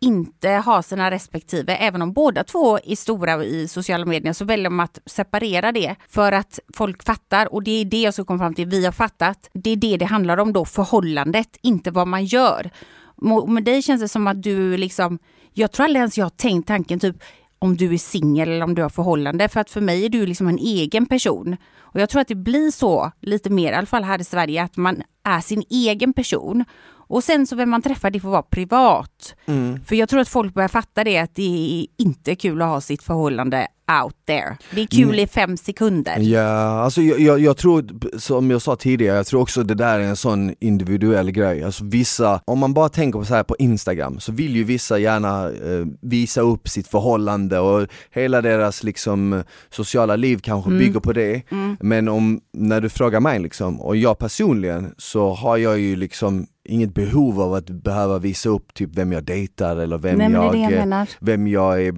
inte 0.00 0.48
ha 0.48 0.82
sina 0.82 1.10
respektive, 1.10 1.76
även 1.76 2.02
om 2.02 2.12
båda 2.12 2.44
två 2.44 2.78
är 2.78 2.96
stora 2.96 3.44
i 3.44 3.68
sociala 3.68 4.04
medier, 4.04 4.32
så 4.32 4.44
väljer 4.44 4.64
de 4.64 4.80
att 4.80 4.98
separera 5.06 5.72
det 5.72 5.96
för 6.08 6.32
att 6.32 6.60
folk 6.74 7.02
fattar 7.04 7.54
och 7.54 7.62
det 7.62 7.80
är 7.80 7.84
det 7.84 8.02
jag 8.02 8.14
ska 8.14 8.24
komma 8.24 8.38
fram 8.38 8.54
till, 8.54 8.66
vi 8.66 8.84
har 8.84 8.92
fattat. 8.92 9.50
Det 9.52 9.70
är 9.70 9.76
det 9.76 9.96
det 9.96 10.04
handlar 10.04 10.36
om 10.36 10.52
då, 10.52 10.64
förhållandet, 10.64 11.56
inte 11.62 11.90
vad 11.90 12.08
man 12.08 12.24
gör. 12.24 12.70
Med 13.46 13.64
dig 13.64 13.82
känns 13.82 14.00
det 14.00 14.08
som 14.08 14.26
att 14.26 14.42
du 14.42 14.76
liksom, 14.76 15.18
jag 15.52 15.72
tror 15.72 15.84
aldrig 15.84 16.00
ens 16.00 16.18
jag 16.18 16.24
har 16.24 16.30
tänkt 16.30 16.68
tanken 16.68 17.00
typ 17.00 17.16
om 17.58 17.76
du 17.76 17.94
är 17.94 17.98
singel 17.98 18.48
eller 18.48 18.64
om 18.64 18.74
du 18.74 18.82
har 18.82 18.88
förhållande, 18.88 19.48
för 19.48 19.60
att 19.60 19.70
för 19.70 19.80
mig 19.80 20.04
är 20.04 20.08
du 20.08 20.26
liksom 20.26 20.48
en 20.48 20.58
egen 20.58 21.06
person. 21.06 21.56
Och 21.78 22.00
jag 22.00 22.08
tror 22.08 22.20
att 22.20 22.28
det 22.28 22.34
blir 22.34 22.70
så 22.70 23.12
lite 23.20 23.50
mer, 23.50 23.72
i 23.72 23.74
alla 23.74 23.86
fall 23.86 24.04
här 24.04 24.20
i 24.20 24.24
Sverige, 24.24 24.62
att 24.62 24.76
man 24.76 25.02
är 25.24 25.40
sin 25.40 25.62
egen 25.70 26.12
person. 26.12 26.64
Och 27.08 27.24
sen 27.24 27.46
så 27.46 27.56
vem 27.56 27.70
man 27.70 27.82
träffar 27.82 28.10
det 28.10 28.20
får 28.20 28.28
vara 28.28 28.42
privat. 28.42 29.34
Mm. 29.46 29.84
För 29.84 29.96
jag 29.96 30.08
tror 30.08 30.20
att 30.20 30.28
folk 30.28 30.54
börjar 30.54 30.68
fatta 30.68 31.04
det 31.04 31.18
att 31.18 31.34
det 31.34 31.42
är 31.42 32.02
inte 32.02 32.36
kul 32.36 32.62
att 32.62 32.68
ha 32.68 32.80
sitt 32.80 33.02
förhållande 33.02 33.66
out 34.02 34.14
there. 34.26 34.56
Det 34.70 34.82
är 34.82 34.86
kul 34.86 35.18
i 35.18 35.26
fem 35.26 35.56
sekunder. 35.56 36.18
Ja, 36.18 36.80
alltså 36.84 37.02
jag, 37.02 37.20
jag, 37.20 37.40
jag 37.40 37.56
tror, 37.56 37.84
som 38.18 38.50
jag 38.50 38.62
sa 38.62 38.76
tidigare, 38.76 39.16
jag 39.16 39.26
tror 39.26 39.40
också 39.40 39.62
det 39.62 39.74
där 39.74 39.98
är 39.98 40.04
en 40.04 40.16
sån 40.16 40.54
individuell 40.60 41.30
grej. 41.30 41.64
Alltså 41.64 41.84
vissa, 41.84 42.40
om 42.44 42.58
man 42.58 42.74
bara 42.74 42.88
tänker 42.88 43.18
på 43.18 43.24
så 43.24 43.34
här 43.34 43.42
på 43.42 43.56
Instagram, 43.58 44.20
så 44.20 44.32
vill 44.32 44.56
ju 44.56 44.64
vissa 44.64 44.98
gärna 44.98 45.44
eh, 45.44 45.86
visa 46.02 46.40
upp 46.40 46.68
sitt 46.68 46.88
förhållande 46.88 47.58
och 47.58 47.88
hela 48.10 48.42
deras 48.42 48.82
liksom 48.82 49.42
sociala 49.70 50.16
liv 50.16 50.38
kanske 50.42 50.70
bygger 50.70 51.00
på 51.00 51.12
det. 51.12 51.42
Men 51.80 52.08
om, 52.08 52.40
när 52.52 52.80
du 52.80 52.88
frågar 52.88 53.20
mig 53.20 53.38
liksom, 53.38 53.80
och 53.80 53.96
jag 53.96 54.18
personligen, 54.18 54.94
så 54.98 55.34
har 55.34 55.56
jag 55.56 55.78
ju 55.78 55.96
liksom 55.96 56.46
inget 56.66 56.94
behov 56.94 57.40
av 57.40 57.54
att 57.54 57.70
behöva 57.70 58.18
visa 58.18 58.48
upp 58.48 58.74
typ 58.74 58.90
vem 58.96 59.12
jag 59.12 59.24
dejtar 59.24 59.76
eller 59.76 59.98
vem 59.98 60.18
Nej, 60.18 60.32
jag, 60.32 60.56
jag 60.56 61.00
eh, 61.00 61.06
vem 61.20 61.46
jag 61.46 61.82
är 61.82 61.94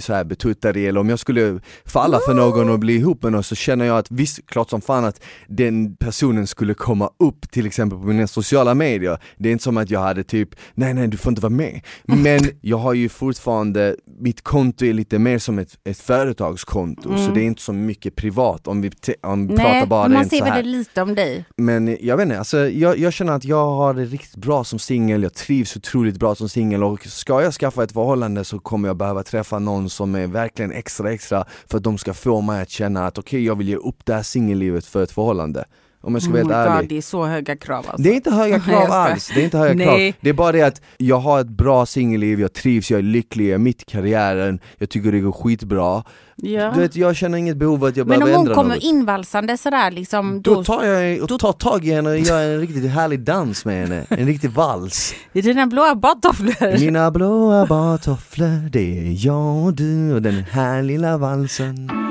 så 0.00 0.14
här 0.14 0.24
betuttad 0.24 0.76
i 0.76 0.86
eller 0.86 1.00
om 1.00 1.08
jag 1.08 1.18
skulle 1.18 1.60
falla 1.84 2.18
för 2.26 2.34
någon 2.34 2.70
och 2.70 2.78
bli 2.78 2.94
ihop 2.94 3.22
med 3.22 3.32
någon 3.32 3.44
så 3.44 3.54
känner 3.54 3.84
jag 3.84 3.98
att 3.98 4.10
visst, 4.10 4.46
klart 4.46 4.70
som 4.70 4.80
fan 4.80 5.04
att 5.04 5.22
den 5.48 5.96
personen 5.96 6.46
skulle 6.46 6.74
komma 6.74 7.10
upp 7.18 7.50
till 7.50 7.66
exempel 7.66 7.98
på 7.98 8.06
mina 8.06 8.26
sociala 8.26 8.74
medier. 8.74 9.18
Det 9.36 9.48
är 9.48 9.52
inte 9.52 9.64
som 9.64 9.76
att 9.76 9.90
jag 9.90 10.00
hade 10.00 10.24
typ, 10.24 10.48
nej 10.74 10.94
nej 10.94 11.08
du 11.08 11.16
får 11.16 11.30
inte 11.30 11.42
vara 11.42 11.50
med. 11.50 11.80
Men 12.04 12.40
jag 12.60 12.78
har 12.78 12.94
ju 12.94 13.08
fortfarande, 13.08 13.96
mitt 14.20 14.42
konto 14.42 14.84
är 14.84 14.92
lite 14.92 15.18
mer 15.18 15.38
som 15.38 15.58
ett, 15.58 15.78
ett 15.84 15.98
företagskonto 15.98 17.18
så 17.18 17.30
det 17.30 17.40
är 17.40 17.44
inte 17.44 17.62
så 17.62 17.72
mycket 17.72 18.16
privat 18.16 18.66
om 18.66 18.82
vi, 18.82 18.90
om 19.22 19.48
vi 19.48 19.56
pratar 19.56 19.72
Mm. 19.72 19.78
Nej, 19.78 19.86
bara 19.86 20.02
men 20.02 20.12
man 20.12 20.20
rent 20.20 20.30
ser 20.30 20.38
så 20.38 20.44
här. 20.44 20.54
väldigt 20.54 20.76
lite 20.76 21.02
om 21.02 21.14
dig. 21.14 21.44
Men 21.56 21.96
jag 22.00 22.16
vet 22.16 22.24
inte, 22.24 22.38
alltså, 22.38 22.68
jag, 22.68 22.98
jag 22.98 23.12
känner 23.12 23.32
att 23.32 23.44
jag 23.44 23.66
har 23.66 23.94
riktigt 24.12 24.36
bra 24.36 24.64
som 24.64 24.78
singel, 24.78 25.22
jag 25.22 25.34
trivs 25.34 25.76
otroligt 25.76 26.16
bra 26.16 26.34
som 26.34 26.48
singel 26.48 26.82
och 26.82 27.06
ska 27.06 27.42
jag 27.42 27.54
skaffa 27.54 27.84
ett 27.84 27.92
förhållande 27.92 28.44
så 28.44 28.58
kommer 28.58 28.88
jag 28.88 28.96
behöva 28.96 29.22
träffa 29.22 29.58
någon 29.58 29.90
som 29.90 30.14
är 30.14 30.26
verkligen 30.26 30.72
extra 30.72 31.12
extra 31.12 31.44
för 31.66 31.78
att 31.78 31.84
de 31.84 31.98
ska 31.98 32.14
få 32.14 32.40
mig 32.40 32.62
att 32.62 32.70
känna 32.70 33.06
att 33.06 33.18
okej 33.18 33.44
jag 33.44 33.58
vill 33.58 33.68
ge 33.68 33.76
upp 33.76 34.04
det 34.04 34.14
här 34.14 34.22
singellivet 34.22 34.86
för 34.86 35.02
ett 35.02 35.12
förhållande. 35.12 35.64
Om 36.04 36.14
jag 36.14 36.22
ska 36.22 36.32
vara 36.32 36.42
Oh 36.42 36.48
helt 36.52 36.68
God, 36.68 36.76
ärlig. 36.76 36.88
det 36.88 36.96
är 36.96 37.02
så 37.02 37.24
höga 37.24 37.56
krav 37.56 37.78
alltså. 37.78 38.02
Det 38.02 38.10
är 38.10 38.14
inte 38.14 38.30
höga 38.30 38.60
krav 38.66 38.90
alls, 38.90 39.30
det 39.34 39.40
är 39.40 39.44
inte 39.44 39.58
höga 39.58 39.84
krav. 39.84 40.12
Det 40.20 40.28
är 40.28 40.32
bara 40.32 40.52
det 40.52 40.62
att 40.62 40.80
jag 40.96 41.18
har 41.18 41.40
ett 41.40 41.48
bra 41.48 41.86
singelliv, 41.86 42.40
jag 42.40 42.52
trivs, 42.52 42.90
jag 42.90 42.98
är 42.98 43.02
lycklig, 43.02 43.46
jag 43.46 43.54
är 43.54 43.58
mitt 43.58 43.82
i 43.82 43.84
karriären, 43.84 44.60
jag 44.78 44.90
tycker 44.90 45.12
det 45.12 45.20
går 45.20 45.32
skitbra. 45.32 46.04
Ja. 46.36 46.72
Du 46.74 46.80
vet, 46.80 46.96
jag 46.96 47.16
känner 47.16 47.38
inget 47.38 47.56
behov 47.56 47.84
av 47.84 47.88
att 47.88 47.96
jag 47.96 48.06
Men 48.06 48.14
om 48.14 48.20
behöver 48.20 48.38
hon 48.38 48.46
ändra 48.46 48.54
kommer 48.54 48.74
något. 48.74 48.84
invalsande 48.84 49.56
sådär 49.56 49.90
liksom, 49.90 50.42
Då 50.42 50.54
då, 50.54 50.64
tar 50.64 50.84
jag 50.84 51.32
och 51.32 51.40
tar 51.40 51.52
tag 51.52 51.84
i 51.84 51.92
henne 51.92 52.10
och 52.10 52.18
gör 52.18 52.42
en 52.54 52.60
riktigt 52.60 52.90
härlig 52.90 53.20
dans 53.20 53.64
med 53.64 53.88
henne, 53.88 54.04
en 54.08 54.26
riktig 54.26 54.50
vals. 54.50 55.14
i 55.32 55.40
dina 55.40 55.66
blåa 55.66 55.94
badtofflor. 55.94 56.78
Mina 56.80 57.10
blåa 57.10 57.66
badtofflor, 57.66 58.70
det 58.70 58.98
är 58.98 59.26
jag 59.26 59.64
och 59.64 59.74
du 59.74 60.14
och 60.14 60.22
den 60.22 60.34
här 60.50 60.82
lilla 60.82 61.18
valsen. 61.18 62.01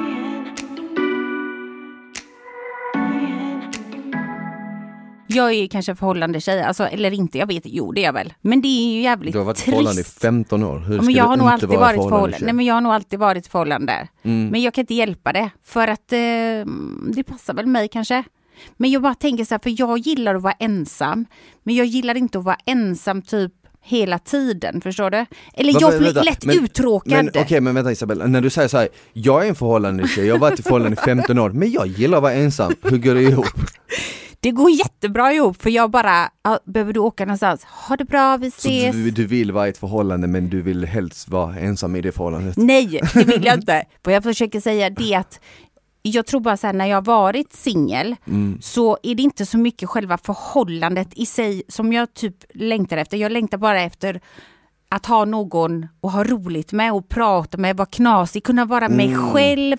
Jag 5.36 5.54
är 5.54 5.68
kanske 5.68 5.96
förhållande 5.96 6.42
tjej, 6.42 6.62
alltså, 6.64 6.84
eller 6.88 7.12
inte, 7.14 7.38
jag 7.38 7.48
vet 7.48 7.64
jo 7.66 7.92
det 7.92 8.02
är 8.02 8.06
jag 8.06 8.14
väl. 8.14 8.34
Men 8.42 8.62
det 8.62 8.68
är 8.68 8.94
ju 8.96 9.02
jävligt 9.02 9.34
Du 9.34 9.40
har 9.40 9.46
varit 9.46 9.58
trist. 9.58 9.66
förhållande 9.70 10.02
i 10.02 10.04
15 10.04 10.64
år, 10.64 10.80
hur 10.80 10.96
Ja, 10.96 11.02
men 11.02 11.14
jag 11.14 11.24
har 11.24 11.38
nog 11.38 11.48
alltid 11.48 11.70
vara 11.70 11.80
varit 11.80 11.96
förhållande. 12.10 12.38
Nej 12.46 12.54
men 12.54 12.66
jag 12.66 12.74
har 12.74 12.82
nog 12.82 12.92
alltid 12.94 13.20
varit 13.20 13.48
förhållande. 13.48 14.08
Mm. 14.24 14.48
Men 14.48 14.62
jag 14.62 14.74
kan 14.74 14.82
inte 14.82 14.94
hjälpa 14.94 15.34
det. 15.34 15.50
För 15.64 15.88
att 15.88 16.14
eh, 16.14 16.20
det 17.14 17.24
passar 17.28 17.54
väl 17.54 17.66
mig 17.68 17.88
kanske. 17.88 18.24
Men 18.78 18.92
jag 18.92 19.02
bara 19.02 19.14
tänker 19.16 19.46
så 19.46 19.54
här, 19.54 19.60
för 19.64 19.74
jag 19.82 19.98
gillar 19.98 20.36
att 20.36 20.42
vara 20.42 20.54
ensam. 20.60 21.26
Men 21.64 21.76
jag 21.76 21.86
gillar 21.86 22.18
inte 22.18 22.38
att 22.38 22.44
vara 22.44 22.58
ensam 22.66 23.22
typ 23.22 23.52
hela 23.84 24.20
tiden, 24.20 24.82
förstår 24.82 25.10
du? 25.10 25.26
Eller 25.54 25.82
jag 25.82 25.92
blir 25.98 26.06
vänta, 26.14 26.22
lätt 26.24 26.46
men- 26.46 26.64
uttråkad. 26.64 27.12
Men 27.12 27.30
okej 27.44 27.62
men 27.62 27.76
vänta 27.76 27.92
Isabella, 27.92 28.28
när 28.28 28.42
du 28.42 28.50
säger 28.50 28.68
så 28.68 28.78
här, 28.78 28.90
jag 29.14 29.46
är 29.46 29.50
en 29.50 29.56
förhållande 29.56 30.08
tjej, 30.08 30.26
jag 30.28 30.36
har 30.36 30.40
varit 30.40 30.60
i 30.60 30.64
förhållande 30.64 30.98
i 31.02 31.06
15 31.06 31.40
år, 31.40 31.50
men 31.50 31.72
jag 31.72 31.88
gillar 31.88 32.18
att 32.18 32.22
vara 32.24 32.34
ensam, 32.34 32.74
hur 32.84 32.98
går 32.98 33.14
det 33.16 33.22
ihop? 33.22 33.46
Det 34.44 34.52
går 34.52 34.72
jättebra 34.72 35.34
ihop 35.34 35.62
för 35.62 35.70
jag 35.70 35.92
bara, 35.92 36.30
behöver 36.66 36.94
du 36.94 37.00
åka 37.00 37.26
någonstans? 37.26 37.64
Ha 37.64 37.96
det 37.98 38.06
bra, 38.06 38.38
vi 38.38 38.52
Så 38.52 38.58
ses. 38.70 38.96
du, 38.96 39.12
du 39.12 39.26
vill 39.26 39.52
vara 39.52 39.68
i 39.68 39.70
ett 39.70 39.78
förhållande 39.78 40.28
men 40.28 40.50
du 40.50 40.62
vill 40.62 40.86
helst 40.86 41.30
vara 41.30 41.56
ensam 41.60 41.96
i 41.96 42.02
det 42.02 42.12
förhållandet? 42.12 42.58
Nej, 42.58 43.00
det 43.14 43.24
vill 43.24 43.46
jag 43.46 43.56
inte. 43.60 43.84
Vad 44.04 44.16
jag 44.16 44.24
försöker 44.24 44.60
säga 44.60 44.90
det 44.90 45.14
är 45.14 45.20
att 45.20 45.40
jag 46.02 46.26
tror 46.26 46.40
bara 46.42 46.58
så 46.58 46.68
här, 46.68 46.74
när 46.74 46.86
jag 46.86 46.98
har 46.98 47.02
varit 47.02 47.54
singel 47.54 48.16
Mm. 48.28 48.58
så 48.62 48.98
är 49.04 49.16
det 49.16 49.24
inte 49.24 49.46
så 49.46 49.58
mycket 49.58 49.90
själva 49.90 50.18
förhållandet 50.18 51.08
i 51.16 51.26
sig 51.26 51.64
som 51.68 51.94
jag 51.94 52.14
typ 52.14 52.36
längtar 52.54 52.98
efter. 52.98 53.18
Jag 53.18 53.32
längtar 53.32 53.58
bara 53.58 53.82
efter 53.82 54.22
att 54.92 55.06
ha 55.06 55.26
någon 55.26 55.88
att 56.04 56.12
ha 56.12 56.24
roligt 56.24 56.72
med 56.72 56.94
och 56.94 57.10
prata 57.10 57.58
med, 57.58 57.78
vara 57.78 57.86
knasig, 57.86 58.44
kunna 58.44 58.66
vara 58.66 58.90
mig 58.90 59.16
själv, 59.16 59.76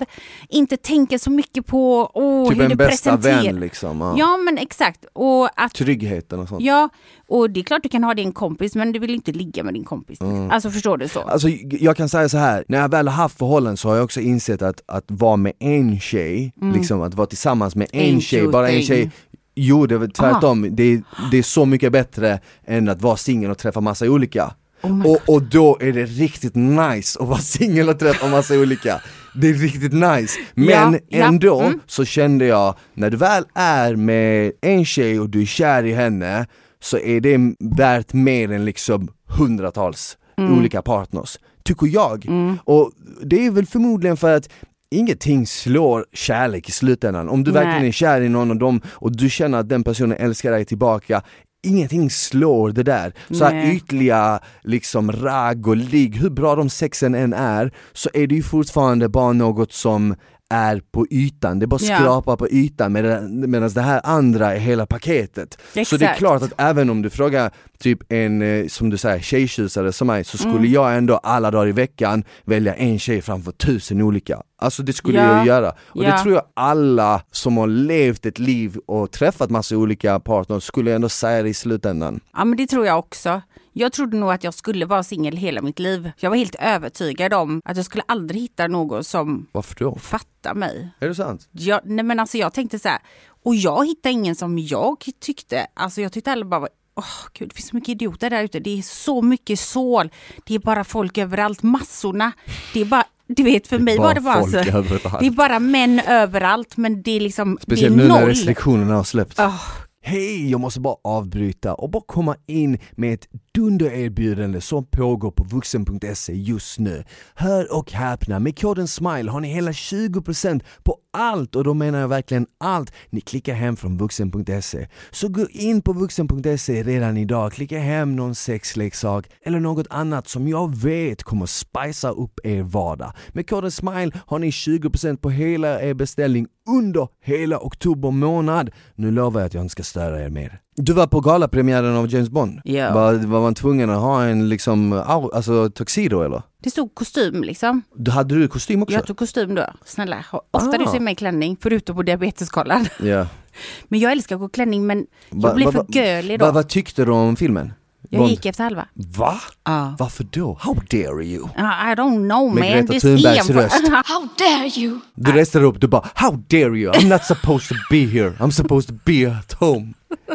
inte 0.48 0.76
tänka 0.76 1.18
så 1.18 1.30
mycket 1.30 1.66
på 1.66 2.10
oh, 2.14 2.32
Mm. 2.42 2.48
Typ 2.48 2.58
hur 2.58 2.64
en 2.64 2.70
det 2.70 2.76
bästa 2.76 3.16
presenterar. 3.16 3.42
vän 3.42 3.60
liksom, 3.60 4.00
ja. 4.00 4.14
Ja 4.18 4.36
men 4.36 4.58
exakt. 4.58 5.04
Och 5.12 5.48
att 5.56 5.74
Tryggheten 5.74 6.40
och 6.40 6.48
sånt. 6.48 6.62
Ja, 6.62 6.88
och 7.28 7.50
det 7.50 7.60
är 7.60 7.64
klart 7.64 7.82
du 7.82 7.88
kan 7.88 8.04
ha 8.04 8.14
din 8.14 8.32
kompis 8.32 8.74
men 8.74 8.92
du 8.92 8.98
vill 8.98 9.14
inte 9.14 9.32
ligga 9.32 9.62
med 9.62 9.74
din 9.74 9.84
kompis. 9.84 10.18
Alltså 10.50 10.70
förstår 10.70 10.96
du 10.96 11.08
så? 11.08 11.20
Alltså 11.20 11.48
jag 11.70 11.96
kan 11.96 12.08
säga 12.08 12.28
så 12.28 12.38
här. 12.38 12.64
när 12.68 12.78
jag 12.78 12.88
väl 12.88 13.08
har 13.08 13.14
haft 13.14 13.38
förhållanden 13.38 13.76
så 13.76 13.88
har 13.88 13.94
jag 13.94 14.04
också 14.04 14.20
insett 14.20 14.62
att, 14.62 14.82
att 14.86 15.04
vara 15.06 15.36
med 15.36 15.52
en 15.58 16.00
tjej, 16.00 16.52
liksom 16.74 17.02
att 17.02 17.14
vara 17.14 17.26
tillsammans 17.26 17.76
med 17.76 17.88
en 17.92 18.16
Ain't 18.16 18.20
tjej, 18.20 18.48
bara 18.48 18.70
en 18.70 18.82
tjej 18.82 19.10
Jo 19.54 19.86
det 19.86 19.94
är 19.94 19.98
väl 19.98 20.10
tvärtom, 20.10 20.68
det 20.70 20.82
är, 20.82 21.02
det 21.30 21.38
är 21.38 21.42
så 21.42 21.64
mycket 21.64 21.92
bättre 21.92 22.40
än 22.64 22.88
att 22.88 23.02
vara 23.02 23.16
singel 23.16 23.50
och 23.50 23.58
träffa 23.58 23.80
massa 23.80 24.06
olika 24.06 24.54
Oh 24.82 25.06
och, 25.06 25.34
och 25.34 25.42
då 25.42 25.78
är 25.80 25.92
det 25.92 26.04
riktigt 26.04 26.54
nice 26.54 27.18
att 27.20 27.28
vara 27.28 27.38
singel 27.54 27.88
och 27.88 27.98
träffa 27.98 28.28
massa 28.28 28.54
olika 28.54 29.00
Det 29.34 29.48
är 29.48 29.54
riktigt 29.54 29.92
nice, 29.92 30.40
men 30.54 30.92
Ja, 30.92 30.98
ja, 31.08 31.26
ändå 31.26 31.60
mm. 31.60 31.80
så 31.86 32.04
kände 32.04 32.46
jag, 32.46 32.74
när 32.94 33.10
du 33.10 33.16
väl 33.16 33.44
är 33.54 33.96
med 33.96 34.52
en 34.60 34.84
tjej 34.84 35.20
och 35.20 35.30
du 35.30 35.42
är 35.42 35.46
kär 35.46 35.84
i 35.84 35.92
henne 35.92 36.46
Så 36.80 36.98
är 36.98 37.20
det 37.20 37.38
värt 37.76 38.12
mer 38.12 38.52
än 38.52 38.64
liksom 38.64 39.08
hundratals 39.28 40.18
Mm. 40.36 40.58
olika 40.58 40.82
partners, 40.82 41.38
tycker 41.64 41.86
jag. 41.86 42.26
Och 42.64 42.92
det 43.22 43.46
är 43.46 43.50
väl 43.50 43.66
förmodligen 43.66 44.16
för 44.16 44.36
att 44.36 44.48
Ingenting 44.90 45.46
slår 45.46 46.06
kärlek 46.12 46.68
i 46.68 46.72
slutändan. 46.72 47.28
Om 47.28 47.44
du 47.44 47.52
Nej. 47.52 47.64
verkligen 47.64 47.88
är 47.88 47.92
kär 47.92 48.20
i 48.20 48.28
någon 48.28 48.50
av 48.50 48.56
dem 48.56 48.80
och 48.86 49.16
du 49.16 49.30
känner 49.30 49.58
att 49.58 49.68
den 49.68 49.84
personen 49.84 50.18
älskar 50.18 50.50
dig 50.50 50.64
tillbaka 50.64 51.22
Ingenting 51.62 52.10
slår 52.10 52.70
det 52.72 52.82
där. 52.82 53.12
Så 53.30 53.44
här 53.44 53.54
Nej. 53.54 53.76
ytliga 53.76 54.40
liksom 54.62 55.12
ragg 55.12 55.66
och 55.66 55.76
ligg, 55.76 56.16
hur 56.16 56.30
bra 56.30 56.56
de 56.56 56.70
sexen 56.70 57.14
än 57.14 57.32
är 57.32 57.72
Så 57.92 58.08
är 58.14 58.26
det 58.26 58.34
ju 58.34 58.42
fortfarande 58.42 59.08
bara 59.08 59.32
något 59.32 59.72
som 59.72 60.14
är 60.52 60.82
på 60.92 61.06
ytan, 61.10 61.58
det 61.58 61.64
är 61.64 61.66
bara 61.66 61.78
Ja. 61.82 61.96
skrapa 61.98 62.36
på 62.36 62.48
ytan 62.48 62.92
medan, 62.92 63.50
medan 63.50 63.70
det 63.70 63.80
här 63.80 64.00
andra 64.04 64.54
är 64.54 64.58
hela 64.58 64.86
paketet. 64.86 65.52
Så 65.60 65.60
det 65.74 65.80
är 65.80 65.82
Exakt. 65.82 66.18
klart 66.18 66.42
att 66.42 66.52
även 66.56 66.90
om 66.90 67.02
du 67.02 67.10
frågar 67.10 67.50
typ 67.78 67.98
en, 68.12 68.42
eh, 68.42 68.66
som 68.66 68.90
du 68.90 68.96
säger, 68.96 69.20
tjejtjusare 69.20 69.92
som 69.92 70.06
mig 70.06 70.24
så 70.24 70.38
skulle 70.38 70.54
Mm. 70.56 70.72
jag 70.72 70.96
ändå 70.96 71.16
alla 71.16 71.50
dagar 71.50 71.66
i 71.68 71.72
veckan 71.72 72.24
välja 72.44 72.74
en 72.74 72.98
tjej 72.98 73.22
framför 73.22 73.52
tusen 73.52 74.02
olika. 74.02 74.42
Alltså 74.58 74.82
det 74.82 74.92
skulle 74.92 75.18
Ja. 75.18 75.36
jag 75.36 75.46
göra. 75.46 75.72
Och 75.86 76.02
det 76.02 76.08
Ja. 76.08 76.22
tror 76.22 76.34
jag 76.34 76.42
alla 76.54 77.22
som 77.30 77.56
har 77.56 77.66
levt 77.66 78.26
ett 78.26 78.38
liv 78.38 78.76
och 78.86 79.10
träffat 79.10 79.50
massa 79.50 79.76
olika 79.76 80.20
partners 80.20 80.64
skulle 80.64 80.94
ändå 80.94 81.08
säga 81.08 81.42
det 81.42 81.48
i 81.48 81.54
slutändan. 81.54 82.20
Ja 82.36 82.44
men 82.44 82.56
det 82.58 82.66
tror 82.66 82.86
jag 82.86 82.98
också. 82.98 83.40
Jag 83.72 83.92
trodde 83.92 84.16
nog 84.16 84.32
att 84.32 84.44
jag 84.44 84.54
skulle 84.54 84.86
vara 84.86 85.02
singel 85.02 85.36
hela 85.36 85.62
mitt 85.62 85.78
liv. 85.78 86.10
Jag 86.20 86.30
var 86.30 86.36
helt 86.36 86.56
övertygad 86.58 87.34
om 87.34 87.60
att 87.64 87.76
jag 87.76 87.86
skulle 87.86 88.02
aldrig 88.08 88.40
hitta 88.42 88.66
någon 88.68 89.04
som 89.04 89.46
Varför 89.52 89.74
då? 89.74 89.94
fattar 89.96 90.54
mig. 90.54 90.88
Är 91.00 91.08
det 91.08 91.14
sant? 91.14 91.48
Jag, 91.52 91.80
nej 91.84 92.04
men 92.04 92.20
alltså 92.20 92.38
jag 92.38 92.52
tänkte 92.52 92.78
så 92.78 92.88
här, 92.88 92.98
och 93.44 93.54
jag 93.54 93.86
hittade 93.86 94.12
ingen 94.12 94.34
som 94.34 94.58
jag 94.58 94.96
tyckte, 95.20 95.66
alltså 95.74 96.00
jag 96.00 96.12
tyckte 96.12 96.32
alla 96.32 96.44
bara 96.44 96.60
var 96.60 96.68
Åh 96.94 97.04
gud, 97.38 97.48
det 97.48 97.54
finns 97.54 97.68
så 97.68 97.76
mycket 97.76 97.88
idioter 97.88 98.30
där 98.30 98.44
ute. 98.44 98.60
Det 98.60 98.78
är 98.78 98.82
så 98.82 99.22
mycket 99.22 99.60
sål. 99.60 100.10
Det 100.46 100.54
är 100.54 100.58
bara 100.58 100.84
folk 100.84 101.18
överallt. 101.18 101.62
Massorna. 101.62 102.32
Det 102.74 102.80
är 102.80 102.84
bara, 102.84 103.04
du 103.26 103.42
vet 103.42 103.66
för 103.66 103.78
mig 103.78 103.98
var 103.98 104.14
det 104.14 104.20
bara 104.20 104.44
så. 104.44 104.56
överallt. 104.58 105.20
Det 105.20 105.26
är 105.26 105.30
bara 105.30 105.58
män 105.58 106.00
överallt 106.00 106.76
men 106.76 107.02
det 107.02 107.10
är 107.10 107.20
liksom, 107.20 107.58
Speciellt 107.62 107.96
det 107.96 108.02
nu 108.02 108.04
är 108.04 108.08
när 108.08 108.20
noll. 108.20 108.28
restriktionerna 108.28 108.94
har 108.94 109.04
släppt. 109.04 109.34
Åh, 109.40 109.60
Hej, 110.04 110.50
jag 110.50 110.60
måste 110.60 110.80
bara 110.80 110.96
avbryta 111.04 111.74
och 111.74 111.90
bara 111.90 112.02
komma 112.06 112.36
in 112.46 112.78
med 112.92 113.14
ett 113.14 113.28
dundererbjudande 113.54 114.60
som 114.60 114.84
pågår 114.84 115.30
på 115.30 115.44
vuxen.se 115.44 116.32
just 116.32 116.78
nu. 116.78 117.04
Hör 117.34 117.76
och 117.76 117.92
häpna, 117.92 118.38
med 118.38 118.58
koden 118.58 118.88
SMILE 118.88 119.30
har 119.30 119.40
ni 119.40 119.48
hela 119.48 119.70
20% 119.70 120.62
på 120.82 120.98
allt 121.12 121.56
och 121.56 121.64
då 121.64 121.74
menar 121.74 122.00
jag 122.00 122.08
verkligen 122.08 122.46
allt 122.60 122.92
ni 123.10 123.20
klickar 123.20 123.54
hem 123.54 123.76
från 123.76 123.98
vuxen.se. 123.98 124.88
Så 125.10 125.28
gå 125.28 125.46
in 125.50 125.82
på 125.82 125.92
vuxen.se 125.92 126.82
redan 126.82 127.16
idag, 127.16 127.52
klicka 127.52 127.78
hem 127.78 128.16
någon 128.16 128.34
sexleksak 128.34 129.30
eller 129.44 129.60
något 129.60 129.86
annat 129.90 130.28
som 130.28 130.48
jag 130.48 130.76
vet 130.76 131.22
kommer 131.22 131.46
spicea 131.46 132.10
upp 132.10 132.40
er 132.44 132.62
vardag. 132.62 133.12
Med 133.28 133.48
koden 133.48 133.70
SMILE 133.70 134.12
har 134.26 134.38
ni 134.38 134.50
20% 134.50 135.16
på 135.16 135.30
hela 135.30 135.82
er 135.82 135.94
beställning 135.94 136.46
under 136.68 137.08
hela 137.20 137.58
oktober 137.58 138.10
månad. 138.10 138.70
Nu 138.94 139.10
lovar 139.10 139.40
jag 139.40 139.46
att 139.46 139.54
jag 139.54 139.64
inte 139.64 139.72
ska 139.72 139.82
störa 139.82 140.24
er 140.24 140.30
mer. 140.30 140.58
Du 140.76 140.92
var 140.92 141.06
på 141.06 141.20
galapremiären 141.20 141.96
av 141.96 142.12
James 142.12 142.28
Bond. 142.30 142.60
Ja. 142.64 142.94
Var, 142.94 143.14
var 143.14 143.40
man 143.40 143.54
tvungen 143.54 143.90
att 143.90 144.00
ha 144.00 144.24
en 144.24 144.48
liksom, 144.48 144.92
alltså 144.92 145.70
tuxedo 145.70 146.22
eller? 146.22 146.42
Det 146.62 146.70
stod 146.70 146.94
kostym 146.94 147.42
liksom. 147.42 147.82
Du, 147.96 148.10
hade 148.10 148.34
du 148.34 148.48
kostym 148.48 148.82
också? 148.82 148.94
Jag 148.94 149.06
tog 149.06 149.16
kostym 149.16 149.54
då. 149.54 149.66
Snälla, 149.84 150.24
ofta 150.50 150.68
Ah. 150.74 150.78
du 150.78 150.86
ser 150.86 151.00
mig 151.00 151.12
i 151.12 151.16
klänning, 151.16 151.56
förutom 151.60 151.96
på 151.96 152.02
diabeteskollen. 152.02 152.86
Ja. 153.02 153.26
Men 153.88 154.00
jag 154.00 154.12
älskar 154.12 154.34
att 154.36 154.40
gå 154.40 154.48
klänning 154.48 154.86
men 154.86 155.06
Va- 155.30 155.54
jag 155.58 155.64
va- 155.66 155.72
för 155.72 155.78
va- 155.78 155.84
gölig 155.88 156.38
då. 156.38 156.44
Vad 156.44 156.54
vad 156.54 156.68
tyckte 156.68 157.04
du 157.04 157.10
om 157.12 157.36
filmen? 157.36 157.72
Jag 158.12 158.18
Bond? 158.18 158.30
gick 158.30 158.46
efter 158.46 158.64
halva. 158.64 158.86
Va? 158.94 159.40
Ja. 159.64 159.96
Varför 159.98 160.26
då? 160.30 160.58
How 160.60 160.74
dare 160.74 161.24
you? 161.24 161.48
Ja, 161.56 161.92
I 161.92 161.94
don't 161.94 162.28
know 162.30 162.54
Med 162.54 162.62
man. 162.64 162.86
Greta 162.86 162.92
Det 162.92 162.96
är 162.96 163.00
Thunbergs 163.00 163.50
röst. 163.50 163.88
How 164.04 164.28
dare 164.38 164.80
you! 164.80 164.98
Du 165.14 165.32
reste 165.32 165.60
upp, 165.60 165.80
du 165.80 165.88
bara 165.88 166.08
How 166.14 166.30
dare 166.48 166.78
you? 166.78 166.92
I'm 166.92 167.08
not 167.08 167.24
supposed 167.24 167.68
to 167.68 167.74
be 167.90 168.06
here, 168.06 168.30
I'm 168.30 168.50
supposed 168.50 168.88
to 168.88 168.94
be 169.04 169.36
at 169.38 169.52
home 169.52 169.94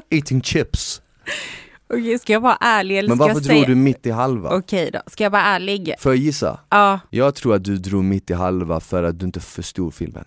eating 0.10 0.42
chips. 0.42 1.02
Okej, 1.94 2.20
ska 2.20 2.34
jag 2.34 2.40
vara 2.40 2.58
ärlig 2.62 2.98
eller 2.98 3.10
Men 3.10 3.18
ska 3.18 3.26
varför 3.28 3.42
drog 3.42 3.46
säga... 3.58 3.68
du 3.68 3.76
mitt 3.76 4.06
i 4.06 4.12
halva? 4.12 4.50
Okej 4.58 4.90
då, 4.94 5.00
ska 5.08 5.24
jag 5.24 5.32
vara 5.32 5.42
ärlig? 5.42 5.94
Får 6.00 6.12
jag 6.12 6.18
gissa? 6.20 6.60
Ja, 6.70 7.00
Jag 7.10 7.36
tror 7.36 7.56
att 7.56 7.64
du 7.64 7.78
drog 7.78 8.04
mitt 8.04 8.30
i 8.30 8.34
halva 8.34 8.80
för 8.80 9.04
att 9.04 9.20
du 9.20 9.26
inte 9.26 9.40
förstod 9.40 9.94
filmen. 9.94 10.26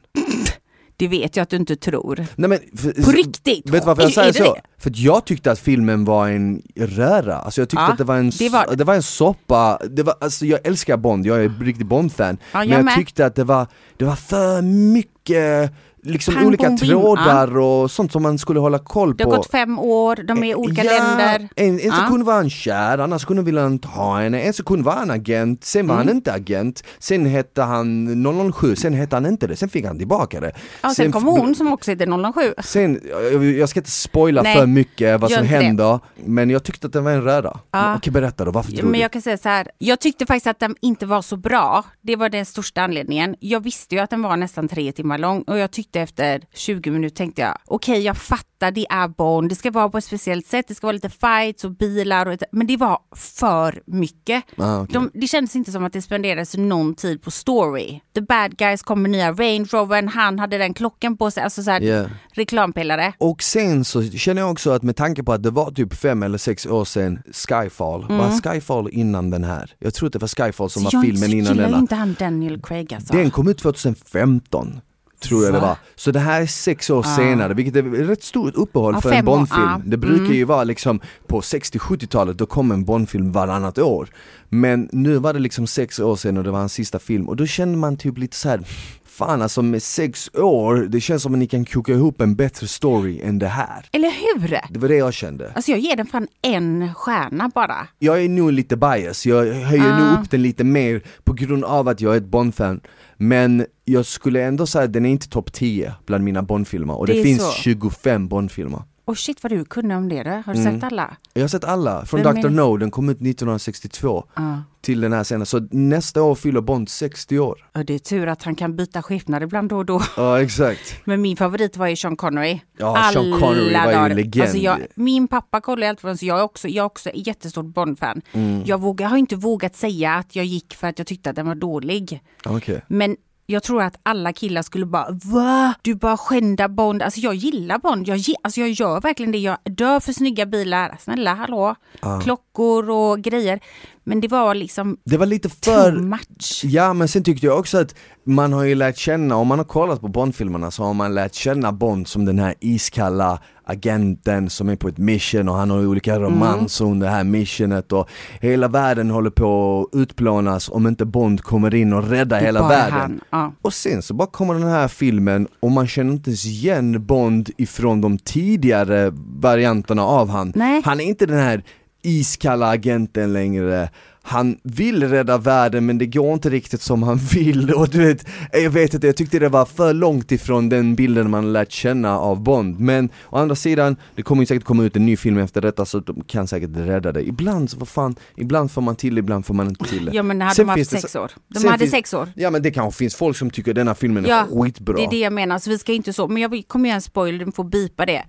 Det 1.01 1.09
vet 1.09 1.37
jag 1.37 1.43
att 1.43 1.51
du 1.51 1.57
inte 1.57 1.77
tror. 1.77 2.27
Nej 2.37 2.49
men, 2.51 2.59
för, 2.77 3.03
På 3.03 3.11
riktigt? 3.11 3.71
Vet 3.71 3.83
du 3.83 3.87
varför 3.87 4.03
jag 4.03 4.13
säger 4.13 4.33
så? 4.33 4.55
det? 4.55 4.61
För 4.79 4.93
jag 4.95 5.25
tyckte 5.25 5.51
att 5.53 5.59
filmen 5.59 6.05
var 6.05 6.29
en 6.29 6.63
röra, 6.77 7.37
alltså 7.37 7.61
jag 7.61 7.69
tyckte 7.69 7.83
Ja, 7.83 7.93
att 7.93 7.99
det 7.99 8.05
var 8.05 8.17
en, 8.17 8.31
det 8.39 8.49
var- 8.49 8.77
det 8.77 8.85
var 8.85 8.95
en 8.95 9.03
soppa, 9.03 9.79
det 9.91 10.03
var, 10.03 10.15
alltså 10.21 10.47
jag 10.47 10.61
älskar 10.67 10.97
Bond, 10.97 11.27
jag 11.27 11.37
är 11.41 11.45
en 11.45 11.61
riktig 11.61 11.87
Bond-fan 11.87 12.39
Ja, 12.53 12.59
Men 12.59 12.69
jag 12.69 12.79
jag 12.79 12.85
med. 12.85 12.95
tyckte 12.95 13.27
att 13.27 13.35
det 13.35 13.45
var, 13.45 13.67
det 13.97 14.05
var 14.05 14.17
för 14.17 14.63
mycket 14.63 15.73
liksom 16.03 16.35
Pang, 16.35 16.47
olika 16.47 16.67
bom, 16.67 16.77
bim. 16.77 16.89
trådar 16.89 17.57
och 17.59 17.91
sånt 17.91 18.13
som 18.13 18.23
man 18.23 18.39
skulle 18.39 18.61
hålla 18.61 18.79
koll 18.79 19.17
Det 19.17 19.25
på 19.25 19.31
har 19.31 19.37
gått 19.37 19.51
fem 19.51 19.79
år, 19.79 20.17
de 20.17 20.45
är 20.45 20.47
i 20.51 20.55
olika 20.55 20.85
ja, 20.85 20.93
länder. 20.93 21.49
En, 21.57 21.81
en 21.81 21.87
Ja. 21.87 21.93
sekund 21.95 22.25
var 22.25 22.35
han 22.35 22.51
kär, 22.51 22.99
annars 22.99 23.25
kunde 23.25 23.43
ville 23.43 23.61
han 23.61 23.73
inte 23.73 23.89
ha 23.89 24.21
henne, 24.21 24.41
en 24.41 24.53
sekund 24.53 24.85
var 24.85 24.93
han 24.93 25.11
agent, 25.11 25.65
sen 25.65 25.87
var 25.87 25.95
Mm. 25.95 26.07
han 26.07 26.17
inte 26.17 26.33
agent, 26.33 26.85
sen 26.99 27.27
hette 27.27 27.63
han 27.63 28.53
007, 28.53 28.77
sen 28.77 28.95
hette 28.95 29.17
han 29.17 29.27
inte 29.27 29.47
det, 29.47 29.57
sen 29.57 29.69
fick 29.69 29.87
han 29.87 29.99
tillbaka 29.99 30.41
det. 30.41 30.53
Ja, 30.83 30.95
sen 30.95 31.13
kom 31.13 31.25
hon 31.25 31.55
som 31.55 31.73
också 31.73 31.91
heter 31.91 32.33
007. 32.33 32.55
Sen, 32.63 33.01
jag, 33.33 33.45
jag 33.45 33.69
ska 33.69 33.81
inte 33.81 33.91
spoila 33.91 34.43
Nej, 34.43 34.57
för 34.57 34.67
mycket 34.67 35.21
vad 35.21 35.31
som 35.31 35.43
det. 35.43 35.49
händer, 35.49 36.01
men 36.25 36.51
jag 36.51 36.65
tyckte 36.65 36.87
att 36.87 36.93
det 36.93 37.01
var 37.01 37.11
en 37.11 37.23
röra. 37.23 37.59
Ja. 37.71 37.97
Okej 37.97 38.13
berätta 38.13 38.45
då, 38.45 38.51
varför 38.51 38.73
tror 38.73 38.83
Men 38.83 38.93
du? 38.93 38.99
jag 38.99 39.11
kan 39.13 39.23
säga 39.23 39.39
så 39.39 39.49
här, 39.49 39.69
jag 39.79 40.01
tyckte 40.01 40.27
faktiskt 40.27 40.47
att 40.47 40.59
den 40.61 40.75
inte 40.81 41.07
var 41.07 41.23
så 41.23 41.37
bra. 41.37 41.85
Det 42.01 42.17
var 42.17 42.29
den 42.29 42.47
största 42.47 42.83
anledningen. 42.83 43.37
Jag 43.41 43.61
visste 43.65 43.95
ju 43.95 44.01
att 44.01 44.11
den 44.11 44.23
var 44.23 44.37
nästan 44.37 44.69
tre 44.69 44.93
timmar 44.93 45.19
lång 45.19 45.43
och 45.43 45.59
jag 45.59 45.71
tyckte 45.71 45.90
efter 45.97 46.43
20 46.55 46.91
minuter 46.91 47.17
tänkte 47.17 47.43
jag, 47.43 47.59
okej 47.67 48.01
jag 48.01 48.17
fattar, 48.17 48.71
det 48.71 48.87
är 48.91 49.09
Bond, 49.09 49.49
det 49.49 49.55
ska 49.55 49.71
vara 49.71 49.89
på 49.89 49.99
ett 49.99 50.05
speciellt 50.05 50.47
sätt, 50.47 50.69
det 50.69 50.75
ska 50.75 50.87
vara 50.87 50.93
lite 50.93 51.11
fights 51.11 51.65
och 51.65 51.71
bilar 51.71 52.27
och 52.27 52.37
men 52.53 52.67
det 52.67 52.77
var 52.77 52.99
för 53.17 53.83
mycket. 53.87 54.45
Ah, 54.57 54.81
okej. 54.81 54.93
De, 54.95 55.11
det 55.15 55.27
kändes 55.27 55.57
inte 55.57 55.73
som 55.73 55.85
att 55.85 55.93
det 55.93 56.03
spenderades 56.03 56.57
någon 56.57 56.95
tid 56.95 57.23
på 57.23 57.31
story. 57.31 58.01
The 58.15 58.21
bad 58.21 58.57
guys 58.57 58.83
kom 58.83 59.03
med 59.03 59.11
nya 59.11 59.33
Range 59.33 59.67
Rovern, 59.73 60.09
han 60.09 60.39
hade 60.39 60.59
den 60.59 60.75
klockan 60.75 61.17
på 61.17 61.31
sig, 61.31 61.43
alltså 61.43 61.63
så 61.63 61.71
här, 61.71 61.81
Yeah. 61.83 62.11
reklampelare. 62.33 63.13
Och 63.19 63.43
sen 63.43 63.85
så 63.85 64.03
känner 64.03 64.43
jag 64.43 64.51
också 64.51 64.71
att 64.71 64.83
med 64.83 64.97
tanke 64.97 65.23
på 65.23 65.33
att 65.33 65.43
det 65.43 65.51
var 65.51 65.71
typ 65.71 65.95
fem 65.95 66.23
eller 66.23 66.39
sex 66.39 66.67
år 66.67 66.85
sedan 66.85 67.19
Skyfall, 67.33 68.07
var 68.09 68.41
Skyfall 68.53 68.89
innan 68.93 69.31
den 69.31 69.45
här? 69.45 69.73
Jag 69.79 69.95
tror 69.95 70.07
att 70.07 70.13
det 70.13 70.19
var 70.19 70.29
Skyfall 70.29 70.71
som 70.71 70.81
Mm. 70.81 70.91
Så 70.91 70.97
var 70.97 71.05
jag 71.05 71.13
filmen 71.13 71.31
innan 71.31 71.53
gillar 71.53 71.55
ju 71.65 71.71
denna. 71.71 71.79
inte 71.79 71.95
han 71.95 72.17
Daniel 72.19 72.63
Craig 72.63 72.95
alltså. 72.95 73.13
Den 73.13 73.31
kom 73.31 73.49
ut 73.49 73.59
2015 73.59 74.81
tror 75.21 75.45
jag 75.45 75.53
det 75.55 75.61
Va? 75.61 75.67
var. 75.67 75.77
Så 75.97 76.11
det 76.11 76.21
här 76.21 76.43
är 76.43 76.47
sex 76.47 76.91
år 76.91 77.03
senare, 77.03 77.55
vilket 77.55 77.77
är 77.77 77.95
ett 78.03 78.09
rätt 78.09 78.23
stort 78.23 78.55
uppehåll 78.55 78.95
Ja, 78.95 79.01
för 79.01 79.13
en 79.13 79.25
Bondfilm. 79.25 79.63
ja. 79.63 79.81
Det 79.85 79.97
brukar 79.97 80.35
ju 80.35 80.45
vara 80.45 80.65
liksom 80.65 81.01
på 81.27 81.41
60-70-talet, 81.41 82.39
då 82.39 82.47
kom 82.47 82.71
en 82.73 82.85
Bondfilm 82.85 83.33
varannat 83.33 83.79
år. 83.79 84.09
Men 84.49 84.89
nu 84.93 85.17
var 85.19 85.33
det 85.33 85.39
liksom 85.39 85.67
sex 85.67 85.99
år 86.01 86.17
sedan 86.17 86.37
och 86.37 86.45
det 86.45 86.51
var 86.51 86.59
hans 86.59 86.73
sista 86.73 86.99
film 86.99 87.29
och 87.29 87.37
då 87.37 87.47
kände 87.47 87.79
man 87.79 87.97
typ 87.97 88.19
lite 88.19 88.37
så 88.37 88.49
här. 88.49 88.61
Fan 89.05 89.43
alltså 89.43 89.63
med 89.63 89.83
sex 89.83 90.31
år, 90.35 90.75
det 90.89 91.01
känns 91.01 91.23
som 91.23 91.33
att 91.33 91.39
ni 91.39 91.47
kan 91.47 91.65
koka 91.65 91.93
ihop 91.93 92.21
en 92.21 92.35
bättre 92.37 92.67
story 92.67 93.21
än 93.21 93.39
det 93.39 93.49
här. 93.49 93.89
Eller 93.93 94.11
hur? 94.11 94.59
Det 94.71 94.79
var 94.81 94.89
det 94.89 94.97
jag 94.97 95.15
kände. 95.15 95.53
Alltså 95.55 95.71
jag 95.71 95.81
ger 95.81 95.97
den 95.97 96.07
fan 96.07 96.27
en 96.43 96.95
stjärna 96.95 97.51
bara. 97.55 97.87
Jag 97.99 98.25
är 98.25 98.29
nog 98.29 98.53
lite 98.53 98.77
bias, 98.77 99.27
jag 99.27 99.45
höjer 99.55 99.93
Ah. 99.93 99.99
nog 99.99 100.19
upp 100.25 100.31
den 100.31 100.43
lite 100.43 100.65
mer 100.65 101.03
på 101.25 101.33
grund 101.33 101.65
av 101.65 101.89
att 101.89 102.01
jag 102.01 102.13
är 102.13 102.17
ett 102.19 102.25
Bond-fan 102.27 102.81
Men 103.23 103.67
jag 103.85 104.07
skulle 104.07 104.43
ändå 104.45 104.67
säga 104.67 104.85
att 104.85 104.93
den 104.93 105.07
är 105.07 105.11
inte 105.11 105.29
topp 105.29 105.53
10 105.53 105.95
bland 106.07 106.25
mina 106.25 106.43
Bond-filmer 106.43 106.95
och 106.99 107.07
det, 107.07 107.13
Det 107.13 107.23
finns 107.23 107.43
så. 107.43 107.53
25 107.53 108.29
Bond-filmer 108.29 108.83
Och 109.05 109.19
shit 109.19 109.43
vad 109.43 109.53
du 109.53 109.65
kunde 109.65 109.95
om 109.97 110.09
det. 110.09 110.23
Då. 110.23 110.31
Har 110.31 110.55
du 110.55 110.61
Mm. 110.61 110.75
sett 110.81 110.85
alla? 110.93 111.17
Jag 111.35 111.43
har 111.43 111.49
sett 111.49 111.65
alla, 111.65 112.07
från 112.07 112.23
Vem 112.23 112.35
Dr. 112.35 112.47
är- 112.47 112.51
No, 112.51 112.77
den 112.77 112.91
kom 112.91 113.09
ut 113.09 113.21
1962 113.21 114.25
Ja. 114.37 114.63
Till 114.81 115.01
den 115.01 115.13
här 115.13 115.25
scenen, 115.25 115.47
så 115.47 115.69
nästa 115.71 116.23
år 116.23 116.35
fyller 116.35 116.61
Bond 116.61 116.89
60 116.89 117.39
år 117.39 117.69
Och 117.75 117.85
det 117.85 117.95
är 117.95 117.99
tur 117.99 118.27
att 118.27 118.43
han 118.43 118.55
kan 118.55 118.77
byta 118.77 119.03
skepnad 119.03 119.43
ibland 119.43 119.69
då 119.69 119.77
och 119.77 119.87
då. 119.87 120.03
Ja 120.17 120.43
exakt 120.43 120.95
Men 121.05 121.23
min 121.23 121.37
favorit 121.37 121.77
var 121.77 121.87
ju 121.87 121.97
Sean 121.97 122.17
Connery. 122.17 122.61
Ja, 122.79 123.11
Sean 123.13 123.41
Connery 123.41 123.75
var 123.75 123.87
ju 123.87 123.93
dagar. 123.93 124.15
legend. 124.15 124.43
Alltså 124.43 124.59
jag, 124.59 124.79
min 124.95 125.29
pappa 125.29 125.61
kollar 125.61 125.83
ju 125.83 125.89
alltid 125.89 126.03
på 126.03 126.07
den 126.07 126.19
så 126.19 126.27
jag 126.27 126.39
är 126.39 126.43
också, 126.43 126.69
jag 126.69 126.83
är 126.83 126.87
också 126.87 127.11
jättestort 127.15 127.67
Bond-fan. 127.67 128.23
Mm. 128.33 128.63
Jag, 128.67 128.81
vågar, 128.81 129.05
jag 129.05 129.11
har 129.11 129.19
inte 129.19 129.37
vågat 129.37 129.77
säga 129.77 130.15
att 130.15 130.37
jag 130.37 130.45
gick 130.45 130.75
för 130.75 130.87
att 130.89 130.99
jag 130.99 131.07
tyckte 131.07 131.31
att 131.31 131.37
den 131.37 131.47
var 131.47 131.55
dålig. 131.55 132.23
Okej 132.45 132.83
Men 132.89 133.17
jag 133.51 133.63
tror 133.63 133.83
att 133.83 133.97
alla 134.03 134.33
killar 134.33 134.63
skulle 134.63 134.87
bara 134.87 135.07
va? 135.11 135.75
Du 135.83 135.95
bara 135.95 136.17
skändar 136.17 136.69
Bond. 136.69 137.03
Alltså 137.03 137.21
jag 137.21 137.35
gillar 137.35 137.79
Bond. 137.79 138.09
Jag, 138.09 138.21
alltså 138.43 138.61
jag 138.61 138.71
gör 138.71 139.01
verkligen 139.01 139.33
det. 139.33 139.39
Jag 139.39 139.59
dör 139.65 140.01
för 140.01 140.13
snygga 140.13 140.47
bilar. 140.47 140.97
Snälla 141.01 141.35
hallå. 141.35 141.75
Klockor 142.23 142.91
och 142.91 143.21
grejer. 143.21 143.61
Men 144.05 144.21
det 144.21 144.29
var 144.29 144.55
liksom 144.55 144.97
Det 145.05 145.17
var 145.17 145.27
lite 145.27 145.49
too 145.49 145.75
för 145.75 145.93
much. 145.93 146.61
Ja 146.65 146.93
men 146.93 147.09
sen 147.09 147.25
tyckte 147.25 147.47
jag 147.47 147.59
också 147.59 147.79
att 147.79 147.95
man 148.25 148.53
har 148.53 148.65
ju 148.65 148.75
lärt 148.75 148.97
känna, 148.97 149.37
om 149.37 149.49
man 149.49 149.59
har 149.59 149.65
kollat 149.65 150.01
på 150.01 150.09
Bond-filmerna 150.09 150.71
så 150.71 150.83
har 150.85 150.95
man 150.95 151.15
lärt 151.15 151.35
känna 151.35 151.73
Bond 151.73 152.09
som 152.09 152.25
den 152.25 152.39
här 152.39 152.55
iskalla 152.61 153.39
agenten 153.65 154.51
som 154.51 154.69
är 154.69 154.77
på 154.77 154.89
ett 154.89 154.99
mission 154.99 155.49
och 155.49 155.55
han 155.55 155.71
har 155.71 155.87
olika 155.87 156.15
Mm. 156.15 156.23
romanser 156.23 156.85
under 156.85 157.07
det 157.07 157.13
här 157.13 157.25
missionet 157.25 157.93
och 157.93 158.09
hela 158.41 158.69
världen 158.69 159.11
håller 159.11 159.31
på 159.31 159.81
att 159.93 159.99
utplånas 159.99 160.69
om 160.69 160.87
inte 160.87 161.05
Bond 161.05 161.43
kommer 161.43 161.75
in 161.75 161.93
och 161.93 162.09
räddar 162.09 162.41
hela 162.41 162.69
världen. 162.69 163.21
ja. 163.31 163.53
Och 163.63 163.75
sen 163.75 164.03
så 164.03 164.15
bara 164.15 164.29
kommer 164.29 164.55
den 164.55 164.69
här 164.69 164.89
filmen 164.89 165.49
och 165.61 165.71
man 165.71 165.87
känner 165.89 166.13
inte 166.13 166.31
ens 166.31 166.47
igen 166.47 167.07
Bond 167.07 167.51
ifrån 167.59 168.01
de 168.01 168.19
tidigare 168.19 169.13
varianterna 169.41 170.03
av 170.05 170.29
han. 170.29 170.53
Nej. 170.57 170.83
Han 170.85 171.01
är 171.01 171.05
inte 171.05 171.27
den 171.27 171.39
här 171.39 171.63
iskalla 172.03 172.69
agenten 172.69 173.33
längre. 173.33 173.89
Han 174.23 174.59
vill 174.63 175.09
rädda 175.09 175.39
världen 175.39 175.87
men 175.87 175.99
det 175.99 176.07
går 176.07 176.33
inte 176.35 176.51
riktigt 176.51 176.83
som 176.83 177.03
han 177.03 177.17
vill 177.35 177.73
och 177.75 177.89
du 177.89 177.99
vet, 178.07 178.27
jag 178.53 178.71
vet 178.71 178.95
inte, 178.95 179.07
jag 179.07 179.17
tyckte 179.17 179.39
det 179.39 179.49
var 179.49 179.65
för 179.65 179.93
långt 179.93 180.33
ifrån 180.33 180.69
den 180.69 180.95
bilden 180.95 181.31
man 181.31 181.53
lärt 181.53 181.71
känna 181.73 182.19
av 182.19 182.43
Bond. 182.43 182.81
Men 182.81 183.09
å 183.31 183.37
andra 183.37 183.55
sidan, 183.55 183.97
det 184.17 184.23
kommer 184.23 184.43
ju 184.43 184.47
säkert 184.47 184.65
komma 184.65 184.85
ut 184.85 184.97
en 184.97 185.07
ny 185.07 185.17
film 185.17 185.39
efter 185.39 185.61
detta 185.61 185.85
så 185.87 185.99
de 186.01 186.25
kan 186.27 186.47
säkert 186.49 186.71
rädda 186.75 187.13
det. 187.13 187.23
Ibland 187.29 187.71
så, 187.71 187.79
vad 187.79 187.89
fan, 187.89 188.17
ibland 188.37 188.71
får 188.71 188.83
man 188.83 188.97
till 188.97 189.19
ibland 189.19 189.47
får 189.47 189.55
man 189.55 189.69
inte 189.69 189.85
till 189.85 190.05
det. 190.05 190.13
Ja 190.15 190.23
men 190.23 190.41
hade 190.41 190.55
Sen 190.55 190.67
de 190.67 190.71
haft 190.71 190.91
det 190.91 191.01
sex 191.01 191.17
år. 191.17 191.31
De 191.49 191.65
hade 191.69 191.79
finns- 191.79 191.91
sex 191.91 192.15
år. 192.15 192.29
Ja 192.37 192.51
men 192.51 192.63
det 192.63 192.71
kanske 192.71 192.99
finns 192.99 193.15
folk 193.15 193.37
som 193.37 193.51
tycker 193.51 193.75
denna 193.75 193.95
filmen 193.95 194.25
är 194.25 194.29
Ja, 194.29 194.47
skitbra. 194.63 194.97
Det 194.97 195.05
är 195.05 195.11
det 195.11 195.19
jag 195.21 195.33
menar, 195.33 195.59
så 195.59 195.71
vi 195.71 195.79
ska 195.79 195.93
inte 195.93 196.13
så. 196.13 196.29
Men 196.29 196.43
jag 196.43 196.63
kommer 196.67 196.89
göra 196.89 196.95
en 196.97 197.03
spoiler, 197.03 197.45
du 197.45 197.53
får 197.53 197.65
bipa 197.65 198.07
det. 198.07 198.23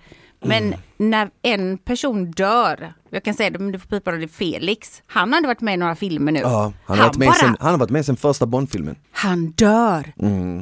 Men 0.45 0.63
Mm. 0.67 0.79
när 0.97 1.29
en 1.41 1.77
person 1.77 2.31
dör, 2.31 2.93
jag 3.09 3.23
kan 3.23 3.33
säga 3.33 3.49
det 3.49 3.59
men 3.59 3.71
du 3.71 3.79
får 3.79 3.87
pipa 3.87 4.11
det, 4.11 4.27
Felix. 4.27 5.01
Han 5.07 5.33
hade 5.33 5.47
varit 5.47 5.61
med 5.61 5.73
i 5.73 5.77
några 5.77 5.95
filmer 5.95 6.31
nu. 6.31 6.39
Ja, 6.39 6.73
han 6.85 6.97
har, 6.99 7.05
varit 7.05 7.17
med 7.17 7.27
bara, 7.27 7.35
sen, 7.35 7.57
han 7.59 7.71
har 7.71 7.77
varit 7.77 7.89
med 7.89 8.05
sen 8.05 8.15
första 8.17 8.45
Bond-filmen. 8.45 8.95
han 9.11 9.51
dör 9.51 10.13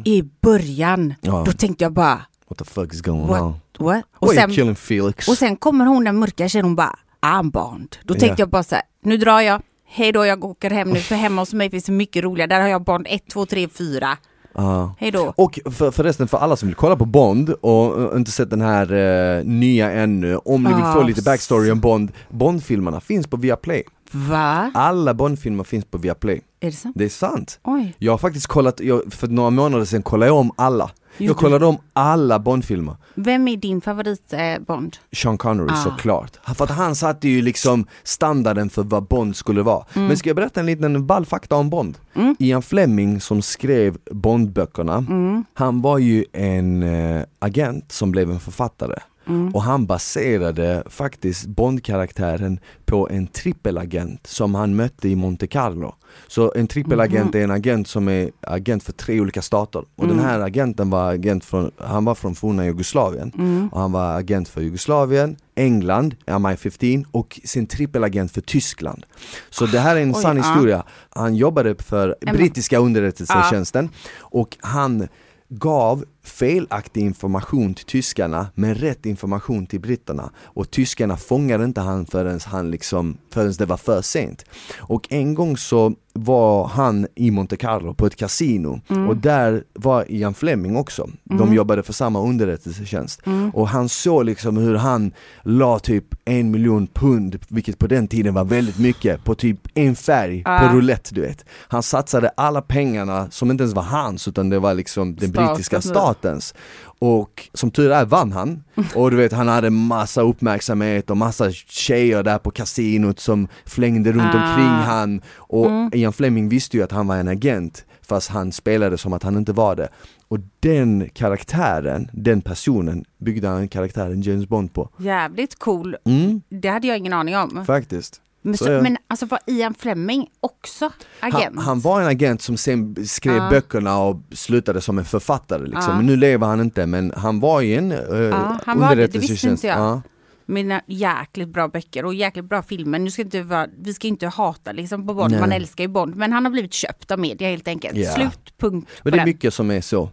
i 0.06 0.24
början. 0.42 1.00
Mm. 1.02 1.14
Ja. 1.22 1.44
Då 1.46 1.52
tänkte 1.52 1.84
jag 1.84 1.94
bara, 1.94 2.22
What 2.50 2.58
the 2.60 2.66
fuck 2.66 2.94
is 2.94 3.02
going 3.02 3.28
what? 3.28 3.42
on? 3.42 3.54
what? 3.80 4.04
Och, 4.18 4.32
Why 4.32 4.36
sen, 4.36 4.52
killing 4.54 4.76
Felix? 4.76 5.28
och 5.28 5.38
sen 5.38 5.56
kommer 5.56 5.86
hon 5.86 6.04
den 6.04 6.20
mörka 6.20 6.50
tjejen, 6.50 6.66
hon 6.66 6.76
bara, 6.76 6.96
I'm 7.22 7.52
Bond. 7.52 7.96
Då 8.04 8.14
tänkte 8.14 8.28
Ja. 8.28 8.36
jag 8.38 8.50
bara 8.50 8.64
så 8.64 8.76
här, 8.76 8.84
nu 9.04 9.18
drar 9.18 9.40
jag. 9.42 9.62
Hej 9.92 10.12
då, 10.12 10.26
jag 10.26 10.44
åker 10.46 10.70
hem 10.70 10.90
nu, 10.90 11.00
för 11.00 11.16
hemma 11.16 11.42
hos 11.42 11.54
mig 11.54 11.70
finns 11.70 11.84
det 11.84 11.92
mycket 11.92 12.24
roligare. 12.24 12.48
Där 12.50 12.62
har 12.62 12.68
jag 12.68 12.84
Bond 12.84 13.08
1, 13.10 13.24
2, 13.30 13.46
3, 13.46 13.68
4. 13.68 14.18
Ja. 14.54 14.96
Hej 14.98 15.12
då. 15.12 15.34
Och 15.38 15.60
för, 15.72 15.92
förresten 15.92 16.28
för 16.28 16.38
alla 16.38 16.56
som 16.56 16.68
vill 16.68 16.76
kolla 16.76 16.96
på 16.96 17.06
Bond 17.06 17.50
och 17.50 18.18
inte 18.18 18.32
sett 18.32 18.50
den 18.50 18.62
här 18.62 18.94
uh, 18.94 19.46
nya 19.46 19.92
ännu, 19.92 20.38
om 20.38 20.64
ni 20.64 20.74
vill 20.74 20.84
Ah, 20.84 20.94
få 20.94 21.04
lite 21.04 21.22
backstory 21.22 21.72
om 21.72 21.80
Bond, 21.80 22.12
Bond-filmerna 22.30 23.00
finns 23.02 23.28
på 23.28 23.38
Viaplay. 23.38 23.84
Va? 24.12 24.72
Alla 24.74 25.14
Bondfilmer 25.14 25.64
finns 25.64 25.86
på 25.86 25.98
Viaplay. 25.98 26.42
Är 26.60 26.66
det 26.66 26.72
sant? 26.76 26.96
Det 27.00 27.06
är 27.06 27.10
sant. 27.10 27.60
Oj. 27.64 27.96
Jag 27.98 28.14
har 28.14 28.18
faktiskt 28.18 28.48
kollat, 28.48 28.80
jag, 28.80 29.14
för 29.14 29.28
några 29.28 29.50
månader 29.50 29.86
sedan 29.86 30.04
kollade 30.04 30.30
jag 30.30 30.38
om 30.38 30.52
alla. 30.56 30.92
Jag 31.28 31.38
kollade 31.38 31.66
om 31.66 31.78
alla 31.94 32.40
Bondfilmer. 32.40 32.96
Vem 33.16 33.48
är 33.48 33.58
din 33.58 33.82
favorit 33.82 34.34
eh, 34.34 34.60
Bond? 34.68 34.98
Sean 35.12 35.38
Connery 35.38 35.70
Ah. 35.72 35.76
såklart. 35.84 36.40
För 36.56 36.64
att 36.64 36.72
han 36.72 36.96
satte 36.96 37.30
ju 37.30 37.42
liksom 37.42 37.86
standarden 38.04 38.70
för 38.70 38.84
vad 38.84 39.04
Bond 39.04 39.36
skulle 39.36 39.62
vara. 39.62 39.86
Mm. 39.94 40.08
Men 40.08 40.18
ska 40.18 40.30
jag 40.30 40.36
berätta 40.36 40.60
en 40.60 40.66
liten 40.66 41.06
ball 41.06 41.26
fakta 41.26 41.56
om 41.56 41.70
Bond? 41.70 41.98
Ian 42.40 42.62
Fleming 42.62 43.22
som 43.22 43.42
skrev 43.42 43.98
Bondböckerna, 44.12 44.96
Mm. 44.98 45.44
han 45.54 45.82
var 45.82 45.98
ju 45.98 46.26
en 46.34 46.84
eh, 46.84 47.24
agent 47.40 47.92
som 47.92 48.12
blev 48.12 48.32
en 48.32 48.40
författare. 48.40 49.00
Mm. 49.30 49.56
Och 49.56 49.64
han 49.64 49.86
baserade 49.86 50.84
faktiskt 50.90 51.46
Bond-karaktären 51.46 52.60
på 52.86 53.10
en 53.10 53.28
trippelagent 53.28 54.28
som 54.28 54.56
han 54.56 54.76
mötte 54.76 55.10
i 55.10 55.16
Monte 55.16 55.48
Carlo. 55.48 55.96
Så 56.28 56.54
en 56.56 56.68
trippelagent 56.68 57.36
är 57.36 57.44
en 57.44 57.52
agent 57.52 57.88
som 57.88 58.08
är 58.08 58.32
agent 58.42 58.84
för 58.84 58.94
tre 58.94 59.22
olika 59.22 59.42
stater. 59.42 59.84
Och 59.96 60.08
den 60.08 60.20
här 60.20 60.40
agenten 60.40 60.90
var 60.90 61.14
agent 61.14 61.46
från, 61.46 61.72
han 61.78 62.06
var 62.06 62.16
från 62.16 62.36
forna 62.36 62.66
Jugoslavien. 62.66 63.32
Och 63.72 63.80
han 63.80 63.92
var 63.92 64.18
agent 64.18 64.50
för 64.50 64.62
Jugoslavien, 64.62 65.36
England, 65.56 66.16
MI15 66.26 67.06
och 67.12 67.40
sin 67.44 67.68
trippelagent 67.68 68.32
för 68.32 68.42
Tyskland. 68.42 69.06
Så 69.50 69.66
det 69.66 69.80
här 69.80 69.96
är 69.96 70.02
en 70.02 70.16
Oj, 70.16 70.22
sann 70.22 70.38
historia. 70.38 70.84
Han 71.10 71.36
jobbade 71.36 71.76
för 71.76 72.16
brittiska 72.22 72.78
underrättelsetjänsten 72.78 73.90
och 74.20 74.58
han 74.62 75.08
gav 75.50 76.06
felaktig 76.24 77.02
information 77.02 77.74
till 77.74 77.86
tyskarna 77.86 78.48
men 78.56 78.76
rätt 78.76 79.06
information 79.06 79.66
till 79.66 79.80
britterna 79.80 80.30
och 80.44 80.72
tyskarna 80.72 81.18
fångade 81.18 81.64
inte 81.64 81.82
han 81.82 82.06
förrän 82.06 82.40
han 82.46 82.72
liksom, 82.72 83.18
förrän 83.34 83.54
det 83.58 83.66
var 83.66 83.78
för 83.78 84.02
sent. 84.02 84.46
Och 84.78 85.08
en 85.10 85.34
gång 85.36 85.58
så 85.58 85.94
var 86.14 86.68
han 86.68 87.08
i 87.16 87.32
Monte 87.32 87.58
Carlo 87.58 87.94
på 87.94 88.06
ett 88.06 88.16
kasino 88.16 88.82
och 89.10 89.18
där 89.18 89.64
var 89.74 90.06
Ian 90.12 90.34
Fleming 90.34 90.76
också. 90.78 91.10
De 91.24 91.54
jobbade 91.54 91.84
för 91.84 91.94
samma 91.94 92.22
underrättelsetjänst 92.22 93.22
och 93.54 93.68
han 93.68 93.90
såg 93.90 94.26
liksom 94.26 94.58
hur 94.58 94.76
han 94.76 95.12
la 95.44 95.80
typ 95.80 96.06
en 96.26 96.52
miljon 96.52 96.88
pund, 96.88 97.40
vilket 97.48 97.78
på 97.80 97.88
den 97.88 98.08
tiden 98.08 98.34
var 98.34 98.44
väldigt 98.46 98.78
mycket, 98.80 99.24
på 99.24 99.36
typ 99.36 99.58
en 99.74 99.96
färg 99.96 100.44
på 100.44 100.50
Ah. 100.50 100.74
roulette 100.74 101.16
du 101.16 101.22
vet. 101.22 101.46
Han 101.68 101.84
satsade 101.84 102.30
alla 102.38 102.62
pengarna 102.62 103.32
som 103.32 103.52
inte 103.52 103.64
ens 103.64 103.76
var 103.76 103.84
hans 103.84 104.28
utan 104.28 104.50
det 104.50 104.60
var 104.60 104.74
liksom 104.74 105.16
den 105.16 105.30
Statens. 105.30 105.50
brittiska 105.50 105.82
statens. 106.14 106.54
Och 107.02 107.50
som 107.54 107.72
tur 107.72 107.92
är 107.92 108.06
vann 108.06 108.32
han. 108.32 108.64
Och 108.96 109.12
du 109.12 109.18
vet 109.18 109.32
han 109.34 109.48
hade 109.48 109.70
massa 109.70 110.22
uppmärksamhet 110.22 111.10
och 111.10 111.18
massa 111.18 111.52
tjejer 111.52 112.24
där 112.24 112.38
på 112.38 112.52
kasinot 112.52 113.20
som 113.20 113.48
flängde 113.66 114.12
runt 114.12 114.22
Ah. 114.36 114.50
omkring 114.50 114.68
han. 114.68 115.22
Och 115.38 115.70
Ian 115.96 116.14
Fleming 116.14 116.50
visste 116.50 116.78
ju 116.78 116.84
att 116.84 116.92
han 116.92 117.08
var 117.08 117.16
en 117.18 117.28
agent 117.28 117.86
fast 118.02 118.30
han 118.30 118.52
spelade 118.52 118.98
som 118.98 119.14
att 119.14 119.24
han 119.24 119.38
inte 119.38 119.54
var 119.54 119.76
det. 119.76 119.88
Och 120.28 120.40
den 120.60 121.10
karaktären, 121.14 122.10
den 122.14 122.42
personen 122.42 123.06
byggde 123.18 123.48
han 123.48 123.68
karaktären 123.68 124.22
James 124.22 124.48
Bond 124.48 124.74
på. 124.74 124.90
Jävligt 124.98 125.60
cool. 125.60 125.96
Mm, 126.06 126.42
Det 126.50 126.70
hade 126.70 126.88
jag 126.88 126.98
ingen 126.98 127.14
aning 127.14 127.38
om. 127.38 127.66
faktiskt. 127.66 128.22
Men, 128.42 128.58
Så 128.58 128.66
så, 128.66 128.72
men 128.72 128.98
alltså 129.08 129.26
var 129.26 129.40
Ian 129.46 129.74
Fleming 129.74 130.28
också 130.40 130.92
agent? 131.20 131.56
Han, 131.56 131.58
han 131.58 131.80
var 131.80 132.02
en 132.02 132.08
agent 132.08 132.42
som 132.42 132.58
sen 132.58 132.96
skrev 133.08 133.42
Ah. 133.42 133.50
böckerna 133.50 133.98
och 134.00 134.22
slutade 134.32 134.82
som 134.82 134.98
en 135.00 135.06
författare 135.06 135.68
liksom. 135.68 135.98
Men 135.98 136.06
nu 136.06 136.16
lever 136.16 136.48
han 136.48 136.62
inte 136.62 136.86
men 136.86 137.14
han 137.18 137.40
var 137.40 137.62
i 137.62 137.76
en 137.76 137.92
uh, 137.92 137.98
Ja, 138.24 138.60
han 138.66 138.80
var 138.80 138.96
det, 138.96 139.16
visste 139.16 139.48
inte 139.50 139.68
jag. 139.68 139.80
Ja. 139.80 140.02
Mina 140.46 140.82
jäkligt 140.88 141.50
bra 141.50 141.68
böcker 141.68 142.06
och 142.06 142.14
jäkligt 142.14 142.46
bra 142.46 142.62
filmer. 142.64 143.00
Nu 143.00 143.12
ska 143.12 143.22
inte 143.22 143.42
vara, 143.42 143.68
vi 143.80 143.94
ska 143.94 144.08
inte 144.08 144.28
hata 144.28 144.72
liksom 144.72 145.08
på 145.08 145.14
Bond, 145.14 145.32
Nej. 145.32 145.40
man 145.40 145.52
älskar 145.52 145.84
ju 145.84 145.88
Bond. 145.88 146.16
Men 146.16 146.34
han 146.34 146.46
har 146.46 146.52
blivit 146.52 146.74
köpt 146.74 147.12
av 147.12 147.20
media 147.20 147.50
helt 147.50 147.68
enkelt. 147.68 147.98
Ja. 147.98 148.12
Slut, 148.14 148.54
punkt 148.58 148.88
på 148.88 149.02
Men 149.04 149.12
det 149.12 149.16
är 149.16 149.20
den. 149.20 149.30
mycket 149.30 149.54
som 149.54 149.72
är 149.72 149.82
så. 149.82 150.10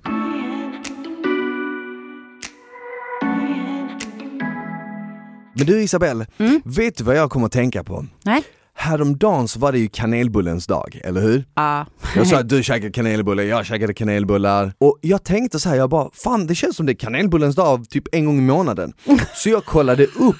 Men 5.56 5.66
du 5.66 5.82
Isabelle, 5.82 6.26
Mm. 6.38 6.60
vet 6.64 6.96
du 6.96 7.04
vad 7.04 7.16
jag 7.16 7.30
kommer 7.30 7.46
att 7.46 7.52
tänka 7.52 7.84
på? 7.84 8.06
Nej? 8.24 8.42
Häromdagen 8.78 9.48
så 9.48 9.58
var 9.58 9.72
det 9.72 9.78
ju 9.78 9.88
kanelbullens 9.88 10.66
dag, 10.66 11.00
eller 11.04 11.20
hur? 11.20 11.44
Ja. 11.54 11.86
Jag 12.16 12.26
sa 12.26 12.38
att 12.38 12.48
du 12.48 12.62
käkade 12.62 12.92
kanelbullar, 12.92 13.42
jag 13.44 13.66
käkade 13.66 13.94
kanelbullar 13.94 14.72
Och 14.78 14.98
jag 15.00 15.24
tänkte 15.24 15.58
så 15.60 15.68
här, 15.68 15.76
jag 15.76 15.90
bara, 15.90 16.10
fan 16.14 16.46
det 16.46 16.54
känns 16.54 16.76
som 16.76 16.86
det 16.86 16.92
är 16.92 16.94
kanelbullens 16.94 17.56
dag 17.56 17.88
typ 17.88 18.04
en 18.12 18.24
gång 18.26 18.38
i 18.38 18.42
månaden 18.42 18.92
Så 19.34 19.48
jag 19.48 19.64
kollade 19.64 20.04
upp 20.04 20.36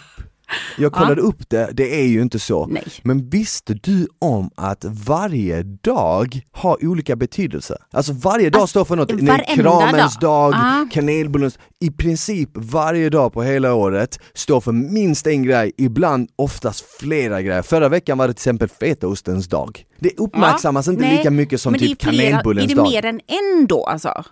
jag 0.78 0.92
kollade 0.92 1.20
upp 1.20 1.48
det, 1.50 1.70
det 1.72 2.00
är 2.00 2.06
ju 2.06 2.22
inte 2.22 2.38
så. 2.38 2.66
Nej. 2.66 2.84
Men 3.02 3.28
visste 3.30 3.74
du 3.74 4.06
om 4.18 4.50
att 4.54 4.84
varje 4.84 5.62
dag 5.62 6.40
har 6.52 6.84
olika 6.86 7.16
betydelser? 7.16 7.76
Alltså 7.92 8.12
varje 8.12 8.50
dag 8.50 8.60
Alltså, 8.60 8.70
står 8.72 8.84
för 8.84 8.96
något, 8.96 9.22
Nej, 9.22 9.44
kramens 9.54 10.14
dag. 10.18 10.52
dag, 10.52 10.54
Ah. 10.56 10.86
kanelbullens, 10.92 11.58
i 11.80 11.90
princip 11.90 12.50
varje 12.54 13.10
dag 13.10 13.32
på 13.32 13.42
hela 13.42 13.74
året 13.74 14.18
står 14.34 14.60
för 14.60 14.72
minst 14.72 15.26
en 15.26 15.42
grej, 15.42 15.72
ibland 15.78 16.28
oftast 16.36 16.84
flera 17.00 17.42
grejer. 17.42 17.62
Förra 17.62 17.88
veckan 17.88 18.18
var 18.18 18.28
det 18.28 18.34
till 18.34 18.38
exempel 18.40 18.68
fetaostens 18.68 19.48
dag. 19.48 19.84
Det 19.98 20.18
uppmärksammas 20.18 20.86
Ja, 20.86 20.92
inte 20.92 21.04
nej, 21.04 21.16
lika 21.16 21.30
mycket 21.30 21.60
som 21.60 21.74
typ 21.74 21.98
kanelbullens 21.98 22.64
Är 22.72 22.74
det 22.76 22.82
dag. 22.82 22.90
mer 22.90 23.04
än 23.04 23.20
en 23.26 23.66
då 23.66 23.84
alltså? 23.84 24.24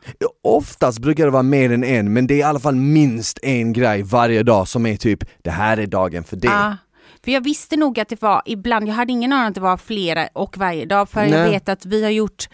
Oftast 0.43 0.99
brukar 0.99 1.25
det 1.25 1.31
vara 1.31 1.43
mer 1.43 1.73
än 1.73 1.85
en, 1.85 2.13
men 2.13 2.27
det 2.27 2.35
är 2.35 2.39
i 2.39 2.43
alla 2.43 2.61
fall 2.61 2.75
minst 2.75 3.39
en 3.43 3.73
grej 3.73 4.03
varje 4.03 4.43
dag 4.43 4.69
som 4.69 4.87
är 4.87 4.97
typ, 4.97 5.25
det 5.43 5.51
här 5.51 5.77
är 5.77 5.87
dagen 5.87 6.25
för 6.25 6.37
det. 6.37 6.47
Ja. 6.47 6.77
För 7.25 7.31
jag 7.31 7.45
visste 7.45 7.77
nog 7.77 8.01
att 8.01 8.09
det 8.09 8.23
var 8.23 8.43
ibland, 8.47 8.89
jag 8.89 8.95
hade 8.95 9.13
ingen 9.13 9.33
aning 9.33 9.49
att 9.49 9.55
det 9.55 9.61
var 9.61 9.77
flera 9.77 10.29
och 10.33 10.59
varje 10.59 10.85
dag. 10.85 11.09
För 11.09 11.21
jag 11.21 11.31
Nej. 11.31 11.51
vet 11.51 11.69
att 11.69 11.87
vi 11.87 12.03
har 12.05 12.11
gjort, 12.11 12.49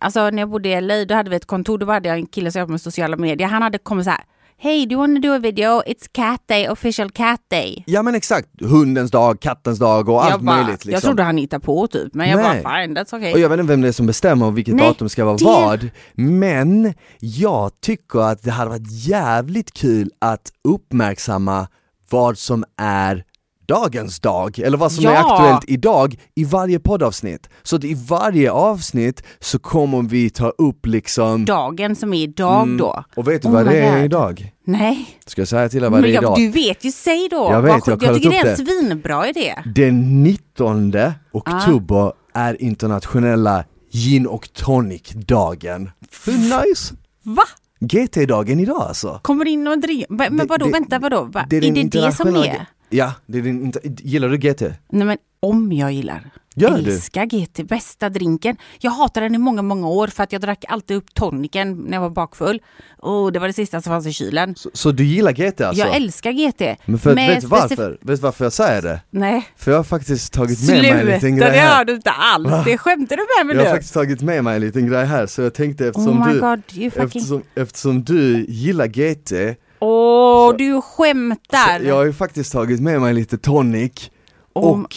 alltså 0.00 0.30
när 0.30 0.42
jag 0.42 0.50
bodde 0.50 0.68
i 0.68 0.80
LA, 0.80 1.04
då 1.04 1.14
hade 1.14 1.30
vi 1.30 1.36
ett 1.36 1.46
kontor, 1.46 1.78
då 1.78 1.86
hade 1.86 2.08
jag 2.08 2.18
en 2.18 2.26
kille 2.26 2.52
som 2.52 2.60
jobbade 2.60 2.72
med 2.72 2.80
sociala 2.80 3.16
medier. 3.16 3.48
Han 3.48 3.62
hade 3.62 3.78
kommit 3.78 4.04
så 4.04 4.10
här, 4.10 4.24
Hey, 4.64 4.86
do 4.86 4.92
you 4.94 4.98
wanna 5.00 5.20
do 5.20 5.32
a 5.34 5.38
video? 5.38 5.82
It's 5.86 6.08
cat 6.12 6.40
day, 6.46 6.66
official 6.68 7.10
cat 7.10 7.40
day. 7.50 7.84
Ja 7.86 8.02
men 8.02 8.14
exakt, 8.14 8.48
hundens 8.60 9.10
dag, 9.10 9.40
kattens 9.40 9.78
dag 9.78 10.08
och 10.08 10.22
allt 10.24 10.30
jag, 10.30 10.42
bara, 10.42 10.56
möjligt 10.56 10.84
liksom. 10.84 10.92
jag 10.92 11.02
trodde 11.02 11.22
han 11.22 11.36
hittade 11.36 11.64
på 11.64 11.86
typ, 11.86 12.14
men 12.14 12.28
jag 12.28 12.36
Nej. 12.36 12.62
bara 12.62 12.80
fine, 12.82 12.96
that's 12.96 13.16
okay. 13.16 13.32
Och 13.32 13.38
jag 13.38 13.48
vet 13.48 13.60
inte 13.60 13.72
vem 13.72 13.80
det 13.80 13.88
är 13.88 13.92
som 13.92 14.06
bestämmer 14.06 14.50
vilket 14.50 14.74
Nej, 14.74 14.86
datum 14.86 15.08
ska 15.08 15.24
vara 15.24 15.36
det- 15.36 15.44
vad, 15.44 15.90
men 16.14 16.94
jag 17.20 17.80
tycker 17.80 18.20
att 18.20 18.42
det 18.42 18.50
hade 18.50 18.70
varit 18.70 19.06
jävligt 19.06 19.72
kul 19.72 20.10
att 20.18 20.52
uppmärksamma 20.68 21.66
vad 22.10 22.38
som 22.38 22.64
är 22.76 23.24
dagens 23.66 24.20
dag, 24.20 24.58
eller 24.58 24.78
vad 24.78 24.92
som 24.92 25.06
är 25.06 25.12
Ja. 25.12 25.34
aktuellt 25.34 25.64
idag 25.66 26.16
i 26.34 26.44
varje 26.44 26.78
poddavsnitt. 26.80 27.48
Så 27.62 27.76
att 27.76 27.84
i 27.84 27.94
varje 28.08 28.50
avsnitt 28.50 29.22
så 29.40 29.58
kommer 29.58 30.02
vi 30.02 30.30
ta 30.30 30.48
upp 30.48 30.86
liksom 30.86 31.44
Dagen 31.44 31.96
som 31.96 32.14
är 32.14 32.22
idag 32.22 32.68
då. 32.78 33.04
Och 33.16 33.28
vet 33.28 33.42
du 33.42 33.48
Oh 33.48 33.52
vad 33.54 33.66
det 33.66 33.78
är 33.80 33.96
God. 33.96 34.04
idag? 34.04 34.50
Nej, 34.66 35.06
Ska 35.26 35.40
jag 35.40 35.48
säga 35.48 35.68
till 35.68 35.80
dig 35.80 35.90
vad 35.90 36.02
det 36.02 36.08
är 36.08 36.12
jag, 36.12 36.22
idag? 36.22 36.36
du 36.36 36.48
vet 36.48 36.84
ju, 36.84 36.92
säg 36.92 37.28
då. 37.30 37.48
Jag 37.50 37.62
vet, 37.62 37.70
jag 37.72 37.82
jag 37.86 38.00
kollat 38.00 38.14
tycker 38.16 38.30
det 38.30 38.36
är 38.38 38.50
en 38.50 38.56
svinbra 38.56 39.28
idé. 39.28 39.54
Den 39.74 40.22
19 40.22 40.92
oktober 41.32 42.12
är 42.34 42.62
internationella 42.62 43.64
gin 43.92 44.26
och 44.26 44.48
tonic-dagen. 44.52 45.90
Hur 46.26 46.32
nice? 46.32 46.94
Va? 47.22 47.42
GT-dagen 47.80 48.60
idag 48.60 48.82
alltså. 48.82 49.20
Kommer 49.22 49.48
in 49.48 49.66
och 49.68 49.78
driver? 49.78 50.30
Men 50.30 50.46
vadå, 50.46 50.66
det- 50.66 50.72
vänta 50.72 50.98
vadå? 50.98 51.22
Va? 51.22 51.46
det 51.50 51.56
är, 51.56 51.64
är 51.64 51.72
det 51.72 51.82
det 52.00 52.12
som 52.12 52.36
är? 52.36 52.66
Ja, 52.90 53.12
det 53.26 53.38
är 53.38 53.42
din, 53.42 53.72
gillar 53.84 54.28
du 54.28 54.36
GT? 54.36 54.60
Nej 54.88 55.06
men 55.06 55.18
om 55.40 55.72
jag 55.72 55.92
gillar. 55.92 56.30
Gör 56.56 56.78
du? 56.78 56.92
Älskar 56.92 57.26
GT, 57.26 57.62
bästa 57.68 58.08
drinken. 58.08 58.56
Jag 58.78 58.90
hatade 58.90 59.26
den 59.26 59.34
i 59.34 59.38
många, 59.38 59.62
många 59.62 59.88
år 59.88 60.06
för 60.08 60.22
att 60.22 60.32
jag 60.32 60.40
drack 60.40 60.64
alltid 60.68 60.96
upp 60.96 61.14
toniken 61.14 61.72
när 61.74 61.92
jag 61.96 62.00
var 62.00 62.10
bakfull. 62.10 62.62
Och 62.98 63.32
det 63.32 63.38
var 63.38 63.46
det 63.46 63.52
sista 63.52 63.80
som 63.80 63.90
fanns 63.90 64.06
i 64.06 64.12
kylen. 64.12 64.54
Så, 64.56 64.70
så 64.72 64.90
du 64.92 65.04
gillar 65.04 65.32
GT 65.32 65.60
alltså? 65.60 65.84
Jag 65.84 65.96
älskar 65.96 66.32
GT. 66.32 66.80
Men 66.86 66.98
för, 66.98 67.14
vet 67.14 67.40
du 67.40 67.46
varför? 67.46 67.90
Vet 67.90 68.06
du 68.06 68.22
varför 68.22 68.44
jag 68.44 68.52
säger 68.52 68.82
det? 68.82 69.00
Nej. 69.10 69.48
För 69.56 69.70
jag 69.70 69.78
har 69.78 69.84
faktiskt 69.84 70.32
tagit 70.32 70.68
med 70.68 70.80
mig 70.82 70.90
en 70.90 71.06
liten 71.06 71.20
Sluta, 71.20 71.36
grej 71.36 71.50
det 71.52 71.58
här. 71.58 71.76
hör 71.76 71.84
du 71.84 71.94
inte 71.94 72.10
alls. 72.10 72.64
Det 72.64 72.78
skämtar 72.78 73.16
du 73.16 73.22
med 73.38 73.46
mig 73.46 73.56
Jag 73.56 73.62
har 73.62 73.70
nu. 73.70 73.76
faktiskt 73.76 73.94
tagit 73.94 74.22
med 74.22 74.44
mig 74.44 74.54
en 74.56 74.60
liten 74.60 74.86
grej 74.86 75.04
här 75.04 75.26
så 75.26 75.42
jag 75.42 75.54
tänkte 75.54 75.86
eftersom 75.86 76.22
Oh 76.22 76.26
my 76.28 76.34
du 76.34 76.40
god, 76.40 76.62
you 76.74 76.90
fucking... 76.90 77.06
eftersom, 77.06 77.42
eftersom 77.54 78.04
du 78.04 78.44
gillar 78.48 78.86
GT 78.86 79.58
Åh, 79.86 80.54
du 80.58 80.80
skämtar. 80.82 81.78
så 81.78 81.84
jag 81.84 81.94
har 81.94 82.04
ju 82.04 82.12
faktiskt 82.12 82.52
tagit 82.52 82.80
med 82.80 83.00
mig 83.00 83.14
lite 83.14 83.38
tonic 83.38 84.10
Oh 84.54 84.80
och 84.80 84.94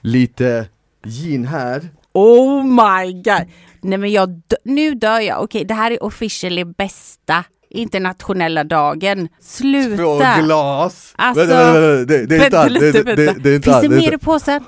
lite 0.00 0.66
gin 1.06 1.46
här 1.46 1.88
Oh 2.12 2.64
my 2.64 3.12
god! 3.12 3.46
Nej 3.80 3.98
men 3.98 4.12
jag 4.12 4.40
nu 4.64 4.94
dör 4.94 5.20
jag. 5.20 5.42
Okej, 5.42 5.64
det 5.64 5.74
här 5.74 5.90
är 5.90 6.02
officially 6.04 6.64
bästa 6.64 7.44
internationella 7.70 8.64
dagen. 8.64 9.28
Sluta! 9.40 9.96
Två 10.02 10.42
glas! 10.44 11.12
Alltså, 11.16 11.40
vänta, 11.46 11.72
vänta, 11.72 11.80
vänta. 11.80 12.04
Det, 12.14 12.26
det 12.26 12.36
är 12.36 12.44
inte 12.44 12.58
allt. 12.60 12.80
Det, 12.80 12.92
det, 12.92 13.02
det, 13.16 13.32
det 13.42 13.50
Finns 13.64 13.68
allt. 13.68 13.82
det 13.82 13.88
Det 13.88 13.94
är 13.94 13.96
mer 13.96 14.10
i 14.10 14.12
inte- 14.14 14.24
påsen? 14.24 14.64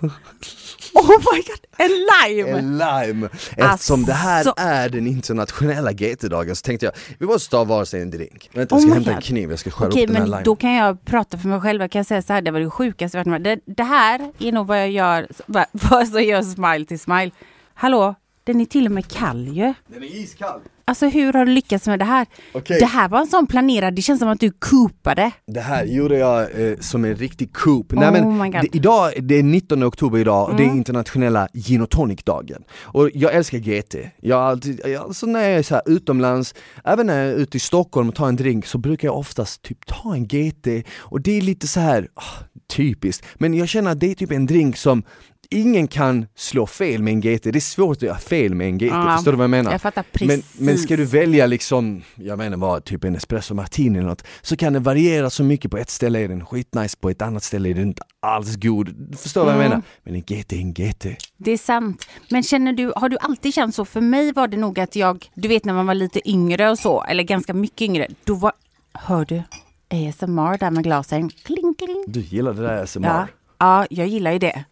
Oh 0.99 1.09
my 1.33 1.43
god, 1.43 1.61
en 1.79 1.91
lime! 1.91 2.59
En 2.59 2.79
lime! 2.79 3.29
Eftersom 3.57 4.05
det 4.05 4.13
här 4.13 4.37
Alltså. 4.39 4.55
är 4.57 4.89
den 4.89 5.07
internationella 5.07 5.93
GT-dagen 5.93 6.57
så 6.57 6.63
tänkte 6.63 6.87
jag, 6.87 6.93
vi 7.19 7.27
måste 7.27 7.51
ta 7.51 7.65
varsin 7.65 8.03
en 8.03 8.11
drink. 8.11 8.51
Vänta, 8.53 8.75
jag 8.75 8.79
Oh 8.79 8.81
ska 8.81 8.89
my 8.89 8.95
hämta 8.95 9.13
en 9.13 9.21
kniv, 9.21 9.51
jag 9.51 9.59
ska 9.59 9.71
skära 9.71 9.89
Okej, 9.89 10.03
upp 10.03 10.07
den 10.07 10.17
här 10.17 10.23
men 10.23 10.31
limen. 10.31 10.45
då 10.45 10.57
kan 10.57 10.73
jag 10.73 11.05
prata 11.05 11.39
för 11.39 11.49
mig 11.49 11.61
själv. 11.61 11.81
Jag 11.81 11.91
kan 11.91 12.05
säga 12.05 12.23
så 12.23 12.33
här, 12.33 12.43
det 12.43 12.51
var 12.51 12.61
det 12.61 12.71
sjukaste 12.71 13.19
jag 13.19 13.25
varit 13.25 13.43
med 13.43 13.59
det, 13.67 13.73
det 13.75 13.83
här 13.83 14.33
är 14.39 14.53
nog 14.53 14.67
vad 14.67 14.79
jag 14.79 14.91
gör, 14.91 15.29
vad 15.73 16.09
som 16.09 16.23
gör 16.23 16.43
smile 16.43 16.85
till 16.85 17.01
smile. 17.01 17.31
Hallå, 17.75 18.15
den 18.49 18.61
är 18.61 18.65
till 18.65 18.87
och 18.87 18.93
med 18.93 19.09
kall 19.09 19.49
ju. 19.49 19.75
Den 19.87 20.03
är 20.03 20.17
iskall! 20.17 20.61
Alltså 20.85 21.07
hur 21.07 21.33
har 21.33 21.47
du 21.47 21.53
lyckats 21.53 21.87
med 21.87 21.99
det 21.99 22.05
här? 22.05 22.27
Okej. 22.53 22.79
Det 22.81 22.87
här 22.87 23.09
var 23.09 23.21
en 23.21 23.27
sån 23.27 23.47
planerad, 23.47 23.95
det 23.95 24.03
känns 24.03 24.21
som 24.21 24.29
att 24.29 24.41
du 24.41 24.51
coopade. 24.51 25.31
Det 25.47 25.61
här 25.61 25.85
gjorde 25.85 26.19
jag 26.19 26.41
eh, 26.41 26.79
som 26.79 27.05
en 27.05 27.17
riktig 27.17 27.53
coup. 27.53 27.93
Oh 27.93 27.99
Nej, 28.01 28.13
men. 28.13 28.23
Mm. 28.23 28.51
det, 28.51 28.77
idag, 28.77 29.13
det 29.23 29.35
är 29.35 29.43
19 29.43 29.85
oktober 29.85 30.19
idag 30.19 30.49
och 30.49 30.57
det 30.57 30.63
är 30.63 30.67
internationella 30.67 31.49
gin 31.55 31.83
och 31.83 31.91
tonic-dagen. 31.91 32.65
Och 32.81 33.11
jag 33.15 33.35
älskar 33.35 33.59
GT. 33.59 33.95
Jag, 34.21 34.41
alltid, 34.41 34.81
jag, 34.85 35.03
alltså 35.03 35.27
när 35.27 35.41
jag 35.41 35.53
är 35.53 35.63
så 35.63 35.75
här 35.75 35.83
utomlands, 35.87 36.55
även 36.85 37.07
när 37.07 37.25
jag 37.25 37.33
är 37.33 37.37
ute 37.37 37.57
i 37.57 37.61
Stockholm 37.61 38.09
och 38.09 38.15
tar 38.15 38.29
en 38.29 38.37
drink 38.37 38.67
så 38.67 38.79
brukar 38.79 39.09
jag 39.09 39.19
oftast 39.19 39.63
typ 39.63 39.87
ta 39.87 40.15
en 40.15 40.27
GT 40.27 40.67
och 40.99 41.21
det 41.21 41.37
är 41.37 41.41
lite 41.41 41.67
så 41.67 41.81
här 41.81 42.09
ah, 42.15 42.45
typiskt. 42.69 43.27
Men 43.35 43.55
jag 43.55 43.69
känner 43.69 43.91
att 43.91 44.01
det 44.01 44.11
är 44.11 44.15
typ 44.15 44.33
en 44.33 44.47
drink 44.47 44.77
som 44.77 45.03
Ingen 45.51 45.89
kan 45.89 46.27
slå 46.35 46.67
fel 46.67 47.03
med 47.03 47.13
en 47.13 47.21
GT, 47.21 47.43
det 47.43 47.59
är 47.59 47.61
svårt 47.61 47.97
att 47.97 48.03
göra 48.03 48.19
fel 48.19 48.55
med 48.55 48.67
en 48.69 48.79
GT, 48.79 48.83
Ja, 48.87 49.15
förstår 49.17 49.33
du 49.33 49.37
vad 49.39 49.45
jag 49.45 49.51
menar? 49.51 49.73
jag 49.73 49.81
fattar 49.83 50.05
men, 50.21 50.29
precis. 50.29 50.61
men 50.61 50.79
ska 50.79 50.97
du 50.97 51.05
välja 51.05 51.47
liksom, 51.47 52.03
jag 52.15 52.39
menar 52.39 52.57
vad, 52.57 52.85
typ 52.85 53.05
en 53.05 53.17
espresso 53.17 53.55
martini 53.55 53.99
eller 53.99 54.09
något, 54.09 54.25
så 54.43 54.57
kan 54.57 54.73
det 54.73 54.79
variera 54.79 55.31
så 55.31 55.45
mycket, 55.45 55.71
på 55.71 55.77
ett 55.79 55.91
ställe 55.91 56.19
är 56.21 56.29
den 56.29 56.47
skitnice, 56.47 56.97
på 57.01 57.11
ett 57.11 57.23
annat 57.23 57.43
ställe 57.43 57.69
är 57.71 57.75
den 57.75 57.83
inte 57.89 58.03
alls 58.21 58.57
god. 58.57 58.95
Du 59.11 59.17
förstår 59.17 59.45
vad 59.45 59.53
jag 59.55 59.59
Mm. 59.61 59.69
menar? 59.71 59.83
Men 60.05 60.15
en 60.15 60.21
GT 60.23 60.53
är 60.53 60.61
en 60.61 60.73
GT. 60.75 61.07
Det 61.37 61.51
är 61.53 61.59
sant. 61.59 62.07
Men 62.31 62.43
känner 62.43 62.73
du, 62.73 62.93
har 62.97 63.09
du 63.09 63.17
alltid 63.21 63.55
känt 63.55 63.75
så? 63.75 63.85
För 63.85 64.01
mig 64.01 64.33
var 64.33 64.49
det 64.49 64.57
nog 64.57 64.81
att 64.81 64.97
jag, 64.97 65.31
du 65.35 65.49
vet 65.49 65.65
när 65.65 65.75
man 65.75 65.87
var 65.87 65.95
lite 65.95 66.31
yngre 66.31 66.71
och 66.71 66.79
så, 66.79 67.05
eller 67.05 67.23
ganska 67.23 67.55
mycket 67.55 67.81
yngre, 67.83 68.09
då 68.25 68.35
var, 68.35 68.53
hör 68.95 69.25
du 69.25 69.43
ASMR 69.91 70.59
där 70.59 70.71
med 70.71 70.85
glasen? 70.85 71.31
Kling, 71.31 71.75
kling. 71.79 72.05
Du 72.09 72.21
gillar 72.21 72.53
det 72.55 72.63
där 72.63 72.83
ASMR? 72.83 73.07
Ja, 73.07 73.27
ja, 73.59 73.87
jag 73.91 74.07
gillar 74.07 74.33
ju 74.33 74.39
det. 74.39 74.65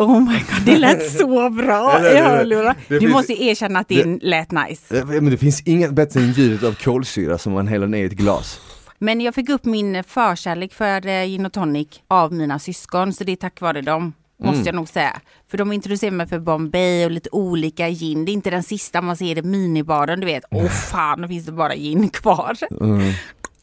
Oh 0.00 0.20
my 0.20 0.38
god, 0.38 0.62
det 0.66 0.78
lät 0.78 1.10
så 1.12 1.50
bra 1.50 1.98
i 2.00 2.08
hur? 2.16 2.22
hörlurar. 2.22 2.74
Det 2.88 2.94
Du 2.94 3.00
finns- 3.00 3.12
måste 3.12 3.42
erkänna 3.42 3.78
att 3.78 3.88
det 3.88 4.04
lät 4.22 4.50
nice. 4.52 4.98
Eh, 4.98 5.04
Men 5.06 5.30
det 5.30 5.36
finns 5.38 5.62
inget 5.64 5.92
bättre 5.92 6.20
än 6.20 6.32
ljudet 6.32 6.62
av 6.62 6.72
kolsyra 6.74 7.38
som 7.38 7.52
man 7.52 7.68
häller 7.68 7.86
ner 7.86 8.02
i 8.02 8.06
ett 8.06 8.12
glas. 8.12 8.60
Men 8.98 9.20
jag 9.20 9.34
fick 9.34 9.48
upp 9.48 9.64
min 9.64 10.04
förkärlek 10.04 10.74
för 10.74 11.06
eh, 11.06 11.24
gin 11.24 11.46
och 11.46 11.52
tonic 11.52 11.88
av 12.08 12.32
mina 12.32 12.58
syskon, 12.58 13.12
så 13.12 13.24
det 13.24 13.32
är 13.32 13.36
tack 13.36 13.60
vare 13.60 13.80
dem. 13.80 14.12
Måste 14.42 14.54
Mm. 14.56 14.66
jag 14.66 14.74
nog 14.74 14.88
säga. 14.88 15.20
För 15.50 15.58
de 15.58 15.72
introducerade 15.72 16.16
mig 16.16 16.26
för 16.28 16.38
Bombay 16.38 17.04
och 17.04 17.10
lite 17.10 17.28
olika 17.32 17.88
gin. 17.88 18.24
Det 18.24 18.30
är 18.30 18.34
inte 18.34 18.50
den 18.50 18.62
sista 18.62 19.00
man 19.02 19.16
ser 19.16 19.38
i 19.38 19.42
minibaren, 19.42 20.20
du 20.20 20.26
vet. 20.26 20.44
Åh 20.50 20.66
fan, 20.68 21.20
nu 21.20 21.28
finns 21.28 21.46
det 21.46 21.52
bara 21.52 21.74
gin 21.76 22.08
kvar. 22.08 22.56
Mm. 22.80 23.12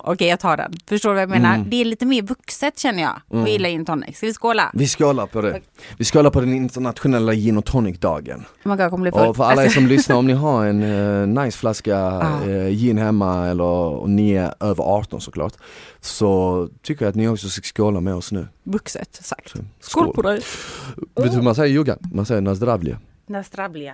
Okej, 0.07 0.27
jag 0.27 0.39
tar 0.39 0.57
den. 0.57 0.73
Förstår 0.87 1.09
du 1.09 1.13
vad 1.15 1.21
jag 1.21 1.29
menar? 1.29 1.65
Det 1.67 1.81
är 1.81 1.85
lite 1.85 2.05
mer 2.05 2.21
vuxet 2.21 2.79
känner 2.79 3.03
jag. 3.03 3.21
Mm. 3.31 3.43
Och 3.43 3.49
gillar 3.49 3.69
gin 3.69 3.85
tonic. 3.85 4.17
Ska 4.17 4.25
vi 4.25 4.33
skåla? 4.33 4.71
Vi 4.73 4.87
skålar 4.87 5.27
på 5.27 5.41
det. 5.41 5.61
Vi 5.97 6.05
skålar 6.05 6.29
på 6.29 6.39
den 6.39 6.53
internationella 6.53 7.33
gin 7.33 7.57
och 7.57 7.65
tonic-dagen. 7.65 8.45
Oh 8.65 8.71
God, 8.71 8.79
jag 8.79 8.91
kommer 8.91 9.01
bli 9.01 9.11
full. 9.11 9.27
Och 9.29 9.35
för 9.35 9.43
alla 9.43 9.61
er 9.61 9.65
Alltså, 9.65 9.79
som 9.79 9.87
lyssnar, 9.87 10.15
om 10.15 10.27
ni 10.27 10.33
har 10.33 10.65
en 10.65 10.83
eh, 10.83 11.43
nice 11.43 11.57
flaska 11.57 11.97
Ah. 11.97 12.49
eh, 12.49 12.69
gin 12.69 12.97
hemma 12.97 13.47
eller 13.47 13.63
och 13.63 14.09
ni 14.09 14.31
är 14.31 14.53
över 14.59 14.83
18 14.83 15.21
såklart, 15.21 15.53
så 16.01 16.69
tycker 16.81 17.05
jag 17.05 17.09
att 17.09 17.15
ni 17.15 17.27
också 17.27 17.49
ska 17.49 17.61
skåla 17.61 17.99
med 17.99 18.15
oss 18.15 18.31
nu. 18.31 18.47
vuxet 18.63 19.15
sagt. 19.23 19.49
Så, 19.49 19.57
Skål 19.79 20.13
på 20.13 20.21
dig. 20.21 20.41
Vet 21.15 21.25
du 21.25 21.29
hur 21.37 21.41
man 21.41 21.55
säger 21.55 21.73
jugga? 21.73 21.97
Man 22.13 22.25
säger 22.25 22.41
nazdravlje. 22.41 22.97
Nastravlia. 23.27 23.93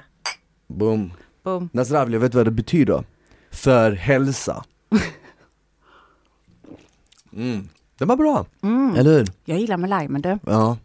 Boom. 0.68 1.12
Boom. 1.44 1.70
Nazdravlje, 1.74 2.20
vet 2.20 2.32
du 2.32 2.38
vad 2.38 2.48
det 2.48 2.52
betyder? 2.52 3.04
För 3.52 3.92
hälsa. 3.92 4.64
Mm. 7.36 7.68
Det 7.98 8.06
var 8.06 8.16
bra, 8.16 8.46
Mm. 8.64 8.96
eller 8.96 9.18
hur? 9.18 9.28
Jag 9.46 9.60
gillar 9.60 9.78
med 9.78 9.90
limen 9.90 10.22
du. 10.22 10.40
Ja. 10.46 10.78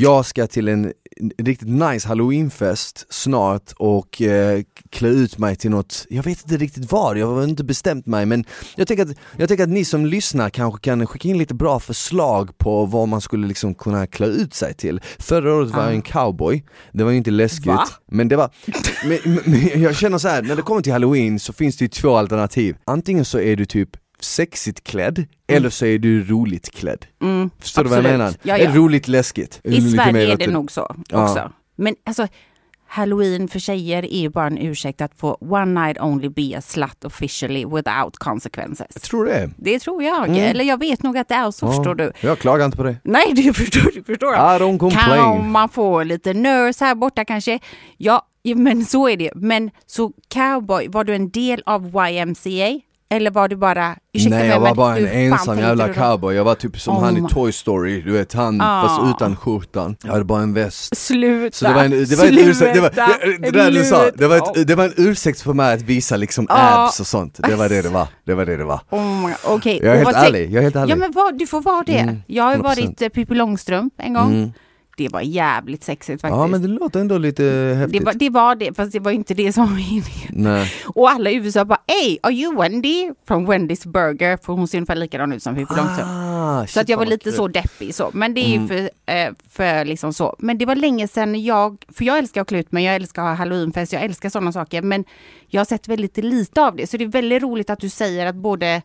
Jag 0.00 0.26
ska 0.26 0.46
till 0.46 0.68
en 0.68 0.92
riktigt 1.38 1.68
nice 1.68 2.08
halloweenfest 2.08 3.06
snart 3.08 3.72
och 3.76 4.22
eh, 4.22 4.62
klä 4.90 5.08
ut 5.08 5.38
mig 5.38 5.56
till 5.56 5.70
något, 5.70 6.06
jag 6.10 6.22
vet 6.22 6.42
inte 6.42 6.56
riktigt 6.56 6.92
vad, 6.92 7.18
jag 7.18 7.26
har 7.26 7.44
inte 7.44 7.64
bestämt 7.64 8.06
mig 8.06 8.26
men 8.26 8.44
jag 8.76 8.88
tänker, 8.88 9.02
att, 9.02 9.16
jag 9.36 9.48
tänker 9.48 9.64
att 9.64 9.70
ni 9.70 9.84
som 9.84 10.06
lyssnar 10.06 10.50
kanske 10.50 10.80
kan 10.80 11.06
skicka 11.06 11.28
in 11.28 11.38
lite 11.38 11.54
bra 11.54 11.80
förslag 11.80 12.58
på 12.58 12.86
vad 12.86 13.08
man 13.08 13.20
skulle 13.20 13.46
liksom 13.46 13.74
kunna 13.74 14.06
klä 14.06 14.26
ut 14.26 14.54
sig 14.54 14.74
till. 14.74 15.00
Förra 15.18 15.54
året 15.54 15.70
var 15.70 15.82
jag 15.82 15.94
en 15.94 16.02
cowboy, 16.02 16.64
det 16.92 17.04
var 17.04 17.10
ju 17.10 17.16
inte 17.16 17.30
läskigt, 17.30 17.66
Va? 17.66 17.88
men 18.06 18.28
det 18.28 18.36
var, 18.36 18.50
men, 19.04 19.18
men, 19.24 19.42
men 19.44 19.82
jag 19.82 19.96
känner 19.96 20.18
så 20.18 20.28
här, 20.28 20.42
när 20.42 20.56
det 20.56 20.62
kommer 20.62 20.82
till 20.82 20.92
halloween 20.92 21.38
så 21.38 21.52
finns 21.52 21.76
det 21.76 21.84
ju 21.84 21.88
två 21.88 22.16
alternativ. 22.16 22.76
Antingen 22.84 23.24
så 23.24 23.38
är 23.38 23.56
du 23.56 23.64
typ 23.64 23.90
sexigt 24.26 24.84
klädd, 24.84 25.24
eller 25.48 25.70
så 25.70 25.86
är 25.86 25.98
du 25.98 26.24
roligt 26.24 26.70
klädd. 26.70 27.06
Mm, 27.22 27.50
Förstår 27.58 27.84
du 27.84 27.88
vad 27.90 27.98
jag 27.98 28.04
absolut. 28.04 28.18
menar? 28.18 28.34
Ja, 28.42 28.58
ja. 28.64 28.70
det 28.70 28.78
roligt 28.78 29.08
läskigt? 29.08 29.60
I 29.64 29.80
Sverige 29.90 30.32
är 30.32 30.36
det 30.36 30.46
nog 30.46 30.70
så 30.72 30.96
Ja. 31.08 31.24
också. 31.24 31.52
Men 31.76 31.94
alltså, 32.04 32.28
halloween 32.88 33.48
för 33.48 33.58
tjejer 33.58 34.02
är 34.14 34.20
ju 34.20 34.28
bara 34.28 34.46
en 34.46 34.58
ursäkt 34.58 35.00
att 35.00 35.12
få 35.18 35.34
one 35.40 35.86
night 35.86 36.00
only 36.00 36.28
be 36.28 36.58
a 36.58 36.60
slut 36.60 37.04
officially 37.04 37.64
without 37.64 38.16
consequences. 38.18 38.86
Jag 38.94 39.02
tror 39.02 39.24
det. 39.24 39.50
Det 39.56 39.78
tror 39.78 40.02
jag. 40.02 40.28
Mm. 40.28 40.36
Eller 40.42 40.64
jag 40.64 40.80
vet 40.80 41.02
nog 41.02 41.18
att 41.18 41.28
det 41.28 41.34
är 41.34 41.50
så, 41.50 41.66
förstår 41.72 41.94
du. 41.94 42.12
Jag 42.20 42.38
klagar 42.38 42.64
inte 42.64 42.76
på 42.76 42.82
det. 42.82 42.96
Nej, 43.04 43.32
du 43.34 43.52
förstår, 43.54 43.90
du 43.94 44.02
förstår. 44.04 44.34
I 44.34 44.36
don't 44.38 44.58
Kan 44.58 44.78
complain. 44.78 45.50
man 45.50 45.68
få 45.68 46.02
lite 46.02 46.34
nurse 46.34 46.84
här 46.84 46.94
borta 46.94 47.24
kanske? 47.24 47.58
Ja, 47.96 48.26
ja, 48.42 48.56
men 48.56 48.84
så 48.86 49.08
är 49.08 49.16
det. 49.16 49.30
Men 49.34 49.70
så 49.86 50.12
cowboy, 50.34 50.88
var 50.88 51.04
du 51.04 51.14
en 51.14 51.30
del 51.30 51.62
av 51.66 51.86
YMCA? 52.10 52.80
Eller 53.08 53.30
var 53.30 53.48
du 53.48 53.56
bara, 53.56 53.96
ursäkta 54.12 54.30
Nej 54.36 54.38
mig, 54.38 54.48
jag 54.48 54.60
var 54.60 54.66
men 54.68 54.76
bara 54.76 54.98
en 54.98 55.32
ensam 55.32 55.58
jävla 55.58 55.92
cowboy, 55.94 56.34
jag 56.34 56.44
var 56.44 56.54
typ 56.54 56.80
som 56.80 56.96
Oh 56.96 57.04
han 57.04 57.16
i 57.26 57.28
Toy 57.28 57.52
Story, 57.52 58.02
du 58.02 58.12
vet 58.12 58.32
han 58.32 58.60
Ah. 58.60 58.82
fast 58.88 59.00
utan 59.16 59.36
skjortan. 59.36 59.96
Jag 60.04 60.12
hade 60.12 60.24
bara 60.24 60.42
en 60.42 60.54
väst. 60.54 60.96
Sluta! 60.96 61.56
Så 61.56 61.64
det 61.64 61.72
var 61.74 61.84
en, 61.84 61.90
det 61.90 62.16
var 62.16 62.24
en 62.26 62.38
ursäkt, 62.38 62.74
det 62.74 62.80
var, 62.80 62.88
Sluta! 62.88 63.06
det, 63.26 63.38
det 63.38 63.50
där 63.50 63.70
du 63.70 63.84
sa, 63.84 64.02
Sluta! 64.02 64.16
det 64.16 64.26
var, 64.28 64.36
ett, 64.36 64.66
det 64.68 64.74
var 64.74 64.84
en 64.84 64.92
ursäkt 64.96 65.40
för 65.40 65.52
mig 65.52 65.74
att 65.74 65.82
visa 65.82 66.16
liksom 66.16 66.46
Ja. 66.48 66.86
abs 66.86 67.00
och 67.00 67.06
sånt. 67.06 67.40
Det 67.48 67.54
var 67.56 67.68
det 67.68 67.82
det 67.82 67.88
var, 67.88 68.06
det 68.24 68.34
var 68.34 68.46
det 68.46 68.56
det 68.56 68.64
var. 68.64 68.80
Oh 68.90 69.30
Okej. 69.44 69.80
Jag 69.82 69.94
är 69.96 70.04
helt 70.04 70.16
ärlig, 70.16 70.50
jag 70.50 70.58
är 70.58 70.62
helt 70.62 70.76
ärlig. 70.76 70.92
Ja 70.92 70.96
men 70.96 71.12
vad, 71.12 71.38
du 71.38 71.46
får 71.46 71.60
vara 71.60 71.82
det. 71.86 71.98
Mm, 71.98 72.22
jag 72.26 72.44
har 72.44 72.52
ju 72.52 72.58
100%. 72.58 72.62
varit 72.62 73.02
eh, 73.02 73.08
Pippi 73.08 73.34
Långstrump 73.34 73.94
en 73.98 74.14
gång. 74.14 74.32
Mm. 74.34 74.52
Det 74.98 75.08
var 75.08 75.20
jävligt 75.20 75.84
sexigt 75.84 76.20
faktiskt. 76.20 76.38
Ja 76.38 76.46
men 76.46 76.62
det 76.62 76.68
låter 76.68 77.00
ändå 77.00 77.18
lite 77.18 77.42
det, 77.42 77.74
häftigt. 77.74 78.04
var, 78.04 78.12
det 78.14 78.30
var 78.30 78.54
det, 78.54 78.74
fast 78.76 78.92
det 78.92 78.98
var 79.00 79.10
inte 79.12 79.34
det 79.34 79.52
som 79.52 79.64
var 79.66 79.72
meningen. 79.76 80.66
Och 80.86 81.10
alla 81.10 81.30
i 81.30 81.34
USA 81.34 81.64
bara 81.64 81.78
Hey, 81.86 82.18
are 82.22 82.32
you 82.32 82.56
Wendy? 82.56 83.10
Från 83.28 83.46
Wendy's 83.52 83.88
Burger, 83.88 84.38
för 84.42 84.52
hon 84.52 84.68
ser 84.68 84.78
ungefär 84.78 84.94
likadan 84.94 85.32
ut 85.32 85.42
som 85.42 85.54
Pippi 85.54 85.74
Långstrump. 85.76 86.10
Ah, 86.10 86.60
Så 86.60 86.66
shit, 86.66 86.76
att 86.82 86.88
jag 86.88 86.98
var 86.98 87.06
lite 87.06 87.32
så 87.32 87.48
deppig 87.48 87.94
så. 87.94 88.10
Men 88.12 88.34
det 88.34 88.40
är 88.40 88.56
Mm. 88.56 88.62
ju 88.62 88.68
för, 88.68 88.90
eh, 89.12 89.32
för 89.50 89.84
liksom 89.84 90.12
så. 90.12 90.36
Men 90.38 90.58
det 90.58 90.66
var 90.66 90.74
länge 90.74 91.08
sedan 91.08 91.44
jag, 91.44 91.84
för 91.96 92.04
jag 92.04 92.18
älskar 92.18 92.40
att 92.40 92.48
klä 92.48 92.58
ut 92.58 92.72
mig, 92.72 92.84
jag 92.84 92.94
älskar 92.94 93.22
att 93.22 93.28
ha 93.28 93.34
halloweenfest, 93.34 93.92
jag 93.92 94.02
älskar 94.02 94.28
sådana 94.30 94.52
saker. 94.52 94.82
Men 94.82 95.04
jag 95.48 95.60
har 95.60 95.64
sett 95.64 95.88
väldigt 95.88 96.16
lite 96.16 96.62
av 96.62 96.76
det. 96.76 96.86
Så 96.90 96.96
det 96.96 97.04
är 97.04 97.08
väldigt 97.08 97.42
roligt 97.42 97.70
att 97.70 97.80
du 97.80 97.88
säger 97.88 98.26
att 98.26 98.34
både 98.36 98.82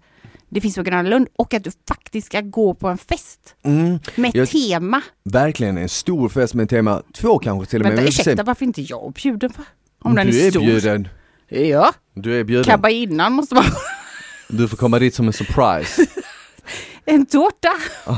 det 0.52 0.62
finns 0.62 0.76
på 0.76 0.84
Gröna 0.84 1.10
Lund 1.10 1.28
och 1.36 1.54
att 1.54 1.64
du 1.64 1.72
faktiskt 1.88 2.28
ska 2.28 2.42
gå 2.42 2.74
på 2.74 2.88
en 2.88 2.98
fest 2.98 3.56
Mm, 3.64 4.00
med 4.16 4.32
Jag- 4.36 4.50
tema. 4.50 5.02
verkligen 5.24 5.78
en 5.78 5.90
stor 5.90 6.30
fest 6.30 6.54
med 6.54 6.70
tema, 6.70 7.02
två 7.14 7.40
kanske 7.40 7.70
till 7.72 7.80
och 7.82 7.84
med. 7.88 7.92
Vänta, 7.96 8.06
får 8.06 8.12
se. 8.12 8.22
ursäkta, 8.22 8.44
varför 8.44 8.66
inte 8.66 8.82
jag 8.82 9.14
bjuden? 9.14 9.52
Va? 9.58 9.64
Om 10.04 10.16
den 10.16 10.28
du 10.28 10.42
är, 10.42 10.48
är 10.48 10.52
stor. 10.52 10.62
bjuden. 10.62 11.08
Ja, 11.50 11.94
Du 12.14 12.40
är 12.40 12.44
bjuden. 12.44 12.64
kabba 12.64 12.90
innan 12.90 13.34
måste 13.34 13.56
vara 13.56 13.66
Du 14.50 14.68
får 14.68 14.78
komma 14.78 15.00
dit 15.00 15.16
som 15.16 15.28
en 15.28 15.34
surprise. 15.34 16.06
en 17.06 17.26
tårta. 17.26 17.74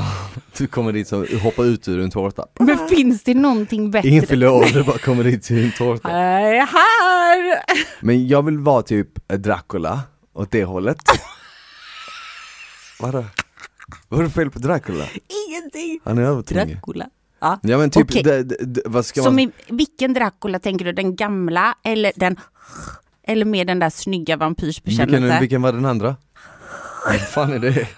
Du 0.58 0.66
kommer 0.66 0.92
dit 0.92 1.08
som, 1.08 1.26
hoppar 1.42 1.64
ut 1.64 1.88
ur 1.88 2.00
en 2.00 2.10
tårta. 2.10 2.46
Men 2.60 2.88
finns 2.88 3.22
det 3.22 3.34
någonting 3.34 3.90
bättre? 3.90 4.08
Ingen 4.08 4.26
fyller 4.26 4.48
år, 4.48 4.64
du 4.72 4.82
bara 4.84 4.98
kommer 4.98 5.24
dit 5.24 5.42
till 5.42 5.64
en 5.64 5.72
tårta. 5.72 6.08
Nej, 6.08 6.58
här! 6.58 7.60
Men 8.00 8.28
jag 8.28 8.42
vill 8.42 8.58
vara 8.58 8.82
typ 8.82 9.08
Dracula, 9.38 10.00
åt 10.34 10.50
det 10.50 10.64
hållet. 10.64 10.98
Vadå? 13.00 13.24
Vad 14.08 14.20
är 14.20 14.24
det 14.24 14.30
fel 14.30 14.50
på 14.50 14.58
Dracula? 14.58 15.04
Ingenting. 15.48 16.00
Han 16.04 16.18
är 16.18 16.22
övertung. 16.22 16.58
Dracula. 16.58 17.08
Ja. 17.40 17.58
Ja 17.62 17.78
men 17.78 17.90
typ, 17.90 18.10
Okej. 18.10 18.22
det, 18.22 18.42
det, 18.42 18.56
det, 18.64 18.82
vad 18.86 19.06
ska 19.06 19.22
Som 19.22 19.34
man... 19.34 19.40
i 19.40 19.50
vilken 19.68 20.14
Dracula 20.14 20.58
tänker 20.58 20.84
du? 20.84 20.92
Den 20.92 21.16
gamla 21.16 21.74
eller 21.82 22.12
den 22.16 22.36
eller 23.26 23.44
med 23.44 23.66
den 23.66 23.78
där 23.78 23.90
snygga 23.90 24.18
Vilken, 24.22 24.38
vampyrsbekännelsen? 24.38 25.40
vilken 25.40 25.62
var 25.62 25.72
den 25.72 25.84
andra? 25.84 26.16
Vad 27.06 27.20
fan 27.20 27.52
är 27.52 27.58
det? 27.58 27.88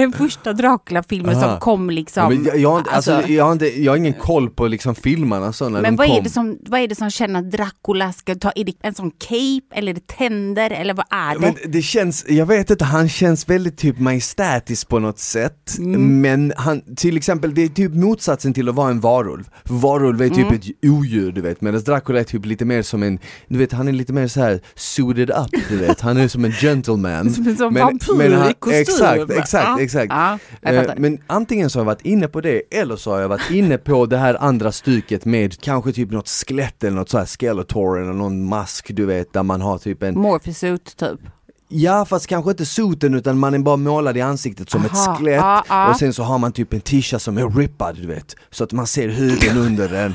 Den 0.00 0.12
första 0.12 0.52
Dracula-filmen 0.52 1.34
som 1.34 1.44
Aha. 1.44 1.58
kom 1.60 1.90
liksom. 1.90 2.32
Ja, 2.44 2.50
jag, 2.52 2.58
jag, 2.60 2.70
har 2.70 2.78
inte, 2.78 2.90
alltså, 2.90 3.12
alltså- 3.12 3.32
jag, 3.32 3.44
har 3.44 3.52
inte, 3.52 3.82
jag 3.82 3.92
har 3.92 3.96
ingen 3.96 4.12
koll 4.12 4.50
på 4.50 4.66
liksom 4.66 4.94
filmerna 4.94 5.52
så 5.52 5.68
när 5.68 5.82
Men 5.82 5.92
de 5.92 5.96
vad 5.96 6.06
kom. 6.06 6.16
är, 6.16 6.22
det 6.22 6.30
som, 6.30 6.58
vad 6.66 6.80
är 6.80 6.88
det 6.88 6.94
som 6.94 7.10
känner 7.10 7.40
att 7.40 7.50
Dracula 7.50 8.12
ska 8.12 8.34
ta? 8.34 8.52
Är 8.56 8.64
det 8.64 8.72
en 8.82 8.94
sån 8.94 9.10
cape 9.10 9.62
eller 9.74 9.90
är 9.90 9.94
det 9.94 10.06
tänder 10.06 10.70
eller 10.70 10.94
vad 10.94 11.06
är 11.10 11.34
det? 11.34 11.40
Men 11.40 11.54
det 11.72 11.82
känns, 11.82 12.24
jag 12.28 12.46
vet 12.46 12.70
inte, 12.70 12.84
han 12.84 13.08
känns 13.08 13.48
väldigt 13.48 13.78
typ 13.78 13.98
majestätisk 13.98 14.88
på 14.88 14.98
något 14.98 15.18
sätt. 15.18 15.78
Mm. 15.78 16.20
Men 16.20 16.52
han, 16.56 16.82
till 16.96 17.16
exempel, 17.16 17.54
det 17.54 17.62
är 17.62 17.68
typ 17.68 17.94
motsatsen 17.94 18.54
till 18.54 18.68
att 18.68 18.74
vara 18.74 18.90
en 18.90 19.00
varulv. 19.00 19.44
Varulv 19.64 20.22
är 20.22 20.28
typ 20.28 20.38
Mm. 20.38 20.54
ett 20.54 20.64
odjur 20.82 21.32
du 21.32 21.40
vet, 21.40 21.60
medan 21.60 21.82
Dracula 21.82 22.20
är 22.20 22.24
typ 22.24 22.46
lite 22.46 22.64
mer 22.64 22.82
som 22.82 23.02
en, 23.02 23.18
du 23.48 23.58
vet 23.58 23.72
han 23.72 23.88
är 23.88 23.92
lite 23.92 24.12
mer 24.12 24.28
så 24.28 24.40
här 24.40 24.60
suited 24.74 25.30
up 25.30 25.62
du 25.68 25.76
vet, 25.76 26.00
han 26.00 26.16
är 26.16 26.28
som 26.28 26.44
en 26.44 26.52
gentleman. 26.52 27.30
Som 27.34 27.46
en 27.48 27.56
sån 27.56 27.74
vampyr 27.74 28.50
i 28.50 28.54
kostym. 28.58 28.80
Exakt, 28.80 29.30
exakt, 29.30 29.64
Ja, 29.68 29.80
exakt. 29.86 30.12
Ja, 30.12 30.38
Eh. 30.62 30.94
Men 30.96 31.18
antingen 31.26 31.70
så 31.70 31.78
har 31.78 31.80
jag 31.80 31.86
varit 31.86 32.06
inne 32.06 32.28
på 32.28 32.40
det, 32.40 32.62
eller 32.70 32.96
så 32.96 33.10
har 33.10 33.20
jag 33.20 33.28
varit 33.28 33.50
inne 33.50 33.78
på 33.78 34.06
det 34.06 34.16
här 34.16 34.36
andra 34.40 34.72
stycket 34.72 35.24
med 35.24 35.60
kanske 35.60 35.92
typ 35.92 36.10
något 36.10 36.28
skelett 36.28 36.84
eller 36.84 36.96
något 36.96 37.08
så 37.10 37.18
här 37.18 37.26
skeletor 37.26 38.02
eller 38.02 38.12
någon 38.12 38.44
mask 38.44 38.90
du 38.94 39.06
vet, 39.06 39.32
där 39.32 39.42
man 39.42 39.60
har 39.60 39.78
typ 39.78 40.02
en 40.02 40.18
Morphesuit 40.18 40.96
typ. 40.96 41.20
Ja 41.68 42.04
fast 42.04 42.26
kanske 42.26 42.50
inte 42.50 42.66
soten 42.66 43.14
utan 43.14 43.38
man 43.38 43.54
är 43.54 43.58
bara 43.58 43.76
målad 43.76 44.16
i 44.16 44.20
ansiktet 44.20 44.70
som 44.70 44.80
Aha, 44.80 44.88
ett 44.88 45.18
skelett 45.18 45.36
ja, 45.36 45.64
ja. 45.68 45.90
och 45.90 45.96
sen 45.96 46.12
så 46.12 46.22
har 46.22 46.38
man 46.38 46.52
typ 46.52 46.72
en 46.72 46.80
tisha 46.80 47.18
som 47.18 47.38
är 47.38 47.48
rippad 47.48 47.96
du 47.96 48.06
vet 48.06 48.36
Så 48.50 48.64
att 48.64 48.72
man 48.72 48.86
ser 48.86 49.08
huden 49.08 49.58
under 49.66 49.88
den 49.88 50.14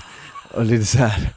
och 0.53 0.65
lite 0.65 0.85
så 0.85 0.97
här. 0.97 1.33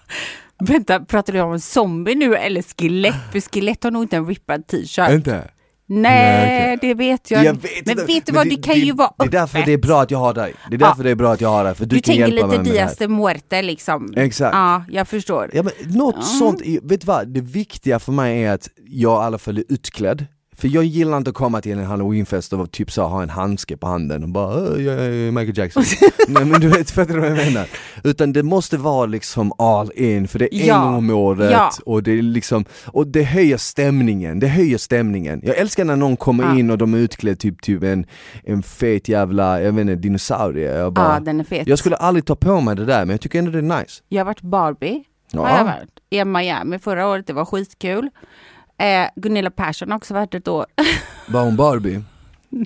Vänta, 0.61 1.01
pratar 1.01 1.32
du 1.32 1.41
om 1.41 1.53
en 1.53 1.61
zombie 1.61 2.14
nu 2.14 2.37
eller 2.37 2.62
skelett? 2.62 3.14
För 3.32 3.41
skelett 3.41 3.85
har 3.85 3.91
nog 3.91 4.03
inte 4.03 4.16
en 4.16 4.26
rippad 4.26 4.66
t-shirt. 4.66 5.11
Inte? 5.11 5.51
Nej, 5.87 6.78
det 6.80 6.95
vet 6.95 7.30
jag. 7.30 7.45
Jag 7.45 7.53
vet 7.53 7.87
men 7.87 7.99
inte, 7.99 8.05
vet 8.05 8.26
du 8.26 8.32
vad, 8.32 8.49
det, 8.49 8.57
kan 8.57 8.74
ju 8.74 8.93
vara 8.93 9.12
Det 9.18 9.24
är 9.24 9.28
därför 9.28 9.59
öppet. 9.59 9.66
det 9.66 9.72
är 9.72 9.78
bra 9.78 10.03
att 10.03 10.11
jag 10.11 10.18
har 10.18 10.35
dig, 10.35 10.55
det 10.70 10.74
är 10.76 10.78
därför 10.78 11.05
det 11.05 11.11
är 11.11 11.14
bra 11.14 11.32
att 11.32 11.41
jag 11.41 11.49
har 11.49 11.64
dig 11.64 11.74
för 11.74 11.85
du, 11.85 11.97
Du, 11.97 12.03
kan 12.03 12.14
tänker 12.14 12.28
hjälpa 12.28 12.47
mig 12.47 12.59
lite 12.59 12.70
med 12.70 12.74
det 12.74 12.80
här 12.80 12.87
Dias 12.87 12.99
de 12.99 13.09
Muerte 13.09 13.62
liksom. 13.62 14.14
Exakt. 14.16 14.55
Ja, 14.55 14.85
jag 14.89 15.09
förstår. 15.09 15.51
Ja 15.53 15.62
men 15.62 15.72
något 15.99 16.24
sånt, 16.24 16.61
vet 16.82 17.01
du 17.01 17.07
vad? 17.07 17.28
Det 17.28 17.41
viktiga 17.41 17.99
för 17.99 18.12
mig 18.12 18.43
är 18.43 18.53
att 18.53 18.68
jag 18.87 19.22
i 19.22 19.24
alla 19.24 19.39
fall 19.39 19.59
är 19.59 19.64
utklädd 19.68 20.26
för 20.57 20.68
jag 20.68 20.84
gillar 20.84 21.16
inte 21.16 21.30
att 21.30 21.36
komma 21.36 21.61
till 21.61 21.78
en 21.78 21.84
halloweenfest 21.84 22.52
och 22.52 22.70
typ 22.70 22.90
så 22.92 23.02
ha 23.02 23.22
en 23.22 23.30
handske 23.30 23.76
på 23.76 23.86
handen 23.86 24.22
och 24.22 24.28
bara 24.28 24.57
"Åh, 24.72 24.82
jag 24.82 24.94
är 24.94 25.30
Michael 25.30 25.59
Jackson. 25.59 25.82
Nej 26.28 26.44
men 26.44 26.61
du 26.61 26.68
vet, 26.68 26.90
fattar 26.90 27.14
du 27.14 27.20
vad 27.20 27.30
jag 27.30 27.36
menar? 27.36 27.66
Utan 28.05 28.32
det 28.32 28.42
måste 28.42 28.76
vara 28.76 29.07
liksom 29.07 29.52
all 29.59 29.92
in 29.94 30.28
för 30.28 30.38
det 30.38 30.55
är 30.55 30.61
en 30.61 30.66
Ja. 30.66 30.84
gång 30.84 30.94
om 30.94 31.11
året 31.11 31.50
Ja. 31.52 31.70
och 31.86 32.02
det 32.02 32.12
är 32.18 32.22
liksom, 32.22 32.64
och 32.86 33.07
det 33.07 33.22
höjer 33.22 33.57
stämningen, 33.57 34.40
det 34.40 34.48
höjer 34.48 34.78
stämningen. 34.78 35.40
Jag 35.44 35.57
älskar 35.59 35.84
när 35.84 35.96
någon 35.96 36.16
kommer 36.16 36.44
Ja. 36.44 36.59
in 36.59 36.70
och 36.70 36.78
de 36.78 36.94
är 36.94 36.98
utklädd 36.98 37.38
typ, 37.38 37.62
typ 37.62 37.82
en, 37.82 38.07
en 38.44 38.62
fet 38.62 39.09
jävla, 39.09 39.61
jag 39.62 39.72
vet 39.72 39.80
inte, 39.82 39.94
dinosaurie. 39.94 40.78
Jag, 40.78 40.92
bara, 40.92 41.14
Ja, 41.14 41.20
den 41.20 41.40
är 41.40 41.44
fet. 41.44 41.66
jag 41.66 41.78
skulle 41.78 41.96
aldrig 41.96 42.24
ta 42.24 42.36
på 42.36 42.61
mig 42.61 42.76
det 42.76 42.84
där 42.84 43.00
men 43.05 43.11
jag 43.11 43.20
tycker 43.20 43.38
ändå 43.38 43.50
det 43.50 43.59
är 43.59 43.62
nice. 43.80 44.02
Jag 44.09 44.20
har 44.20 44.24
varit 44.24 44.40
Barbie. 44.40 45.05
Har 45.32 45.48
jag 45.48 45.64
varit. 45.64 45.90
I 46.11 46.24
Miami 46.24 46.78
förra 46.78 47.09
året, 47.09 47.26
det 47.26 47.32
var 47.32 47.44
skitkul. 47.44 48.11
Eh, 48.79 49.09
Gunilla 49.16 49.51
Persson 49.51 49.91
har 49.91 49.97
också 49.97 50.14
varit 50.14 50.35
ett 50.35 50.49
år. 50.49 50.66
Var 51.29 51.45
hon 51.45 51.57
Barbie? 51.57 52.03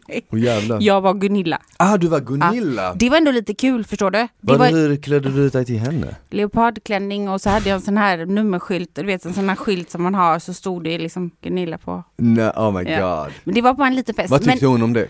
Nej. 0.09 0.27
Jävlar. 0.33 0.79
Jag 0.81 1.01
var 1.01 1.15
Gunilla. 1.15 1.59
Ah 1.77 1.97
du 1.97 2.09
var 2.09 2.21
Gunilla! 2.21 2.95
Det 2.95 3.11
var 3.11 3.17
ändå 3.17 3.31
lite 3.31 3.55
kul 3.55 3.85
förstår 3.85 4.11
du. 4.11 4.19
Det 4.19 4.29
Var 4.41 4.59
var 4.59 4.69
Hur 4.69 4.97
klädde 4.97 5.31
du 5.31 5.41
ut 5.43 5.53
dig 5.53 5.65
till 5.65 5.79
henne? 5.79 6.17
leopardklänning 6.31 7.29
och 7.29 7.41
så 7.41 7.51
hade 7.51 7.69
jag 7.69 7.77
en 7.77 7.81
sån 7.83 7.97
här 7.97 8.27
nummerskylt, 8.27 8.91
du 8.95 9.03
vet 9.07 9.25
en 9.25 9.35
sån 9.35 9.49
här 9.49 9.57
skylt 9.57 9.91
som 9.91 10.03
man 10.03 10.15
har 10.15 10.39
så 10.39 10.55
stod 10.55 10.85
det 10.85 10.99
liksom 10.99 11.31
Gunilla 11.43 11.79
på. 11.79 12.03
Nej, 12.17 12.49
oh 12.57 12.73
my 12.73 12.91
Ja. 12.91 13.23
god. 13.25 13.33
Men 13.45 13.55
det 13.55 13.61
var 13.63 13.75
på 13.75 13.83
en 13.85 13.95
liten 13.95 14.15
fest. 14.15 14.31
Vad 14.31 14.41
Men 14.47 14.53
tyckte 14.53 14.67
hon 14.67 14.83
om 14.83 14.93
det? 14.93 15.09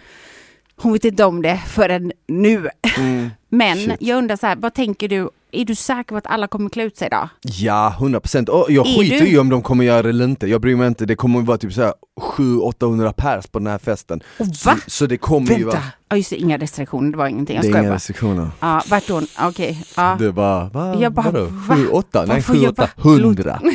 hon 0.77 0.93
vet 0.93 1.05
inte 1.05 1.25
om 1.25 1.43
det 1.43 1.57
förrän 1.67 2.13
nu. 2.29 2.69
Mm. 2.99 3.31
Men 3.49 3.77
Shit. 3.77 3.97
jag 4.01 4.19
undrar 4.19 4.37
så 4.37 4.47
här, 4.47 4.57
vad 4.57 4.75
tänker 4.75 5.09
du? 5.09 5.29
Är 5.53 5.65
du 5.65 5.75
säker 5.75 6.09
på 6.09 6.17
att 6.17 6.27
alla 6.27 6.47
kommer 6.47 6.71
klä 6.71 6.83
ut 6.85 6.97
sig 6.97 7.09
då? 7.11 7.29
Ja, 7.43 7.95
100% 7.99 8.49
och 8.49 8.67
jag 8.71 8.87
Är 8.87 8.99
skiter 9.01 9.19
du? 9.21 9.27
i 9.31 9.39
om 9.39 9.49
de 9.49 9.63
kommer 9.63 9.85
göra 9.85 10.03
det 10.03 10.09
eller 10.09 10.25
inte, 10.25 10.47
jag 10.47 10.61
bryr 10.61 10.77
mig 10.77 10.87
inte, 10.89 11.07
det 11.07 11.15
kommer 11.17 11.41
vara 11.43 11.59
typ 11.59 11.73
såhär 11.73 11.93
700-800 12.21 13.13
pers 13.13 13.47
på 13.47 13.59
den 13.59 13.67
här 13.67 13.79
festen 13.79 14.21
Och 14.39 14.47
Så, 14.47 14.69
va? 14.71 14.77
så 14.87 15.07
det 15.07 15.17
kommer 15.17 15.49
ju 15.49 15.55
Vänta! 15.65 15.67
vara, 15.79 15.83
Ja 16.11 16.17
just 16.17 16.31
det, 16.31 16.37
inga 16.37 16.59
restriktioner, 16.59 17.11
det 17.13 17.19
var 17.19 17.27
ingenting. 17.27 17.57
Jag 17.57 17.65
det 17.65 17.69
är 17.69 17.79
inga 17.79 17.83
bara. 17.83 17.95
restriktioner 17.95 18.49
Ja, 18.61 18.83
vart 18.91 19.09
hon? 19.09 19.27
Okej. 19.41 19.85
Ja. 19.97 20.17
Det 20.19 20.31
var, 20.31 20.71
va, 20.71 20.97
Jag 21.01 21.13
bara, 21.13 21.31
vadå? 21.31 21.45
va? 21.47 21.75
7-8? 21.75 22.05
Nej 22.15 22.27
Varför 22.27 22.55
jag 22.55 22.75
7-8, 22.75 22.77
bara- 22.77 22.91
100 22.97 23.61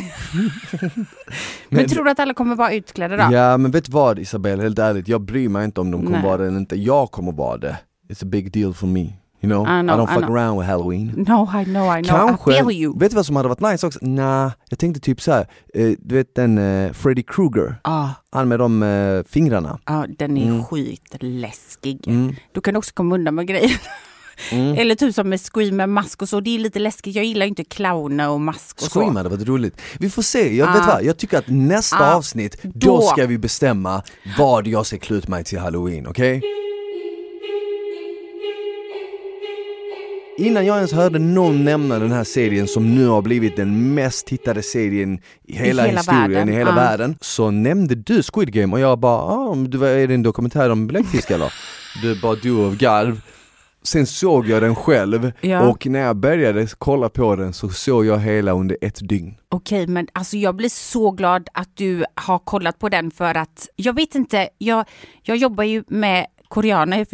Men 1.68 1.88
tror 1.88 2.04
du 2.04 2.10
att 2.10 2.20
alla 2.20 2.34
kommer 2.34 2.56
vara 2.56 2.72
utklädda 2.74 3.16
då? 3.28 3.34
Ja 3.34 3.56
men 3.56 3.70
vet 3.70 3.84
du 3.84 3.92
vad 3.92 4.18
Isabel, 4.18 4.60
helt 4.60 4.78
ärligt, 4.78 5.08
jag 5.08 5.20
bryr 5.20 5.48
mig 5.48 5.64
inte 5.64 5.80
om 5.80 5.90
de 5.90 6.02
kommer 6.04 6.18
Nej. 6.18 6.26
vara 6.26 6.36
det 6.38 6.46
eller 6.46 6.58
inte, 6.58 6.76
jag 6.76 7.10
kommer 7.10 7.32
vara 7.32 7.56
det 7.58 7.76
It's 8.08 8.22
a 8.22 8.26
big 8.26 8.52
deal 8.52 8.74
for 8.74 8.86
me, 8.86 9.06
you 9.44 9.52
know? 9.52 9.62
I 9.78 9.82
know, 9.82 9.94
I 9.94 9.98
don't 9.98 10.10
I 10.10 10.14
fuck 10.14 10.24
know. 10.24 10.36
around 10.36 10.58
with 10.58 10.68
halloween 10.70 11.06
No, 11.28 11.48
I 11.60 11.64
know, 11.64 11.98
I 11.98 12.02
know. 12.02 12.16
Kanske, 12.18 12.50
I 12.52 12.54
feel 12.54 12.72
you. 12.72 12.98
vet 12.98 13.10
du 13.10 13.16
vad 13.16 13.26
som 13.26 13.36
hade 13.36 13.48
varit 13.48 13.60
nice 13.60 13.86
också? 13.86 13.98
Nah, 14.02 14.50
jag 14.68 14.78
tänkte 14.78 15.00
typ 15.00 15.20
så 15.20 15.32
här. 15.32 15.46
Eh, 15.74 15.92
du 15.98 16.14
vet 16.14 16.34
den 16.34 16.58
eh, 16.58 16.92
Freddy 16.92 17.22
Krueger, 17.22 17.76
Ja, 17.84 18.10
han 18.30 18.48
med 18.48 18.58
de 18.58 18.82
eh, 18.82 19.22
fingrarna 19.32 19.78
ja, 19.86 20.06
den 20.18 20.36
är 20.36 20.46
Mm. 20.46 20.64
skitläskig. 20.64 22.08
mm. 22.08 22.34
Du 22.52 22.60
kan 22.60 22.76
också 22.76 22.90
komma 22.94 23.14
undan 23.14 23.34
med 23.34 23.46
grejer. 23.46 23.80
Mm. 24.52 24.74
Eller 24.78 24.94
typ 24.94 25.14
som 25.14 25.28
med 25.28 25.40
Scream 25.40 25.76
med 25.76 25.88
mask 25.88 26.22
och 26.22 26.28
så, 26.28 26.40
det 26.40 26.54
är 26.54 26.58
lite 26.58 26.78
läskigt. 26.78 27.14
Jag 27.16 27.24
gillar 27.24 27.46
inte 27.46 27.64
clowner 27.64 28.30
och 28.30 28.40
mask 28.40 28.76
och 28.82 28.92
Scream 28.92 29.12
så. 29.12 29.18
hade 29.18 29.28
varit 29.28 29.46
roligt. 29.48 29.80
Vi 29.98 30.10
får 30.10 30.22
se, 30.22 30.56
jag 30.56 30.68
Ah. 30.68 30.72
vet 30.72 30.86
vad, 30.86 31.04
jag 31.04 31.16
tycker 31.16 31.38
att 31.38 31.48
nästa 31.48 31.96
Ah, 32.10 32.14
avsnitt, 32.14 32.56
då 32.62 32.96
då. 32.96 33.02
ska 33.02 33.26
vi 33.26 33.38
bestämma 33.38 34.02
vad 34.38 34.66
jag 34.66 34.86
ska 34.86 34.98
klä 34.98 35.16
ut 35.16 35.28
mig 35.28 35.44
till 35.44 35.58
halloween, 35.58 36.06
okej? 36.06 36.42
Innan 40.36 40.66
jag 40.66 40.76
ens 40.76 40.92
hörde 40.92 41.18
någon 41.18 41.64
nämna 41.64 41.98
den 41.98 42.12
här 42.12 42.24
serien 42.24 42.68
som 42.68 42.94
nu 42.94 43.06
har 43.06 43.22
blivit 43.22 43.56
den 43.56 43.94
mest 43.94 44.26
tittade 44.26 44.62
serien 44.62 45.18
i 45.44 45.56
hela, 45.56 45.82
hela 45.82 45.98
historien, 45.98 46.30
världen, 46.30 46.48
i 46.48 46.52
hela 46.52 46.70
ja. 46.70 46.76
världen, 46.76 47.16
så 47.20 47.50
nämnde 47.50 47.94
du 47.94 48.22
Squid 48.22 48.52
Game 48.52 48.72
och 48.72 48.80
jag 48.80 48.98
bara, 48.98 49.22
ah, 49.22 49.54
du, 49.54 49.86
är 49.86 50.08
det 50.08 50.14
en 50.14 50.22
dokumentär 50.22 50.70
om 50.70 50.86
bläckfisk 50.86 51.30
eller? 51.30 51.52
Du 52.02 52.20
bara 52.20 52.34
du 52.34 52.64
av 52.64 52.76
garv. 52.76 53.20
Sen 53.82 54.06
såg 54.06 54.48
jag 54.48 54.62
den 54.62 54.74
själv 54.74 55.32
Ja. 55.40 55.68
och 55.68 55.86
när 55.86 56.00
jag 56.00 56.16
började 56.16 56.66
kolla 56.78 57.08
på 57.08 57.36
den 57.36 57.52
så 57.52 57.68
såg 57.68 58.06
jag 58.06 58.18
hela 58.18 58.52
under 58.52 58.76
ett 58.80 59.08
dygn. 59.08 59.34
Okej, 59.48 59.86
men 59.86 60.06
alltså 60.12 60.36
jag 60.36 60.56
blir 60.56 60.68
så 60.68 61.10
glad 61.10 61.48
att 61.54 61.70
du 61.74 62.04
har 62.14 62.38
kollat 62.38 62.78
på 62.78 62.88
den 62.88 63.10
för 63.10 63.34
att 63.34 63.68
jag 63.76 63.92
vet 63.92 64.14
inte, 64.14 64.48
jag, 64.58 64.84
jag 65.22 65.36
jobbar 65.36 65.64
ju 65.64 65.84
med 65.88 66.26
koreaner. 66.54 67.06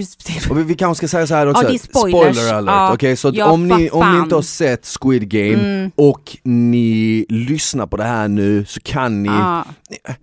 Och 0.51 0.59
vi, 0.59 0.63
vi 0.63 0.75
kanske 0.75 1.07
ska 1.07 1.17
säga 1.17 1.27
så 1.27 1.35
här 1.35 1.47
också, 1.47 1.73
Ja, 1.73 1.79
spoiler 1.79 2.55
alert, 2.55 2.75
Ja. 2.75 2.93
okej? 2.95 3.17
Så 3.17 3.31
Ja, 3.35 3.51
om, 3.51 3.69
ni, 3.69 3.91
om 3.91 4.13
ni 4.13 4.19
inte 4.19 4.35
har 4.35 4.43
sett 4.43 4.87
Squid 5.01 5.29
Game 5.29 5.51
Mm. 5.81 5.91
och 5.97 6.37
ni 6.45 7.27
lyssnar 7.29 7.87
på 7.87 7.97
det 7.97 8.05
här 8.05 8.29
nu 8.29 8.65
så 8.65 8.81
kan 8.81 9.23
ni, 9.23 9.29
Ja, 9.29 9.65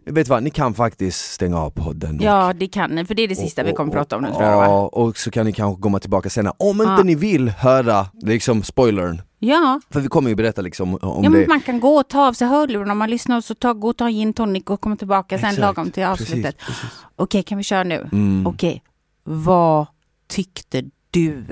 ni 0.05 0.11
vet 0.11 0.27
vad, 0.27 0.43
ni 0.43 0.49
kan 0.49 0.73
faktiskt 0.73 1.31
stänga 1.31 1.57
av 1.57 1.69
podden. 1.69 2.17
och- 2.17 2.23
ja, 2.25 2.53
det 2.59 2.67
kan 2.67 2.89
ni, 2.91 3.05
för 3.05 3.15
det 3.15 3.21
är 3.23 3.27
det 3.27 3.35
sista 3.35 3.63
vi 3.63 3.73
kommer 3.73 3.89
och- 3.89 3.95
prata 3.95 4.15
om 4.15 4.21
nu 4.21 4.27
och- 4.27 4.35
tror 4.37 4.49
jag. 4.49 4.63
Ja, 4.63 4.87
och 4.87 5.17
så 5.17 5.31
kan 5.31 5.45
ni 5.45 5.51
kanske 5.53 5.81
komma 5.81 5.99
tillbaka 5.99 6.29
senare. 6.29 6.53
Om 6.57 6.81
inte 6.81 7.03
ni 7.03 7.15
vill 7.15 7.49
höra 7.49 8.05
liksom 8.21 8.63
spoilern, 8.63 9.21
Ja, 9.39 9.79
för 9.93 9.99
vi 9.99 10.07
kommer 10.07 10.29
ju 10.29 10.35
berätta 10.35 10.61
liksom 10.61 10.95
om 11.01 11.23
ja 11.23 11.29
det. 11.29 11.47
man 11.47 11.61
kan 11.61 11.79
gå 11.79 11.95
och 11.99 12.07
ta 12.07 12.27
av 12.27 12.33
sig 12.33 12.47
hörlurarna 12.47 12.91
om 12.91 12.97
man 12.97 13.09
lyssnar 13.09 13.37
och 13.37 13.43
så 13.43 13.55
ta, 13.55 13.73
gå 13.73 13.87
och 13.89 13.97
ta 13.97 14.07
gin 14.09 14.33
tonic 14.33 14.63
och 14.67 14.81
komma 14.81 14.95
tillbaka 14.95 15.37
sen 15.37 15.45
Exakt, 15.49 15.59
lagom 15.61 15.91
till 15.91 16.03
avslutet. 16.03 16.57
Precis, 16.57 16.81
precis. 16.81 16.97
Okej, 17.15 17.43
kan 17.43 17.57
vi 17.57 17.63
köra 17.63 17.83
nu? 17.83 18.09
Mm. 18.11 18.47
Okej, 18.47 18.81
vad 19.29 19.87
tyckte 20.29 20.83
du? 21.11 21.45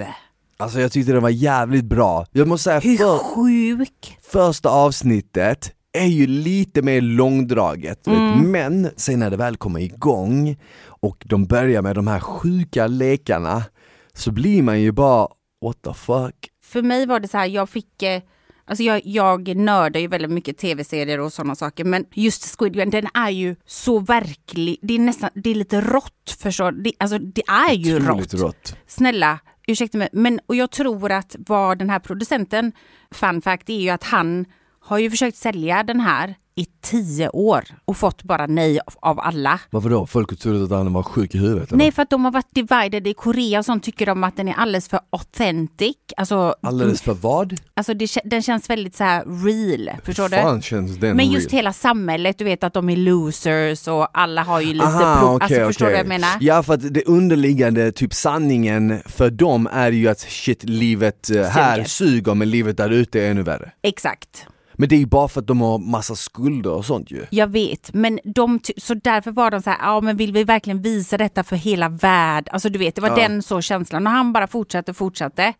Alltså 0.58 0.80
jag 0.80 0.92
tyckte 0.92 1.12
det 1.12 1.20
var 1.20 1.30
jävligt 1.30 1.86
bra. 1.86 2.26
Jag 2.32 2.48
måste 2.48 2.64
säga, 2.64 2.80
Hur 2.80 2.98
för, 2.98 3.18
sjuk? 3.18 4.18
första 4.22 4.70
avsnittet 4.70 5.72
är 5.94 6.06
ju 6.06 6.28
lite 6.28 6.82
mer 6.82 7.02
långdraget, 7.02 8.08
Mm. 8.08 8.52
men 8.52 8.90
sen 8.96 9.20
när 9.20 9.30
det 9.30 9.38
väl 9.38 9.58
kommer 9.58 9.80
igång 9.80 10.58
och 10.86 11.24
de 11.26 11.46
börjar 11.46 11.82
med 11.82 11.96
de 11.96 12.08
här 12.08 12.20
sjuka 12.20 12.88
lekarna 12.88 13.64
så 14.14 14.32
blir 14.32 14.62
man 14.64 14.82
ju 14.82 14.92
bara 14.92 15.28
what 15.66 15.82
the 15.82 15.94
fuck. 15.94 16.36
För 16.64 16.82
mig 16.82 17.06
var 17.06 17.20
det 17.20 17.28
så 17.28 17.38
här, 17.38 17.46
jag 17.46 17.70
fick 17.70 18.04
eh, 18.04 18.22
Alltså 18.68 18.84
jag, 18.84 19.02
jag 19.06 19.56
nördar 19.56 20.00
ju 20.00 20.08
väldigt 20.08 20.32
mycket 20.32 20.58
tv-serier 20.58 21.20
och 21.20 21.34
sådana 21.34 21.56
saker 21.56 21.84
men 21.84 22.06
just 22.14 22.60
Squid 22.60 22.74
Game 22.74 22.92
den 22.92 23.08
är 23.14 23.30
ju 23.30 23.56
så 23.66 24.00
verklig, 24.00 24.78
det 24.82 24.94
är 24.94 25.00
nästan, 25.00 25.30
det 25.34 25.50
är 25.50 25.56
lite 25.56 25.82
rått 25.82 26.38
förstår 26.40 26.72
du? 26.72 26.82
Det, 26.82 26.94
alltså 27.00 27.18
det 27.20 27.44
är 27.48 27.74
ju 27.74 28.00
rått. 28.00 28.34
rått. 28.34 28.76
Snälla, 28.88 29.40
ursäkta 29.68 29.98
mig, 29.98 30.10
men 30.12 30.40
och 30.46 30.56
jag 30.56 30.72
tror 30.72 31.12
att 31.12 31.36
vad 31.40 31.80
den 31.80 31.90
här 31.90 32.00
producenten, 32.00 32.72
fun 33.12 33.42
fact, 33.42 33.70
är 33.70 33.80
ju 33.80 33.90
att 33.90 34.04
han 34.04 34.46
har 34.80 34.98
ju 34.98 35.10
försökt 35.10 35.38
sälja 35.38 35.84
den 35.84 36.00
här 36.00 36.36
i 36.58 36.66
tio 36.84 37.30
år 37.30 37.64
och 37.86 37.98
fått 37.98 38.24
bara 38.24 38.48
nej 38.48 38.80
av- 39.02 39.20
alla. 39.20 39.60
Varför 39.70 39.90
då? 39.90 40.08
Folk 40.08 40.30
har 40.30 40.36
trott 40.38 40.72
att 40.72 40.78
han 40.78 40.94
var 40.94 41.04
sjuk 41.04 41.36
i 41.36 41.38
huvudet? 41.38 41.70
eller? 41.70 41.78
Nej, 41.78 41.92
för 41.92 42.02
att 42.02 42.10
de 42.10 42.26
har 42.26 42.32
varit 42.32 42.56
divided 42.56 43.08
i 43.08 43.14
Korea 43.14 43.60
och 43.60 43.66
sånt 43.66 43.84
tycker 43.84 44.06
de 44.06 44.24
att 44.24 44.38
den 44.38 44.48
är 44.48 44.54
alldeles 44.54 44.88
för 44.90 45.00
authentic. 45.10 45.96
Alltså, 46.18 46.56
Alldeles 46.62 47.02
för 47.02 47.14
vad? 47.14 47.56
alltså 47.74 47.94
det, 47.94 48.18
den 48.26 48.42
känns 48.42 48.70
väldigt 48.70 48.96
så 48.96 49.04
här 49.04 49.24
real. 49.46 49.90
Förstår 50.04 50.30
du? 50.30 50.36
fan 50.38 50.62
känns 50.62 50.96
den 50.98 51.18
Men 51.18 51.32
just 51.32 51.48
real? 51.54 51.58
hela 51.58 51.74
samhället, 51.74 52.38
du 52.38 52.44
vet 52.44 52.64
att 52.64 52.74
de 52.74 52.90
är 52.90 52.96
losers 52.98 53.88
och 53.88 54.08
alla 54.20 54.44
har 54.44 54.62
ju 54.62 54.74
lite 54.74 54.86
Aha, 54.86 55.20
pro- 55.20 55.36
okej, 55.36 55.44
alltså, 55.58 55.68
Förstår 55.68 55.86
du 55.86 55.92
vad 55.92 56.00
jag 56.00 56.08
menar? 56.08 56.30
Ja 56.40 56.64
för 56.64 56.74
att 56.74 56.94
det 56.94 57.04
underliggande, 57.04 57.92
typ 57.92 58.14
sanningen 58.14 59.00
för 59.06 59.30
dem 59.30 59.68
är 59.72 59.92
ju 59.92 60.08
att 60.08 60.20
shit, 60.20 60.64
livet 60.64 61.30
eh, 61.30 61.44
här 61.44 61.76
Suger. 61.76 61.88
suger 61.88 62.34
men 62.34 62.50
livet 62.50 62.78
där 62.78 62.90
ute 62.90 63.22
är 63.22 63.32
ännu 63.32 63.44
värre. 63.44 63.72
Exakt. 63.82 64.48
Men 64.78 64.90
det 64.90 64.96
är 64.96 65.00
ju 65.00 65.06
bara 65.06 65.28
för 65.28 65.42
att 65.42 65.48
de 65.48 65.62
har 65.62 65.78
massa 65.78 66.16
skulder 66.16 66.72
och 66.72 66.86
sånt 66.86 67.12
ju. 67.12 67.26
Jag 67.30 67.48
vet, 67.48 67.94
men 67.94 68.20
de, 68.24 68.60
så 68.78 68.94
därför 68.94 69.32
var 69.32 69.52
de 69.52 69.62
så 69.62 69.70
här, 69.70 69.78
ja 69.82 70.02
men 70.02 70.18
vill 70.18 70.34
vi 70.34 70.44
verkligen 70.44 70.82
visa 70.82 71.18
detta 71.18 71.44
för 71.44 71.56
hela 71.56 71.90
världen? 71.90 72.50
Alltså 72.54 72.70
du 72.70 72.80
vet, 72.80 72.96
det 72.96 73.02
var 73.02 73.10
Ja. 73.10 73.16
den 73.16 73.44
så 73.44 73.62
känslan 73.62 74.08
och 74.08 74.14
han 74.14 74.34
bara 74.34 74.48
fortsatte 74.48 74.92
och 74.92 74.98
fortsatte. 74.98 75.54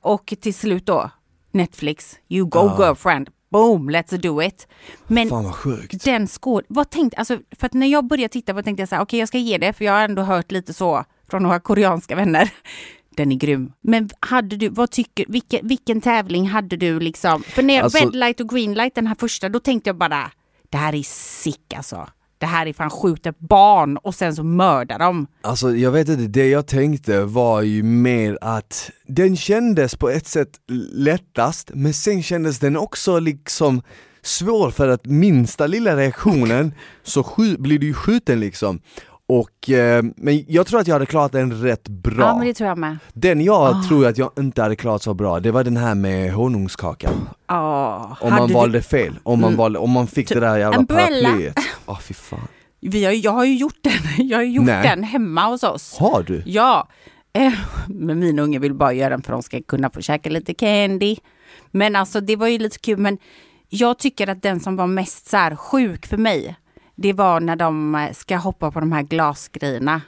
Och 0.00 0.34
till 0.40 0.54
slut 0.54 0.86
då, 0.86 1.10
Netflix, 1.52 2.16
you 2.28 2.48
go 2.48 2.70
girlfriend, 2.78 3.28
boom, 3.52 3.90
let's 3.90 4.16
do 4.16 4.42
it. 4.42 4.68
Men 5.06 5.28
Fan 5.28 5.44
vad 5.44 5.54
sjukt. 5.54 6.04
den 6.04 6.28
skåd, 6.28 6.64
vad 6.68 6.90
tänkte, 6.90 7.16
alltså 7.16 7.38
för 7.58 7.66
att 7.66 7.74
när 7.74 7.86
jag 7.86 8.06
började 8.06 8.32
titta 8.32 8.52
vad 8.52 8.64
tänkte 8.64 8.80
jag 8.82 8.88
så 8.88 8.94
här, 8.94 9.02
okej 9.02 9.18
jag 9.18 9.28
ska 9.28 9.38
ge 9.38 9.58
det 9.58 9.72
för 9.72 9.84
jag 9.84 9.92
har 9.92 10.00
ändå 10.02 10.22
hört 10.22 10.52
lite 10.52 10.72
så 10.74 11.04
från 11.30 11.42
några 11.42 11.60
koreanska 11.60 12.16
vänner. 12.16 12.50
Den 13.16 13.32
är 13.32 13.36
grym. 13.36 13.72
Men 13.80 14.10
hade 14.20 14.56
du, 14.56 14.68
vad 14.68 14.90
tycker, 14.90 15.24
vilken, 15.28 15.68
vilken 15.68 16.00
tävling 16.00 16.48
hade 16.48 16.76
du 16.76 17.00
liksom? 17.00 17.42
För 17.42 17.62
när 17.62 17.82
Alltså- 17.82 18.04
Red 18.04 18.16
light 18.16 18.40
och 18.40 18.48
green 18.48 18.74
light, 18.74 18.94
den 18.94 19.06
här 19.06 19.16
första, 19.20 19.48
då 19.48 19.60
tänkte 19.60 19.88
jag 19.88 19.96
bara, 19.96 20.30
det 20.70 20.76
här 20.78 20.94
är 20.94 21.02
sick 21.42 21.74
alltså. 21.76 22.08
Det 22.38 22.46
här 22.46 22.66
är 22.66 22.72
fan 22.72 22.90
skjuter 22.90 23.34
barn 23.38 23.96
och 23.96 24.14
sen 24.14 24.36
så 24.36 24.42
mördar 24.44 24.98
de. 24.98 25.26
Alltså 25.42 25.76
jag 25.76 25.90
vet 25.90 26.08
inte, 26.08 26.26
det 26.26 26.48
jag 26.48 26.66
tänkte 26.66 27.24
var 27.24 27.62
ju 27.62 27.82
mer 27.82 28.38
att 28.40 28.90
den 29.06 29.36
kändes 29.36 29.94
på 29.96 30.10
ett 30.10 30.26
sätt 30.26 30.50
lättast, 30.92 31.70
men 31.74 31.94
sen 31.94 32.22
kändes 32.22 32.58
den 32.58 32.76
också 32.76 33.18
liksom 33.18 33.82
svår 34.22 34.70
för 34.70 34.88
att 34.88 35.06
minsta 35.06 35.66
lilla 35.66 35.96
reaktionen 35.96 36.74
så 37.02 37.24
blir 37.58 37.78
du 37.78 37.86
ju 37.86 37.94
skjuten 37.94 38.40
liksom. 38.40 38.80
Och, 39.28 39.70
eh, 39.70 40.04
men 40.16 40.44
jag 40.48 40.66
tror 40.66 40.80
att 40.80 40.86
jag 40.86 40.94
hade 40.94 41.06
klarat 41.06 41.32
den 41.32 41.62
rätt 41.62 41.88
bra. 41.88 42.26
Ja 42.26 42.36
men 42.38 42.46
det 42.46 42.54
tror 42.54 42.68
jag 42.68 42.78
med. 42.78 42.98
Den 43.12 43.40
jag 43.40 43.76
Ah. 43.76 43.82
tror 43.88 44.06
att 44.06 44.18
jag 44.18 44.30
inte 44.38 44.62
hade 44.62 44.76
klarat 44.76 45.02
så 45.02 45.14
bra, 45.14 45.40
det 45.40 45.50
var 45.50 45.64
den 45.64 45.76
här 45.76 45.94
med 45.94 46.32
honungskakan. 46.32 47.28
Ja, 47.46 48.16
Om 48.20 48.30
man 48.34 48.52
valde 48.52 48.82
fel, 48.82 49.18
om 49.22 49.40
man, 49.40 49.48
Mm. 49.48 49.58
valde, 49.58 49.78
om 49.78 49.90
man 49.90 50.06
fick 50.06 50.28
Typ 50.28 50.34
det 50.34 50.46
där 50.46 50.58
jävla 50.58 50.84
paraplyet. 50.84 51.54
Åh 51.86 51.98
fy 52.02 52.14
fan. 52.14 52.48
Vi 52.80 53.04
har, 53.04 53.12
jag 53.12 53.32
har 53.32 53.44
ju 53.44 53.56
gjort 53.56 53.78
den, 53.82 53.92
jag 54.28 54.38
har 54.38 54.42
gjort 54.44 54.66
Nej. 54.66 54.88
den 54.88 55.02
hemma 55.02 55.46
hos 55.46 55.62
oss. 55.62 55.96
Har 55.98 56.22
du? 56.22 56.42
Ja, 56.46 56.88
eh, 57.32 57.52
men 57.88 58.18
mina 58.18 58.42
unga 58.42 58.58
vill 58.58 58.74
bara 58.74 58.92
göra 58.92 59.10
den 59.10 59.22
för 59.22 59.32
att 59.32 59.36
de 59.38 59.42
ska 59.42 59.60
kunna 59.68 59.90
få 59.90 60.00
käka 60.00 60.30
lite 60.30 60.54
candy. 60.54 61.16
Men 61.70 61.96
alltså 61.96 62.20
det 62.20 62.36
var 62.36 62.46
ju 62.48 62.58
lite 62.58 62.78
kul, 62.78 62.98
men 62.98 63.18
jag 63.68 63.98
tycker 63.98 64.26
att 64.28 64.42
den 64.42 64.60
som 64.60 64.76
var 64.76 64.86
mest 64.86 65.26
så 65.30 65.36
här 65.36 65.56
sjuk 65.56 66.06
för 66.06 66.16
mig, 66.16 66.56
det 66.96 67.12
var 67.12 67.40
när 67.40 67.56
de 67.56 67.94
eh, 67.94 68.12
ska 68.12 68.36
hoppa 68.36 68.70
på 68.70 68.80
de 68.80 68.92
här 68.92 69.02
glasgrejerna. 69.02 70.00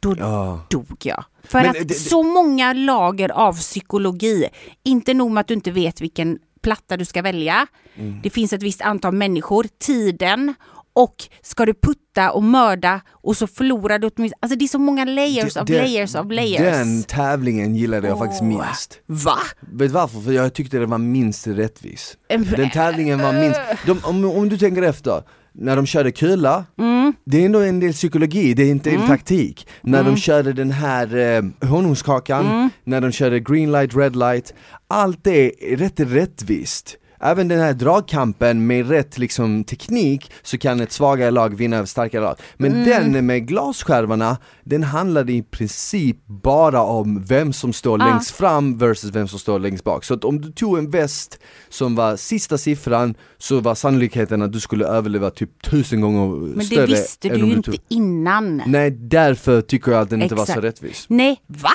Då 0.00 0.14
Ja. 0.18 0.60
dog 0.70 0.96
jag. 1.02 1.24
För 1.44 1.58
Men 1.60 1.68
att 1.70 1.74
det- 1.76 1.84
det- 1.84 1.94
så 1.94 2.22
många 2.22 2.72
lager 2.72 3.28
av 3.28 3.52
psykologi, 3.56 4.48
inte 4.84 5.14
nog 5.14 5.30
med 5.30 5.40
att 5.40 5.46
du 5.48 5.54
inte 5.54 5.70
vet 5.70 6.00
vilken 6.00 6.38
platta 6.62 6.96
du 6.96 7.04
ska 7.04 7.22
välja. 7.22 7.66
Mm. 7.96 8.20
Det 8.22 8.30
finns 8.30 8.52
ett 8.52 8.62
visst 8.62 8.80
antal 8.82 9.12
människor, 9.14 9.66
tiden 9.78 10.54
och 10.94 11.14
ska 11.42 11.66
du 11.66 11.74
putta 11.74 12.30
och 12.32 12.42
mörda 12.42 13.00
och 13.10 13.36
så 13.36 13.46
förlorar 13.46 13.98
du 13.98 14.06
åtminstone, 14.16 14.38
alltså 14.42 14.58
det 14.58 14.64
är 14.64 14.68
så 14.68 14.78
många 14.78 15.04
layers 15.04 15.56
of 15.56 15.68
layers 15.68 16.14
of 16.14 16.26
layers. 16.30 16.60
Den 16.60 17.02
tävlingen 17.02 17.74
gillade 17.76 18.08
jag 18.08 18.18
faktiskt 18.18 18.42
Åh. 18.42 18.48
minst. 18.48 18.98
Va? 19.06 19.38
Vet 19.60 19.78
du 19.78 19.88
varför? 19.88 20.20
För 20.20 20.32
jag 20.32 20.54
tyckte 20.54 20.78
det 20.78 20.86
var 20.86 20.98
minst 20.98 21.46
rättvis. 21.46 22.16
Den 22.28 22.70
tävlingen 22.70 23.18
var 23.22 23.32
minst, 23.32 23.60
de, 23.86 24.00
om, 24.04 24.24
om 24.24 24.48
du 24.48 24.58
tänker 24.58 24.82
efter, 24.82 25.22
när 25.54 25.76
de 25.76 25.86
körde 25.86 26.12
kula, 26.12 26.64
Mm. 26.78 27.12
det 27.24 27.40
är 27.40 27.46
ändå 27.46 27.60
en 27.60 27.80
del 27.80 27.92
psykologi, 27.92 28.54
det 28.54 28.62
är 28.62 28.70
inte 28.70 28.90
en 28.90 29.06
taktik. 29.06 29.68
När 29.82 30.00
Mm. 30.00 30.14
de 30.14 30.20
körde 30.20 30.52
den 30.52 30.70
här 30.70 31.16
eh, 31.16 31.68
honungskakan, 31.68 32.70
när 32.84 33.00
de 33.00 33.12
körde 33.12 33.40
green 33.40 33.72
light, 33.72 33.96
red 33.96 34.16
light, 34.16 34.54
allt 34.88 35.24
det 35.24 35.72
är 35.72 35.76
rätt 35.76 36.00
rättvist. 36.00 36.96
Även 37.22 37.48
den 37.48 37.60
här 37.60 37.72
dragkampen 37.72 38.66
med 38.66 38.88
rätt 38.88 39.18
liksom, 39.18 39.64
teknik 39.64 40.30
så 40.42 40.58
kan 40.58 40.80
ett 40.80 40.92
svagare 40.92 41.30
lag 41.30 41.56
vinna 41.56 41.76
över 41.76 41.86
starkare 41.86 42.22
lag. 42.22 42.36
Men 42.56 42.72
Mm. 42.72 43.12
den 43.12 43.26
med 43.26 43.46
glasskärvorna, 43.48 44.36
den 44.64 44.82
handlade 44.82 45.32
i 45.32 45.42
princip 45.42 46.16
bara 46.26 46.82
om 46.82 47.24
vem 47.24 47.52
som 47.52 47.72
står 47.72 48.02
Ah. 48.02 48.06
längst 48.06 48.30
fram 48.30 48.78
versus 48.78 49.10
vem 49.10 49.28
som 49.28 49.38
står 49.38 49.58
längst 49.58 49.84
bak. 49.84 50.04
Så 50.04 50.14
att 50.14 50.24
om 50.24 50.40
du 50.40 50.52
tog 50.52 50.78
en 50.78 50.90
väst 50.90 51.38
som 51.68 51.94
var 51.94 52.16
sista 52.16 52.58
siffran 52.58 53.14
så 53.38 53.60
var 53.60 53.74
sannolikheten 53.74 54.42
att 54.42 54.52
du 54.52 54.60
skulle 54.60 54.86
överleva 54.86 55.30
typ 55.30 55.62
tusen 55.62 56.00
gånger 56.00 56.36
Men 56.56 56.66
större 56.66 56.80
det 56.80 56.86
visste 56.86 57.28
du 57.28 57.36
ju 57.36 57.52
inte 57.52 57.70
tog... 57.70 57.80
innan. 57.88 58.62
Nej, 58.66 58.90
därför 58.90 59.60
tycker 59.60 59.92
jag 59.92 60.00
att 60.00 60.10
den 60.10 60.22
inte 60.22 60.34
var 60.34 60.44
så 60.46 60.52
Exakt. 60.52 60.64
rättvis. 60.64 61.06
Nej, 61.08 61.42
va? 61.46 61.70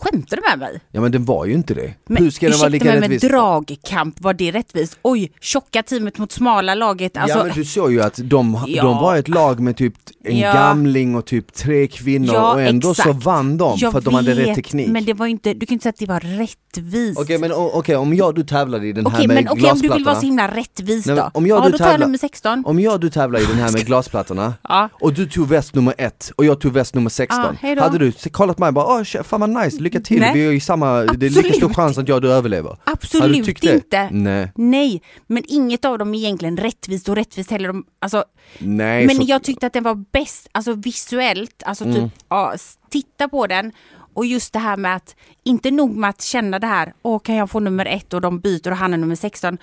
Skämtar 0.00 0.36
du 0.36 0.42
med 0.50 0.58
mig? 0.58 0.80
Ja 0.92 1.00
men 1.00 1.12
den 1.12 1.24
var 1.24 1.44
ju 1.46 1.52
inte 1.52 1.74
det. 1.74 1.94
Men, 2.08 2.22
Hur 2.22 2.30
ska 2.30 2.48
den 2.48 2.58
vara 2.58 2.68
lika 2.68 2.84
mig, 2.84 3.00
rättvis? 3.00 3.22
med 3.22 3.30
dragkamp, 3.32 4.20
var 4.20 4.34
det 4.34 4.50
rättvist? 4.52 4.98
Oj, 5.02 5.32
tjocka 5.40 5.82
teamet 5.82 6.18
mot 6.18 6.32
smala 6.32 6.74
laget. 6.74 7.16
Alltså, 7.16 7.38
ja 7.38 7.44
men 7.44 7.52
du 7.54 7.64
såg 7.64 7.92
ju 7.92 8.02
att 8.02 8.20
de, 8.24 8.58
Ja. 8.66 8.82
de 8.82 8.96
var 8.96 9.16
ett 9.16 9.28
lag 9.28 9.60
med 9.60 9.76
typ 9.76 9.94
en 10.24 10.38
Ja. 10.38 10.52
gamling 10.52 11.14
och 11.16 11.24
typ 11.26 11.52
tre 11.54 11.86
kvinnor 11.86 12.34
Ja, 12.34 12.52
och 12.54 12.60
ändå 12.62 12.94
så 12.94 13.02
exakt. 13.02 13.24
vann 13.24 13.56
de 13.58 13.74
jag 13.78 13.92
för 13.92 13.98
att 13.98 14.04
de 14.04 14.14
hade 14.14 14.30
rätt 14.34 14.48
vet, 14.48 14.54
teknik. 14.54 14.88
Men 14.88 15.04
det 15.04 15.12
var 15.14 15.26
inte, 15.26 15.54
du 15.54 15.66
kan 15.66 15.72
inte 15.72 15.82
säga 15.82 15.90
att 15.90 15.98
det 15.98 16.06
var 16.06 16.20
rättvist. 16.20 17.20
Okej 17.20 17.38
men 17.38 17.52
o- 17.52 17.70
okej, 17.74 17.96
om 17.96 18.14
jag 18.14 18.34
du 18.34 18.42
tävlade 18.44 18.86
i 18.86 18.92
den 18.92 19.06
här 19.06 19.14
Okej, 19.14 19.26
med 19.28 19.34
men 19.34 19.48
okej, 19.52 19.70
om 19.70 19.76
du 19.78 19.80
vill 19.82 19.90
vara 19.90 19.98
glasplattorna 19.98 20.20
så 20.20 20.26
himla 20.26 20.48
rättvis 20.56 21.04
då. 21.04 21.14
men 21.14 21.24
om 21.34 21.46
jag 21.46 21.58
ja, 21.60 21.64
du 21.64 21.70
då 21.72 21.78
tävlar- 21.78 21.98
nummer 22.06 22.18
16. 22.18 22.62
Om 22.66 22.80
jag 22.80 23.00
du 23.00 23.10
tävlar 23.10 23.40
i 23.40 23.44
den 23.46 23.56
här 23.56 23.72
med 23.76 23.86
glasplattorna 23.86 24.54
Ja. 24.68 24.88
och 24.92 25.12
du 25.12 25.26
tog 25.26 25.48
väst 25.48 25.74
nummer 25.74 25.94
ett 25.98 26.32
och 26.36 26.44
jag 26.44 26.60
tog 26.60 26.72
väst 26.72 26.94
nummer 26.94 27.10
16 27.10 27.44
Ja, 27.44 27.52
hej 27.60 27.74
då. 27.76 27.82
Hade 27.82 27.98
du 27.98 28.12
kollat 28.12 28.58
mig 28.58 28.66
och 28.68 28.74
bara 28.74 28.86
åh 29.00 29.22
fan 29.22 29.40
vad 29.40 29.50
nice, 29.64 29.82
lycka 29.90 30.00
till, 30.00 30.20
Nej. 30.20 30.34
vi 30.34 30.46
är 30.46 30.52
i 30.52 30.60
samma, 30.60 31.00
det 31.02 31.26
är 31.26 31.30
lika 31.30 31.42
stor 31.42 31.48
Absolut. 31.50 31.76
chans 31.76 31.98
att 31.98 32.08
jag 32.08 32.14
och 32.16 32.22
du 32.22 32.32
överlever 32.32 32.70
du 32.70 32.92
Absolut 32.92 33.60
det? 33.60 33.74
inte. 33.74 34.08
Nej, 34.12 34.52
Nej, 34.54 35.02
men 35.26 35.42
inget 35.46 35.84
av 35.84 35.98
dem 35.98 36.14
är 36.14 36.18
egentligen 36.18 36.56
rättvist 36.56 37.08
och 37.08 37.16
rättvist 37.16 37.50
heller. 37.50 37.68
De, 37.68 37.84
alltså, 37.98 38.24
nej 38.58 39.06
men 39.06 39.16
så, 39.16 39.22
jag 39.26 39.42
tyckte 39.42 39.66
att 39.66 39.72
den 39.72 39.82
var 39.84 40.04
bäst, 40.12 40.48
alltså 40.52 40.72
visuellt, 40.72 41.62
alltså 41.66 41.84
typ, 41.84 41.96
Mm. 41.96 42.10
ja, 42.28 42.54
titta 42.90 43.28
på 43.28 43.46
den. 43.46 43.72
Och 44.14 44.26
just 44.26 44.52
det 44.52 44.58
här 44.58 44.76
med 44.76 44.96
att, 44.96 45.16
inte 45.44 45.70
nog 45.70 45.96
med 45.96 46.10
att 46.10 46.22
känna 46.22 46.58
det 46.58 46.66
här, 46.66 46.92
åh 47.02 47.18
kan 47.20 47.34
jag 47.34 47.50
få 47.50 47.60
nummer 47.60 47.86
ett 47.86 48.14
och 48.14 48.20
de 48.20 48.40
byter 48.40 48.70
och 48.70 48.76
han 48.76 48.92
är 48.94 48.98
nummer 48.98 49.14
16. 49.14 49.58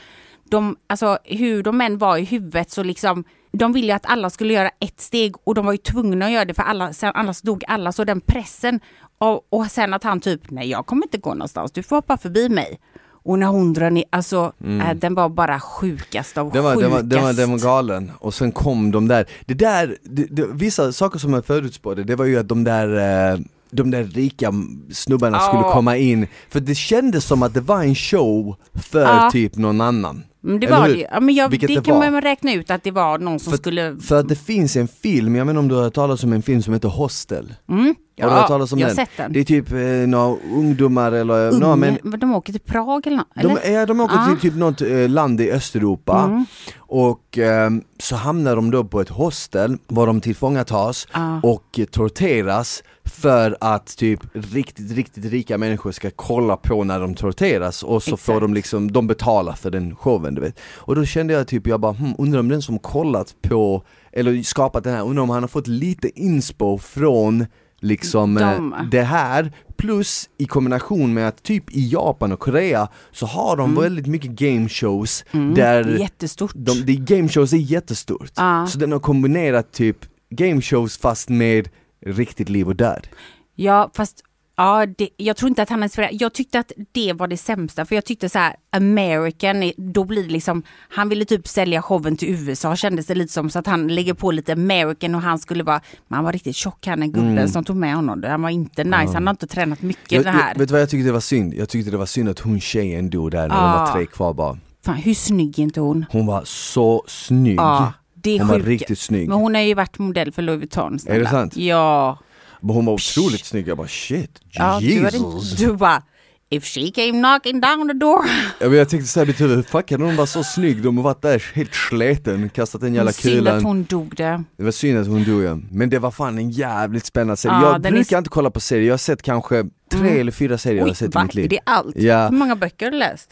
De, 0.50 0.76
alltså 0.88 1.18
hur 1.24 1.64
de 1.64 1.82
än 1.82 1.98
var 1.98 2.18
i 2.18 2.24
huvudet 2.26 2.72
så 2.72 2.84
liksom, 2.84 3.24
de 3.52 3.74
ville 3.74 3.88
ju 3.88 3.94
att 3.94 4.06
alla 4.06 4.30
skulle 4.30 4.54
göra 4.54 4.70
ett 4.80 5.00
steg 5.02 5.36
och 5.44 5.56
de 5.56 5.66
var 5.66 5.72
ju 5.74 5.78
tvungna 5.78 6.26
att 6.26 6.32
göra 6.32 6.46
det 6.46 6.54
för 6.54 6.64
alla, 6.64 6.94
sen, 6.94 7.12
annars 7.16 7.42
dog 7.42 7.64
alla. 7.68 7.92
Så 7.92 8.04
den 8.04 8.22
pressen 8.22 8.80
och, 9.20 9.48
och 9.50 9.66
sen 9.72 9.94
att 9.94 10.04
han 10.04 10.20
typ, 10.20 10.42
nej 10.52 10.70
jag 10.70 10.86
kommer 10.86 11.04
inte 11.06 11.18
gå 11.18 11.34
någonstans, 11.34 11.72
du 11.72 11.84
får 11.84 11.96
hoppa 11.96 12.18
förbi 12.18 12.50
mig. 12.50 12.80
Och 13.24 13.40
när 13.40 13.48
hon 13.48 13.74
drar 13.74 13.90
ner, 13.90 14.04
alltså 14.10 14.52
äh, 14.66 14.94
den 14.96 15.16
var 15.16 15.30
bara 15.30 15.60
sjukast 15.60 16.38
av 16.38 16.46
Mm. 16.46 16.54
den 16.54 16.64
var, 16.64 16.76
den, 16.82 16.92
var, 16.92 17.02
den, 17.02 17.10
var, 17.10 17.18
sjukast. 17.22 17.38
den 17.38 17.52
var 17.52 17.58
galen, 17.60 18.12
och 18.20 18.34
sen 18.34 18.52
kom 18.52 18.92
de 18.92 19.08
där, 19.08 19.26
det 19.46 19.54
där, 19.54 19.98
det, 20.04 20.26
det, 20.30 20.46
vissa 20.54 20.92
saker 20.92 21.20
som 21.20 21.34
jag 21.34 21.46
förutspådde, 21.46 22.04
det 22.04 22.16
var 22.16 22.26
ju 22.26 22.40
att 22.40 22.48
de 22.48 22.64
där 22.64 22.88
eh, 23.34 23.40
de 23.72 23.92
där 23.92 24.04
rika 24.04 24.54
snubbarna 24.92 25.40
skulle 25.40 25.62
Ja. 25.62 25.74
komma 25.74 25.98
in, 25.98 26.28
för 26.50 26.60
det 26.60 26.76
kändes 26.76 27.26
som 27.26 27.44
att 27.44 27.54
det 27.54 27.62
var 27.62 27.84
en 27.84 27.96
show 27.96 28.56
för 28.92 29.02
Ja. 29.02 29.30
typ 29.32 29.56
någon 29.56 29.82
annan. 29.82 30.24
Men 30.42 30.60
det 30.60 30.68
var 30.68 30.88
det. 30.88 31.08
Ja, 31.12 31.20
men 31.20 31.36
jag, 31.36 31.50
Vilket 31.50 31.68
det, 31.68 31.76
det 31.76 31.82
kan 31.84 31.98
man 32.12 32.22
räkna 32.22 32.54
ut 32.54 32.72
att 32.72 32.84
det 32.84 32.92
var 32.92 33.18
någon 33.18 33.40
som 33.40 33.52
För- 33.52 33.58
skulle... 33.58 33.98
För 34.02 34.20
att 34.20 34.30
det 34.30 34.36
finns 34.36 34.76
en 34.76 34.88
film, 34.88 35.36
jag 35.36 35.46
vet 35.46 35.50
inte 35.50 35.60
om 35.60 35.68
du 35.68 35.76
har 35.76 35.84
hört 35.84 35.94
talas 35.94 36.24
om 36.24 36.34
en 36.34 36.42
film 36.42 36.62
som 36.62 36.74
heter 36.74 36.90
Hostel? 36.90 37.54
Mm, 37.70 37.96
Har 38.22 38.30
du 38.30 38.36
hört 38.36 38.48
talas 38.48 38.72
om 38.72 38.80
jag 38.80 38.90
den? 38.90 38.98
har 38.98 39.06
sett 39.06 39.18
den. 39.18 39.34
Det 39.34 39.40
är 39.40 39.44
typ 39.44 39.72
eh, 39.72 39.78
några 39.80 40.38
ungdomar 40.54 41.12
eller, 41.12 41.48
Unge, 41.50 41.60
några, 41.60 41.76
men. 41.76 41.98
De 42.20 42.36
åker 42.36 42.54
till 42.54 42.62
Prag 42.62 43.08
eller? 43.08 43.24
Eller? 43.36 43.60
de, 43.64 43.74
ja, 43.74 43.86
de 43.86 44.00
åker 44.00 44.16
Ja. 44.16 44.26
till 44.40 44.50
typ 44.52 44.60
något 44.60 44.82
eh, 44.82 45.10
land 45.10 45.42
i 45.42 45.52
Östeuropa 45.52 46.24
Mm. 46.24 46.46
och 46.78 47.38
ehm, 47.38 47.84
så 48.00 48.16
hamnar 48.16 48.56
de 48.56 48.72
då 48.72 48.84
på 48.84 49.02
ett 49.02 49.10
hostel 49.10 49.78
var 49.88 50.08
de 50.08 50.22
tillfångatas 50.22 51.08
Ja. 51.14 51.40
och 51.44 51.80
eh, 51.80 51.86
torteras 51.86 52.84
för 53.06 53.58
att 53.62 53.98
typ 53.98 54.20
riktigt, 54.34 54.92
riktigt 54.92 55.26
rika 55.26 55.58
människor 55.58 55.92
ska 55.92 56.10
kolla 56.16 56.58
på 56.58 56.84
när 56.84 57.00
de 57.00 57.16
torteras 57.16 57.84
och 57.84 58.04
så 58.04 58.18
får 58.18 58.34
Exakt. 58.34 58.42
de 58.42 58.54
liksom, 58.54 58.92
de 58.92 59.08
betalar 59.08 59.54
för 59.54 59.72
den 59.72 59.96
showen 59.96 60.36
du 60.36 60.42
vet. 60.42 60.60
Och 60.76 60.96
då 60.96 61.06
kände 61.06 61.34
jag 61.34 61.48
typ, 61.48 61.68
jag 61.68 61.80
bara 61.80 61.94
hm, 61.94 62.14
undrar 62.18 62.40
om 62.40 62.50
den 62.50 62.62
som 62.62 62.80
kollat 62.80 63.36
på, 63.42 63.84
eller 64.12 64.44
skapat 64.44 64.84
den 64.84 64.94
här, 64.94 65.04
undrar 65.06 65.24
om 65.24 65.30
han 65.30 65.44
har 65.44 65.48
fått 65.48 65.68
lite 65.68 66.20
inspo 66.20 66.78
från 66.78 67.46
liksom 67.82 68.38
eh, 68.38 68.52
De. 68.52 68.76
det 68.92 69.02
här, 69.02 69.52
plus 69.78 70.30
i 70.38 70.46
kombination 70.46 71.14
med 71.14 71.28
att 71.28 71.44
typ 71.44 71.72
i 71.72 71.90
Japan 71.90 72.32
och 72.32 72.40
Korea 72.40 72.88
så 73.12 73.26
har 73.26 73.58
de 73.58 73.76
väldigt 73.76 74.08
mycket 74.08 74.32
game 74.32 74.70
shows 74.70 75.26
Mm. 75.32 75.54
där 75.54 75.98
Jättestort. 76.00 76.52
de, 76.56 76.82
de 76.86 76.96
game 76.96 77.30
shows 77.30 77.54
är 77.54 77.58
jättestort. 77.58 78.32
Ja. 78.36 78.68
Så 78.68 78.78
den 78.80 78.92
har 78.92 79.00
kombinerat 79.00 79.72
typ 79.72 79.98
game 80.30 80.62
shows 80.62 80.98
fast 80.98 81.30
med 81.30 81.70
riktigt 82.06 82.50
liv 82.50 82.68
och 82.68 82.76
död. 82.76 83.08
Ja, 83.56 83.92
fast 83.94 84.24
ja, 84.58 84.86
det, 84.98 85.10
jag 85.18 85.38
tror 85.38 85.50
inte 85.50 85.62
att 85.64 85.70
han 85.70 85.80
är 85.80 85.84
inspirerad. 85.84 86.12
Jag 86.14 86.34
tyckte 86.34 86.60
att 86.60 86.72
det 86.92 87.14
var 87.14 87.28
det 87.28 87.38
sämsta, 87.38 87.86
för 87.86 87.96
jag 87.96 88.06
tyckte 88.06 88.30
så 88.30 88.40
här, 88.40 88.56
American, 88.72 89.72
då 89.78 90.04
blir 90.04 90.24
det 90.24 90.30
liksom, 90.30 90.64
han 90.90 91.10
ville 91.10 91.26
typ 91.26 91.48
sälja 91.48 91.82
showen 91.82 92.18
till 92.18 92.30
USA 92.30 92.76
kändes 92.76 93.06
det 93.06 93.16
lite 93.16 93.34
som, 93.34 93.50
så 93.50 93.60
att 93.60 93.68
han 93.68 93.88
lägger 93.88 94.14
på 94.14 94.32
lite 94.32 94.54
American 94.54 95.16
och 95.16 95.22
han 95.22 95.40
skulle 95.40 95.64
vara, 95.64 95.82
men 96.08 96.16
han 96.16 96.24
var 96.26 96.34
riktigt 96.34 96.56
tjock 96.56 96.88
han 96.88 97.00
den 97.00 97.12
gubben 97.12 97.50
som 97.50 97.64
tog 97.64 97.76
med 97.76 97.96
honom. 97.96 98.24
Han 98.28 98.42
var 98.42 98.50
inte 98.50 98.84
nice, 98.84 99.14
han 99.14 99.28
har 99.28 99.32
inte 99.32 99.48
tränat 99.48 99.82
mycket 99.82 100.12
Jag, 100.12 100.24
det 100.24 100.30
här. 100.30 100.52
jag, 100.54 100.60
vet 100.60 100.68
du 100.68 100.72
vad 100.72 100.82
jag 100.82 100.90
tyckte 100.90 101.06
det 101.08 101.12
var 101.14 101.20
synd? 101.20 101.54
Jag 101.54 101.70
tyckte 101.70 101.92
det 101.92 101.98
var 101.98 102.06
synd 102.06 102.30
att 102.30 102.40
hon 102.40 102.60
tjejen 102.60 103.10
dog 103.10 103.32
där 103.32 103.42
när 103.48 103.50
de 103.50 103.56
Ah. 103.56 103.86
var 103.86 103.94
tre 103.94 104.06
kvar 104.06 104.34
bara. 104.34 104.58
Fan, 104.86 104.96
hur 104.96 105.14
snygg 105.14 105.60
är 105.60 105.64
inte 105.64 105.80
hon? 105.80 106.06
Hon 106.12 106.26
var 106.26 106.42
så 106.46 107.04
snygg. 107.08 107.60
Ja, 107.60 107.94
det 108.14 108.36
är 108.36 108.40
hon 108.40 108.48
var 108.48 108.56
sjukt. 108.56 108.68
riktigt 108.68 109.00
snygg. 109.00 109.30
Men 109.30 109.38
hon 109.38 109.56
har 109.56 109.62
ju 109.62 109.74
varit 109.74 109.98
modell 110.00 110.32
för 110.32 110.42
Louis 110.42 110.60
Vuitton. 110.60 111.00
snälla. 111.00 111.16
Är 111.16 111.24
det 111.24 111.30
sant? 111.30 111.58
Ja. 111.58 112.18
Men 112.62 112.76
hon 112.76 112.86
var 112.86 112.94
otroligt 112.94 113.46
snygg, 113.46 113.68
jag 113.68 113.78
bara 113.78 113.88
shit, 113.88 114.42
ja 114.52 114.78
du, 114.80 114.86
Jesus. 114.86 115.52
inte, 115.52 115.66
du 115.66 115.74
bara, 115.78 116.04
if 116.50 116.64
she 116.66 116.92
came 116.92 117.12
knocking 117.12 117.62
down 117.62 117.88
the 117.88 117.94
door. 117.94 118.26
Ja, 118.60 118.70
men 118.70 118.78
jag 118.78 118.90
tänkte 118.90 119.08
såhär 119.08 119.26
i 119.26 119.28
mitt 119.28 119.42
huvud, 119.42 119.68
fuck 119.68 119.92
hade 119.92 120.04
hon 120.04 120.16
var 120.16 120.26
så 120.26 120.44
snygg, 120.44 120.82
de 120.84 120.98
har 120.98 121.04
varit 121.04 121.22
där 121.22 121.44
helt 121.54 121.76
sleten, 121.76 122.50
kastat 122.50 122.84
en 122.84 122.94
jävla 122.96 123.12
Synd 123.12 123.48
att 123.48 123.64
hon 123.64 123.84
dog 123.84 124.14
det. 124.16 124.44
Det 124.58 124.64
var 124.64 124.72
synd 124.72 125.00
att 125.00 125.08
hon 125.08 125.24
dog 125.24 125.44
ja. 125.44 125.60
Men 125.72 125.90
det 125.90 126.00
var 126.00 126.12
fan 126.12 126.38
en 126.38 126.50
jävligt 126.52 127.06
spännande 127.06 127.38
serie. 127.38 127.56
Ja, 127.56 127.62
jag 127.66 127.76
är 127.76 127.80
brukar 127.92 128.00
s- 128.16 128.18
inte 128.18 128.30
kolla 128.30 128.52
på 128.52 128.60
serier, 128.60 128.88
jag 128.88 128.94
har 128.94 128.98
sett 128.98 129.22
kanske 129.22 129.66
tre 129.92 130.20
eller 130.20 130.32
fyra 130.32 130.58
serier 130.58 130.78
jag 130.78 130.86
har 130.86 130.90
Oj, 130.92 130.96
sett 130.96 131.08
i 131.10 131.12
va? 131.16 131.24
mitt 131.24 131.34
liv. 131.36 131.46
Är 131.46 131.50
det 131.50 131.60
allt? 131.66 131.96
Ja. 131.96 132.28
Hur 132.30 132.38
många 132.38 132.56
böcker 132.56 132.86
har 132.86 132.92
du 132.92 132.98
läst? 132.98 133.30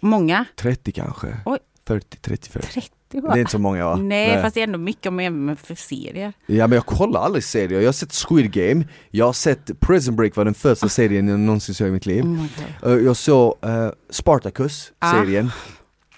Många? 0.00 0.44
30 0.56 0.92
kanske. 0.92 1.36
Oj. 1.44 1.58
40, 1.86 2.16
35. 2.22 2.62
30 2.74 2.88
Det 3.12 3.18
är 3.18 3.36
inte 3.38 3.50
så 3.50 3.58
många 3.58 3.84
va? 3.84 3.96
Nej, 3.96 4.42
fast 4.42 4.54
det 4.54 4.60
är 4.60 4.64
ändå 4.64 4.78
mycket 4.78 5.06
om 5.06 5.16
med 5.16 5.58
för 5.58 5.74
serier. 5.74 6.32
Ja 6.46 6.66
men 6.66 6.76
jag 6.76 6.86
kollar 6.86 7.20
aldrig 7.20 7.44
serier, 7.44 7.80
jag 7.80 7.88
har 7.88 7.92
sett 7.92 8.12
Squid 8.28 8.52
Game, 8.52 8.84
jag 9.10 9.26
har 9.26 9.32
sett 9.32 9.80
Prison 9.80 10.16
Break 10.16 10.36
var 10.36 10.44
den 10.44 10.54
första 10.54 10.88
serien 10.88 11.28
jag 11.28 11.40
någonsin 11.40 11.74
såg 11.74 11.88
i 11.88 11.90
mitt 11.90 12.06
liv. 12.06 12.24
Oh. 12.24 12.92
Eh, 12.92 12.98
Jag 12.98 13.16
såg 13.16 13.54
uh, 13.66 13.88
Spartacus, 14.10 14.92
Ah. 14.98 15.12
serien. 15.12 15.50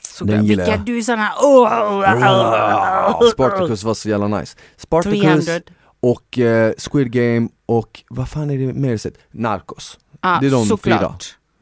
Så 0.00 0.24
Den 0.24 0.44
gillar 0.46 0.64
Vilka 0.64 0.76
jag. 0.78 0.86
du 0.86 0.98
är 0.98 1.02
såna, 1.02 1.30
oh, 1.42 3.30
Spartacus 3.30 3.84
var 3.84 3.94
så 3.94 4.08
jävla 4.08 4.28
nice. 4.28 4.56
Spartacus 4.76 5.20
300. 5.46 5.60
och 6.00 6.38
eh, 6.38 6.72
Squid 6.78 7.12
Game 7.12 7.48
och 7.66 8.02
vad 8.10 8.28
fan 8.28 8.50
är 8.50 8.58
det 8.58 8.72
mer 8.72 8.90
jag 8.90 9.00
sett? 9.00 9.14
Narcos. 9.30 9.98
Ja, 10.20 10.38
Det 10.40 10.46
är 10.46 10.50
de 10.50 10.66
såklart. 10.66 11.00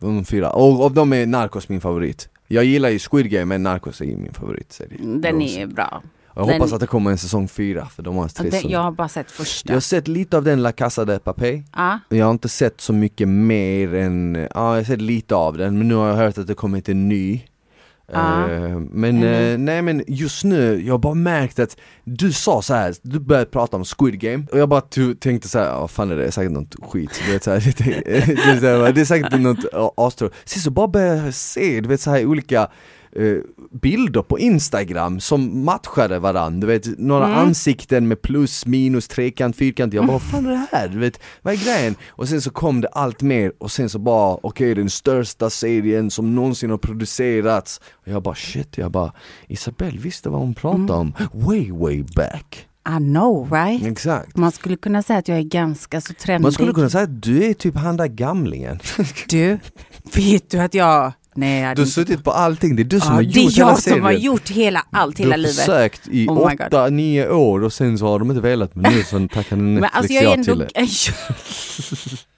fyra. 0.01 0.11
De 0.15 0.25
fyra. 0.25 0.51
Och 0.51 0.85
av 0.85 0.95
dem 0.95 1.13
är 1.13 1.27
Narcos 1.27 1.69
min 1.69 1.81
favorit. 1.81 2.29
Jag 2.53 2.65
gillar 2.65 2.89
ju 2.89 2.99
Squid 2.99 3.31
Game 3.31 3.45
men 3.45 3.63
Narcos 3.63 4.01
är 4.01 4.05
min 4.07 4.33
favoritserie. 4.35 4.99
Mm, 4.99 5.21
Den 5.21 5.43
är 5.43 5.67
bra. 5.67 6.03
Jag 6.35 6.47
den- 6.47 6.55
hoppas 6.55 6.73
att 6.73 6.81
det 6.81 6.87
kommer 6.87 7.11
en 7.11 7.19
säsong 7.19 7.49
fyra 7.49 7.87
för 7.87 8.03
de 8.03 8.17
har 8.17 8.23
Den, 8.23 8.51
säsonger. 8.51 8.75
jag 8.75 8.81
har 8.83 8.91
bara 8.91 9.09
sett 9.09 9.31
första. 9.31 9.69
Jag 9.69 9.77
har 9.77 9.81
sett 9.81 10.09
lite 10.09 10.37
av 10.37 10.45
den 10.45 10.63
La 10.63 10.73
Casa 10.73 11.05
de 11.05 11.19
Papel. 11.19 11.63
Ja. 11.77 11.99
Jag 12.09 12.25
har 12.27 12.31
inte 12.33 12.49
sett 12.49 12.81
så 12.81 12.93
mycket 12.93 13.29
mer 13.29 13.95
än, 13.95 14.35
ja 14.35 14.49
jag 14.55 14.61
har 14.61 14.85
sett 14.85 15.01
lite 15.01 15.35
av 15.35 15.57
den 15.59 15.79
men 15.79 15.89
nu 15.89 15.95
har 15.95 16.09
jag 16.09 16.17
hört 16.17 16.39
att 16.39 16.47
det 16.47 16.55
kommit 16.55 16.89
en 16.89 17.09
ny. 17.09 17.43
Ja. 18.13 18.51
Eh, 18.51 18.79
men 18.79 19.23
En 19.23 19.53
eh, 19.53 19.59
nej 19.59 19.83
men 19.83 20.05
just 20.07 20.45
nu, 20.45 20.83
jag 20.87 20.95
har 20.95 20.99
bara 20.99 21.15
märkt 21.15 21.59
att 21.59 21.77
du 22.05 22.33
sa 22.33 22.63
så 22.63 22.75
här, 22.75 22.95
du 23.03 23.21
började 23.21 23.51
prata 23.51 23.77
om 23.77 23.85
Squid 23.85 24.21
Game 24.21 24.47
och 24.53 24.59
jag 24.59 24.69
bara 24.69 24.81
tänkte 25.21 25.49
så 25.49 25.59
här, 25.59 25.81
vad 25.81 25.91
fan 25.91 26.11
är 26.11 26.17
det, 26.17 26.23
det 26.23 26.27
är 26.27 26.31
säkert 26.31 26.53
något 26.53 26.75
skit, 26.83 27.23
du 27.27 27.33
vet, 27.33 27.45
så 27.45 27.51
här, 27.51 27.61
det, 27.79 28.13
är, 28.13 28.61
så 28.61 28.67
här, 28.67 28.93
det 28.93 29.01
är 29.01 29.05
säkert 29.05 29.41
något 29.41 29.95
astråkigt. 29.97 30.41
Sen 30.45 30.63
så 30.63 30.71
bara 30.71 30.89
började 30.89 31.25
jag 31.25 31.35
se, 31.35 31.81
du 31.81 31.89
vet 31.89 32.01
så 32.01 32.11
här 32.11 32.27
olika 32.27 32.69
eh, 33.17 33.37
bilder 33.73 34.23
på 34.23 34.39
Instagram 34.39 35.21
som 35.21 35.65
matchade 35.65 36.19
varandra, 36.19 36.61
du 36.61 36.67
vet 36.67 36.99
några 36.99 37.27
Mm. 37.27 37.39
ansikten 37.39 38.09
med 38.09 38.23
plus, 38.23 38.67
minus, 38.67 39.09
trekant, 39.09 39.57
fyrkant, 39.57 39.95
jag 39.95 40.07
bara 40.07 40.13
vad 40.13 40.23
fan 40.23 40.47
är 40.47 40.51
det 40.51 40.67
här? 40.73 40.89
Du 40.89 40.99
vet, 40.99 41.21
vad 41.43 41.55
är 41.55 41.59
grejen? 41.65 41.95
Och 42.09 42.29
sen 42.29 42.41
så 42.41 42.51
kom 42.51 42.81
det 42.81 42.89
allt 42.89 43.23
mer 43.23 43.53
och 43.59 43.71
sen 43.73 43.89
så 43.89 43.99
bara, 43.99 44.39
okej 44.43 44.75
den 44.75 44.91
största 44.91 45.51
serien 45.51 46.11
som 46.11 46.35
någonsin 46.35 46.71
har 46.71 46.79
producerats 46.79 47.81
och 47.95 48.09
jag 48.09 48.23
bara 48.23 48.35
shit, 48.35 48.79
jag 48.79 48.91
bara 48.91 49.13
Isabelle 49.49 49.99
visste 49.99 50.29
vad 50.29 50.41
hon 50.41 50.55
pratade 50.55 50.93
om, 50.93 51.13
way 51.33 51.71
way 51.73 52.05
back 52.17 52.67
I 52.89 52.97
know 52.97 53.53
right? 53.53 53.87
Exakt 53.87 54.37
Man 54.37 54.53
skulle 54.53 54.77
kunna 54.77 55.03
säga 55.03 55.19
att 55.19 55.29
jag 55.29 55.39
är 55.39 55.43
ganska 55.43 56.01
så 56.01 56.15
trendig. 56.15 56.43
Man 56.43 56.53
skulle 56.53 56.73
kunna 56.73 56.91
säga 56.91 57.05
att 57.05 57.23
du 57.23 57.45
är 57.45 57.55
typ 57.55 57.77
han 57.77 57.97
där 57.97 58.07
gamlingen 58.07 58.79
Du, 59.29 59.59
vet 60.15 60.51
du 60.51 60.59
att 60.59 60.75
jag... 60.75 61.13
Nej, 61.35 61.75
Du 61.75 61.83
har 61.83 61.87
suttit 61.87 62.25
på 62.25 62.31
allting, 62.31 62.77
det 62.77 62.83
är 62.83 62.85
du 62.85 63.01
som 63.01 63.09
ja, 63.09 63.15
har 63.15 63.23
Det 63.23 63.41
är 63.41 63.43
gjort 63.43 63.53
hela 63.53 63.69
jag 63.69 63.77
som 63.77 63.83
serien 63.83 64.05
har 64.05 64.13
gjort 64.13 64.51
hela, 64.51 64.87
allt 64.91 65.17
Du 65.17 65.23
hela 65.23 65.33
har 65.33 65.39
livet. 65.39 65.57
försökt 65.57 66.09
i 66.09 66.29
Oh 66.29 66.53
åtta, 66.53 66.89
nio 66.89 67.31
år 67.31 67.65
och 67.65 67.73
sen 67.73 67.99
så 67.99 68.07
har 68.07 68.19
de 68.19 68.31
inte 68.31 68.43
velat 68.43 68.75
men 68.75 68.93
nu 68.93 69.03
så 69.03 69.29
tackar 69.29 69.57
Men 69.57 69.75
Netflix 69.75 69.95
alltså 69.97 70.13
jag 70.13 70.25
är 70.25 70.33
ändå... 70.35 70.45
till 70.45 70.59
det 70.59 70.87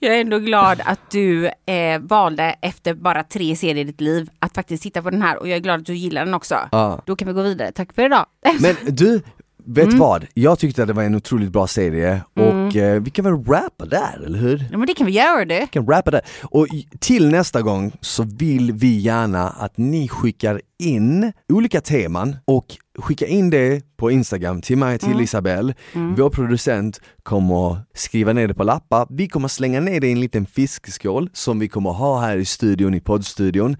jag 0.00 0.16
är 0.16 0.20
ändå 0.20 0.38
glad 0.38 0.80
att 0.84 1.10
du 1.10 1.46
eh, 1.46 1.98
valde 2.00 2.56
efter 2.62 2.94
bara 2.94 3.24
tre 3.24 3.56
serier 3.56 3.76
i 3.76 3.84
ditt 3.84 4.00
liv 4.00 4.30
att 4.38 4.54
faktiskt 4.54 4.82
titta 4.82 5.02
på 5.02 5.10
den 5.10 5.22
här 5.22 5.36
och 5.36 5.48
jag 5.48 5.56
är 5.56 5.60
glad 5.60 5.80
att 5.80 5.86
du 5.86 5.94
gillar 5.94 6.24
den 6.24 6.34
också. 6.34 6.54
Ja. 6.72 7.02
Då 7.06 7.16
kan 7.16 7.28
vi 7.28 7.34
gå 7.34 7.42
vidare. 7.42 7.72
Tack 7.72 7.92
för 7.94 8.04
idag. 8.04 8.26
Men 8.60 8.76
du, 8.88 9.22
vet 9.68 9.86
Mm. 9.86 9.98
vad? 9.98 10.26
Jag 10.34 10.58
tyckte 10.58 10.82
att 10.82 10.88
det 10.88 10.94
var 10.94 11.02
en 11.02 11.14
otroligt 11.14 11.52
bra 11.52 11.66
serie 11.66 12.22
och 12.34 12.76
eh, 12.76 13.02
vi 13.02 13.10
kan 13.10 13.24
väl 13.24 13.44
rappa 13.44 13.86
där, 13.86 14.22
eller 14.26 14.38
hur? 14.38 14.64
Ja, 14.70 14.78
men 14.78 14.86
det 14.86 14.94
kan 14.94 15.06
vi 15.06 15.12
göra 15.12 15.44
det. 15.44 15.60
Vi 15.60 15.66
kan 15.66 15.86
rappa 15.86 16.10
där. 16.10 16.20
Och 16.42 16.66
till 16.98 17.28
nästa 17.28 17.62
gång 17.62 17.92
så 18.00 18.22
vill 18.22 18.72
vi 18.72 18.98
gärna 18.98 19.48
att 19.48 19.78
ni 19.78 20.08
skickar 20.08 20.60
in 20.78 21.32
olika 21.52 21.80
teman 21.80 22.36
och 22.44 22.66
skicka 22.98 23.26
in 23.26 23.50
det 23.50 23.82
på 23.96 24.10
Instagram 24.10 24.60
till 24.62 24.78
mig, 24.78 24.98
till 24.98 25.20
Isabelle. 25.20 25.74
Vår 26.16 26.30
producent 26.30 27.00
kommer 27.22 27.78
skriva 27.94 28.32
ner 28.32 28.48
det 28.48 28.54
på 28.54 28.64
lappar. 28.64 29.06
Vi 29.10 29.28
kommer 29.28 29.48
slänga 29.48 29.80
ner 29.80 30.00
det 30.00 30.08
i 30.08 30.12
en 30.12 30.20
liten 30.20 30.46
fiskskål 30.46 31.30
som 31.32 31.58
vi 31.58 31.68
kommer 31.68 31.90
ha 31.90 32.20
här 32.20 32.36
i 32.36 32.44
studion, 32.44 32.94
i 32.94 33.00
poddstudion. 33.00 33.76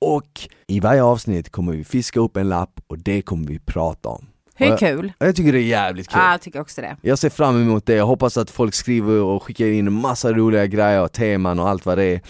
Och 0.00 0.48
i 0.68 0.80
varje 0.80 1.02
avsnitt 1.02 1.50
kommer 1.52 1.72
vi 1.72 1.84
fiska 1.84 2.20
upp 2.20 2.36
en 2.36 2.48
lapp 2.48 2.80
och 2.86 2.98
det 2.98 3.22
kommer 3.22 3.46
vi 3.48 3.58
prata 3.58 4.08
om. 4.08 4.26
Hur 4.64 4.72
Och 4.72 4.78
kul? 4.78 5.12
Jag, 5.18 5.28
jag 5.28 5.36
tycker 5.36 5.52
det 5.52 5.58
är 5.58 5.62
jävligt 5.62 6.08
kul. 6.08 6.20
Ja, 6.24 6.30
jag 6.30 6.40
tycker 6.40 6.60
också 6.60 6.80
det. 6.80 6.96
Jag 7.02 7.18
ser 7.18 7.30
fram 7.30 7.62
emot 7.62 7.86
det, 7.86 7.94
jag 7.94 8.06
hoppas 8.06 8.36
att 8.36 8.50
folk 8.50 8.74
skriver 8.74 9.20
och 9.22 9.42
skickar 9.42 9.66
in 9.66 9.92
massa 9.92 10.32
roliga 10.32 10.66
grejer 10.66 11.02
och 11.02 11.12
teman 11.12 11.58
och 11.58 11.68
allt 11.68 11.86
vad 11.86 11.98
det 11.98 12.04
är. 12.04 12.20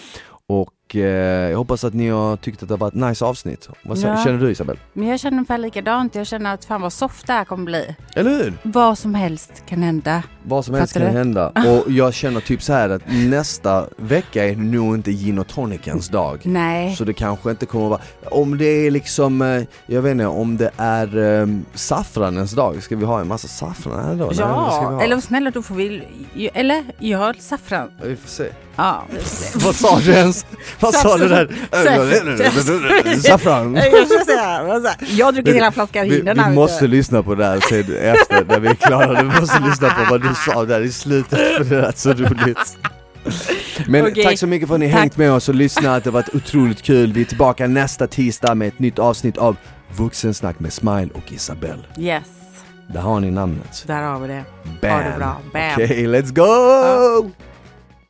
Och 0.46 0.70
eh, 0.96 1.50
jag 1.50 1.58
hoppas 1.58 1.84
att 1.84 1.94
ni 1.94 2.08
har 2.08 2.36
tyckt 2.36 2.62
att 2.62 2.68
det 2.68 2.74
har 2.74 2.78
varit 2.78 2.94
ett 2.94 3.00
nice 3.00 3.24
avsnitt. 3.24 3.68
Vad 3.84 3.98
Ja. 3.98 4.24
känner 4.24 4.38
du 4.38 4.50
Isabel? 4.50 4.78
Men 4.92 5.08
jag 5.08 5.20
känner 5.20 5.36
ungefär 5.36 5.58
likadant. 5.58 6.14
Jag 6.14 6.26
känner 6.26 6.54
att 6.54 6.64
fan 6.64 6.80
vad 6.80 6.92
soft 6.92 7.26
det 7.26 7.32
här 7.32 7.44
kommer 7.44 7.64
bli. 7.64 7.96
Eller 8.14 8.30
hur? 8.30 8.52
Vad 8.62 8.98
som 8.98 9.14
helst 9.14 9.62
kan 9.68 9.82
hända. 9.82 10.22
Vad 10.44 10.64
som 10.64 10.74
helst 10.74 10.92
Fattar 10.92 11.06
kan 11.06 11.12
du? 11.14 11.18
hända. 11.18 11.48
Och 11.84 11.90
jag 11.92 12.14
känner 12.14 12.40
typ 12.40 12.62
så 12.62 12.72
här 12.72 12.88
att 12.90 13.02
nästa 13.08 13.86
vecka 13.96 14.44
är 14.48 14.56
nog 14.56 14.94
inte 14.94 15.10
gin 15.12 15.38
och 15.38 15.48
tonicens 15.48 16.08
dag. 16.08 16.40
Nej. 16.44 16.96
Så 16.96 17.04
det 17.04 17.12
kanske 17.12 17.50
inte 17.50 17.66
kommer 17.66 17.88
vara, 17.88 18.00
om 18.30 18.58
det 18.58 18.64
är 18.86 18.90
liksom, 18.90 19.42
eh, 19.42 19.62
jag 19.86 20.02
vet 20.02 20.10
inte, 20.12 20.26
om 20.26 20.56
det 20.56 20.70
är 20.76 21.16
um, 21.16 21.64
saffranens 21.74 22.52
dag, 22.52 22.82
ska 22.82 22.96
vi 22.96 23.04
ha 23.04 23.20
en 23.20 23.28
massa 23.28 23.48
saffran 23.48 24.04
här 24.04 24.14
då? 24.14 24.24
Nej, 24.26 24.36
Ja, 24.38 24.46
ha. 24.46 25.02
eller 25.02 25.20
snälla 25.20 25.50
då 25.50 25.62
får 25.62 25.74
vi... 25.74 26.02
Eller 26.54 26.84
gör 26.98 27.36
saffran. 27.38 27.90
Vi 28.02 28.16
får 28.16 28.28
se. 28.28 28.44
Ja. 28.76 29.04
Vad 29.54 29.74
sa 29.74 29.98
du 30.00 30.12
ens? 30.12 30.46
Vad 30.80 30.94
sa 30.94 31.16
du 31.16 31.28
där? 31.28 31.48
Saffran? 33.20 33.74
Jag 35.08 35.26
har 35.26 35.32
druckit 35.32 35.54
hela 35.54 35.72
flaskan 35.72 36.08
Vi, 36.08 36.20
den 36.20 36.36
vi 36.36 36.42
här 36.42 36.52
måste 36.52 36.86
lyssna 36.86 37.22
på 37.22 37.34
det 37.34 37.44
här 37.44 37.60
sen 37.68 37.96
efter, 37.96 38.44
när 38.48 38.60
vi 38.60 38.68
är 38.68 38.74
klara. 38.74 39.22
Vi 39.22 39.40
måste 39.40 39.58
lyssna 39.60 39.90
på 39.90 40.10
vad 40.10 40.22
du 40.22 40.34
sa 40.34 40.64
där 40.64 40.80
i 40.80 40.92
slutet, 40.92 41.38
för 41.56 41.64
det 41.64 41.86
är 41.86 41.92
så 41.96 42.12
roligt. 42.12 42.78
Men 43.86 44.06
Okej. 44.06 44.24
tack 44.24 44.38
så 44.38 44.46
mycket 44.46 44.68
för 44.68 44.74
att 44.74 44.80
ni 44.80 44.90
Tack. 44.90 45.00
hängt 45.00 45.16
med 45.16 45.32
oss 45.32 45.48
och 45.48 45.54
lyssnat, 45.54 46.04
det 46.04 46.10
har 46.10 46.12
varit 46.12 46.34
otroligt 46.34 46.82
kul. 46.82 47.12
Vi 47.12 47.20
är 47.20 47.24
tillbaka 47.24 47.66
nästa 47.66 48.06
tisdag 48.06 48.54
med 48.54 48.68
ett 48.68 48.78
nytt 48.78 48.98
avsnitt 48.98 49.38
av 49.38 49.56
Vuxensnack 49.96 50.60
med 50.60 50.72
Smile 50.72 51.08
och 51.14 51.32
Isabelle. 51.32 51.82
Yes, 51.98 52.22
Där 52.94 53.00
har 53.00 53.20
ni 53.20 53.30
namnet. 53.30 53.84
där 53.86 54.02
har 54.02 54.18
vi 54.20 54.28
det. 54.28 54.44
Bam! 54.80 54.90
Ha 54.90 54.98
det 54.98 55.14
bra. 55.18 55.36
Bam. 55.52 55.72
Okej, 55.72 56.06
let's 56.06 56.32
go! 56.34 57.30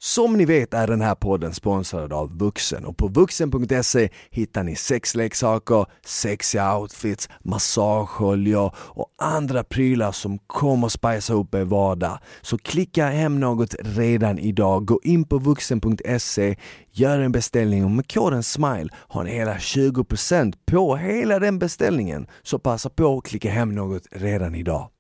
Som 0.05 0.33
ni 0.33 0.45
vet 0.45 0.75
är 0.75 0.87
den 0.87 1.01
här 1.01 1.15
podden 1.15 1.55
sponsrad 1.55 2.13
av 2.13 2.39
Vuxen 2.39 2.85
och 2.85 2.97
på 2.97 3.09
vuxen.se 3.09 4.09
hittar 4.31 4.63
ni 4.63 4.77
sexleksaker, 4.77 5.87
sexiga 6.07 6.77
outfits, 6.79 7.29
massageoljor 7.41 8.75
och 8.77 9.07
andra 9.19 9.65
prylar 9.65 10.13
som 10.13 10.39
kommer 10.39 10.89
spicea 10.89 11.37
upp 11.37 11.55
er 11.55 11.65
vardag. 11.65 12.19
Så 12.41 12.59
klicka 12.59 13.07
hem 13.07 13.41
något 13.41 13.75
redan 13.79 14.39
idag, 14.39 14.85
gå 14.85 15.01
in 15.03 15.25
på 15.25 15.39
vuxen.se, 15.39 16.57
gör 16.91 17.19
en 17.19 17.33
beställning 17.33 17.85
och 17.85 17.91
med 17.91 18.13
koden 18.13 18.43
SMILE 18.43 18.89
har 18.95 19.25
ni 19.25 19.31
hela 19.31 19.55
20% 19.57 20.55
på 20.67 20.97
hela 20.97 21.39
den 21.39 21.59
beställningen. 21.59 22.27
Så 22.43 22.59
passa 22.59 22.91
på 22.91 23.19
att 23.19 23.25
klicka 23.25 23.51
hem 23.51 23.75
något 23.75 24.07
redan 24.11 24.55
idag. 24.55 24.92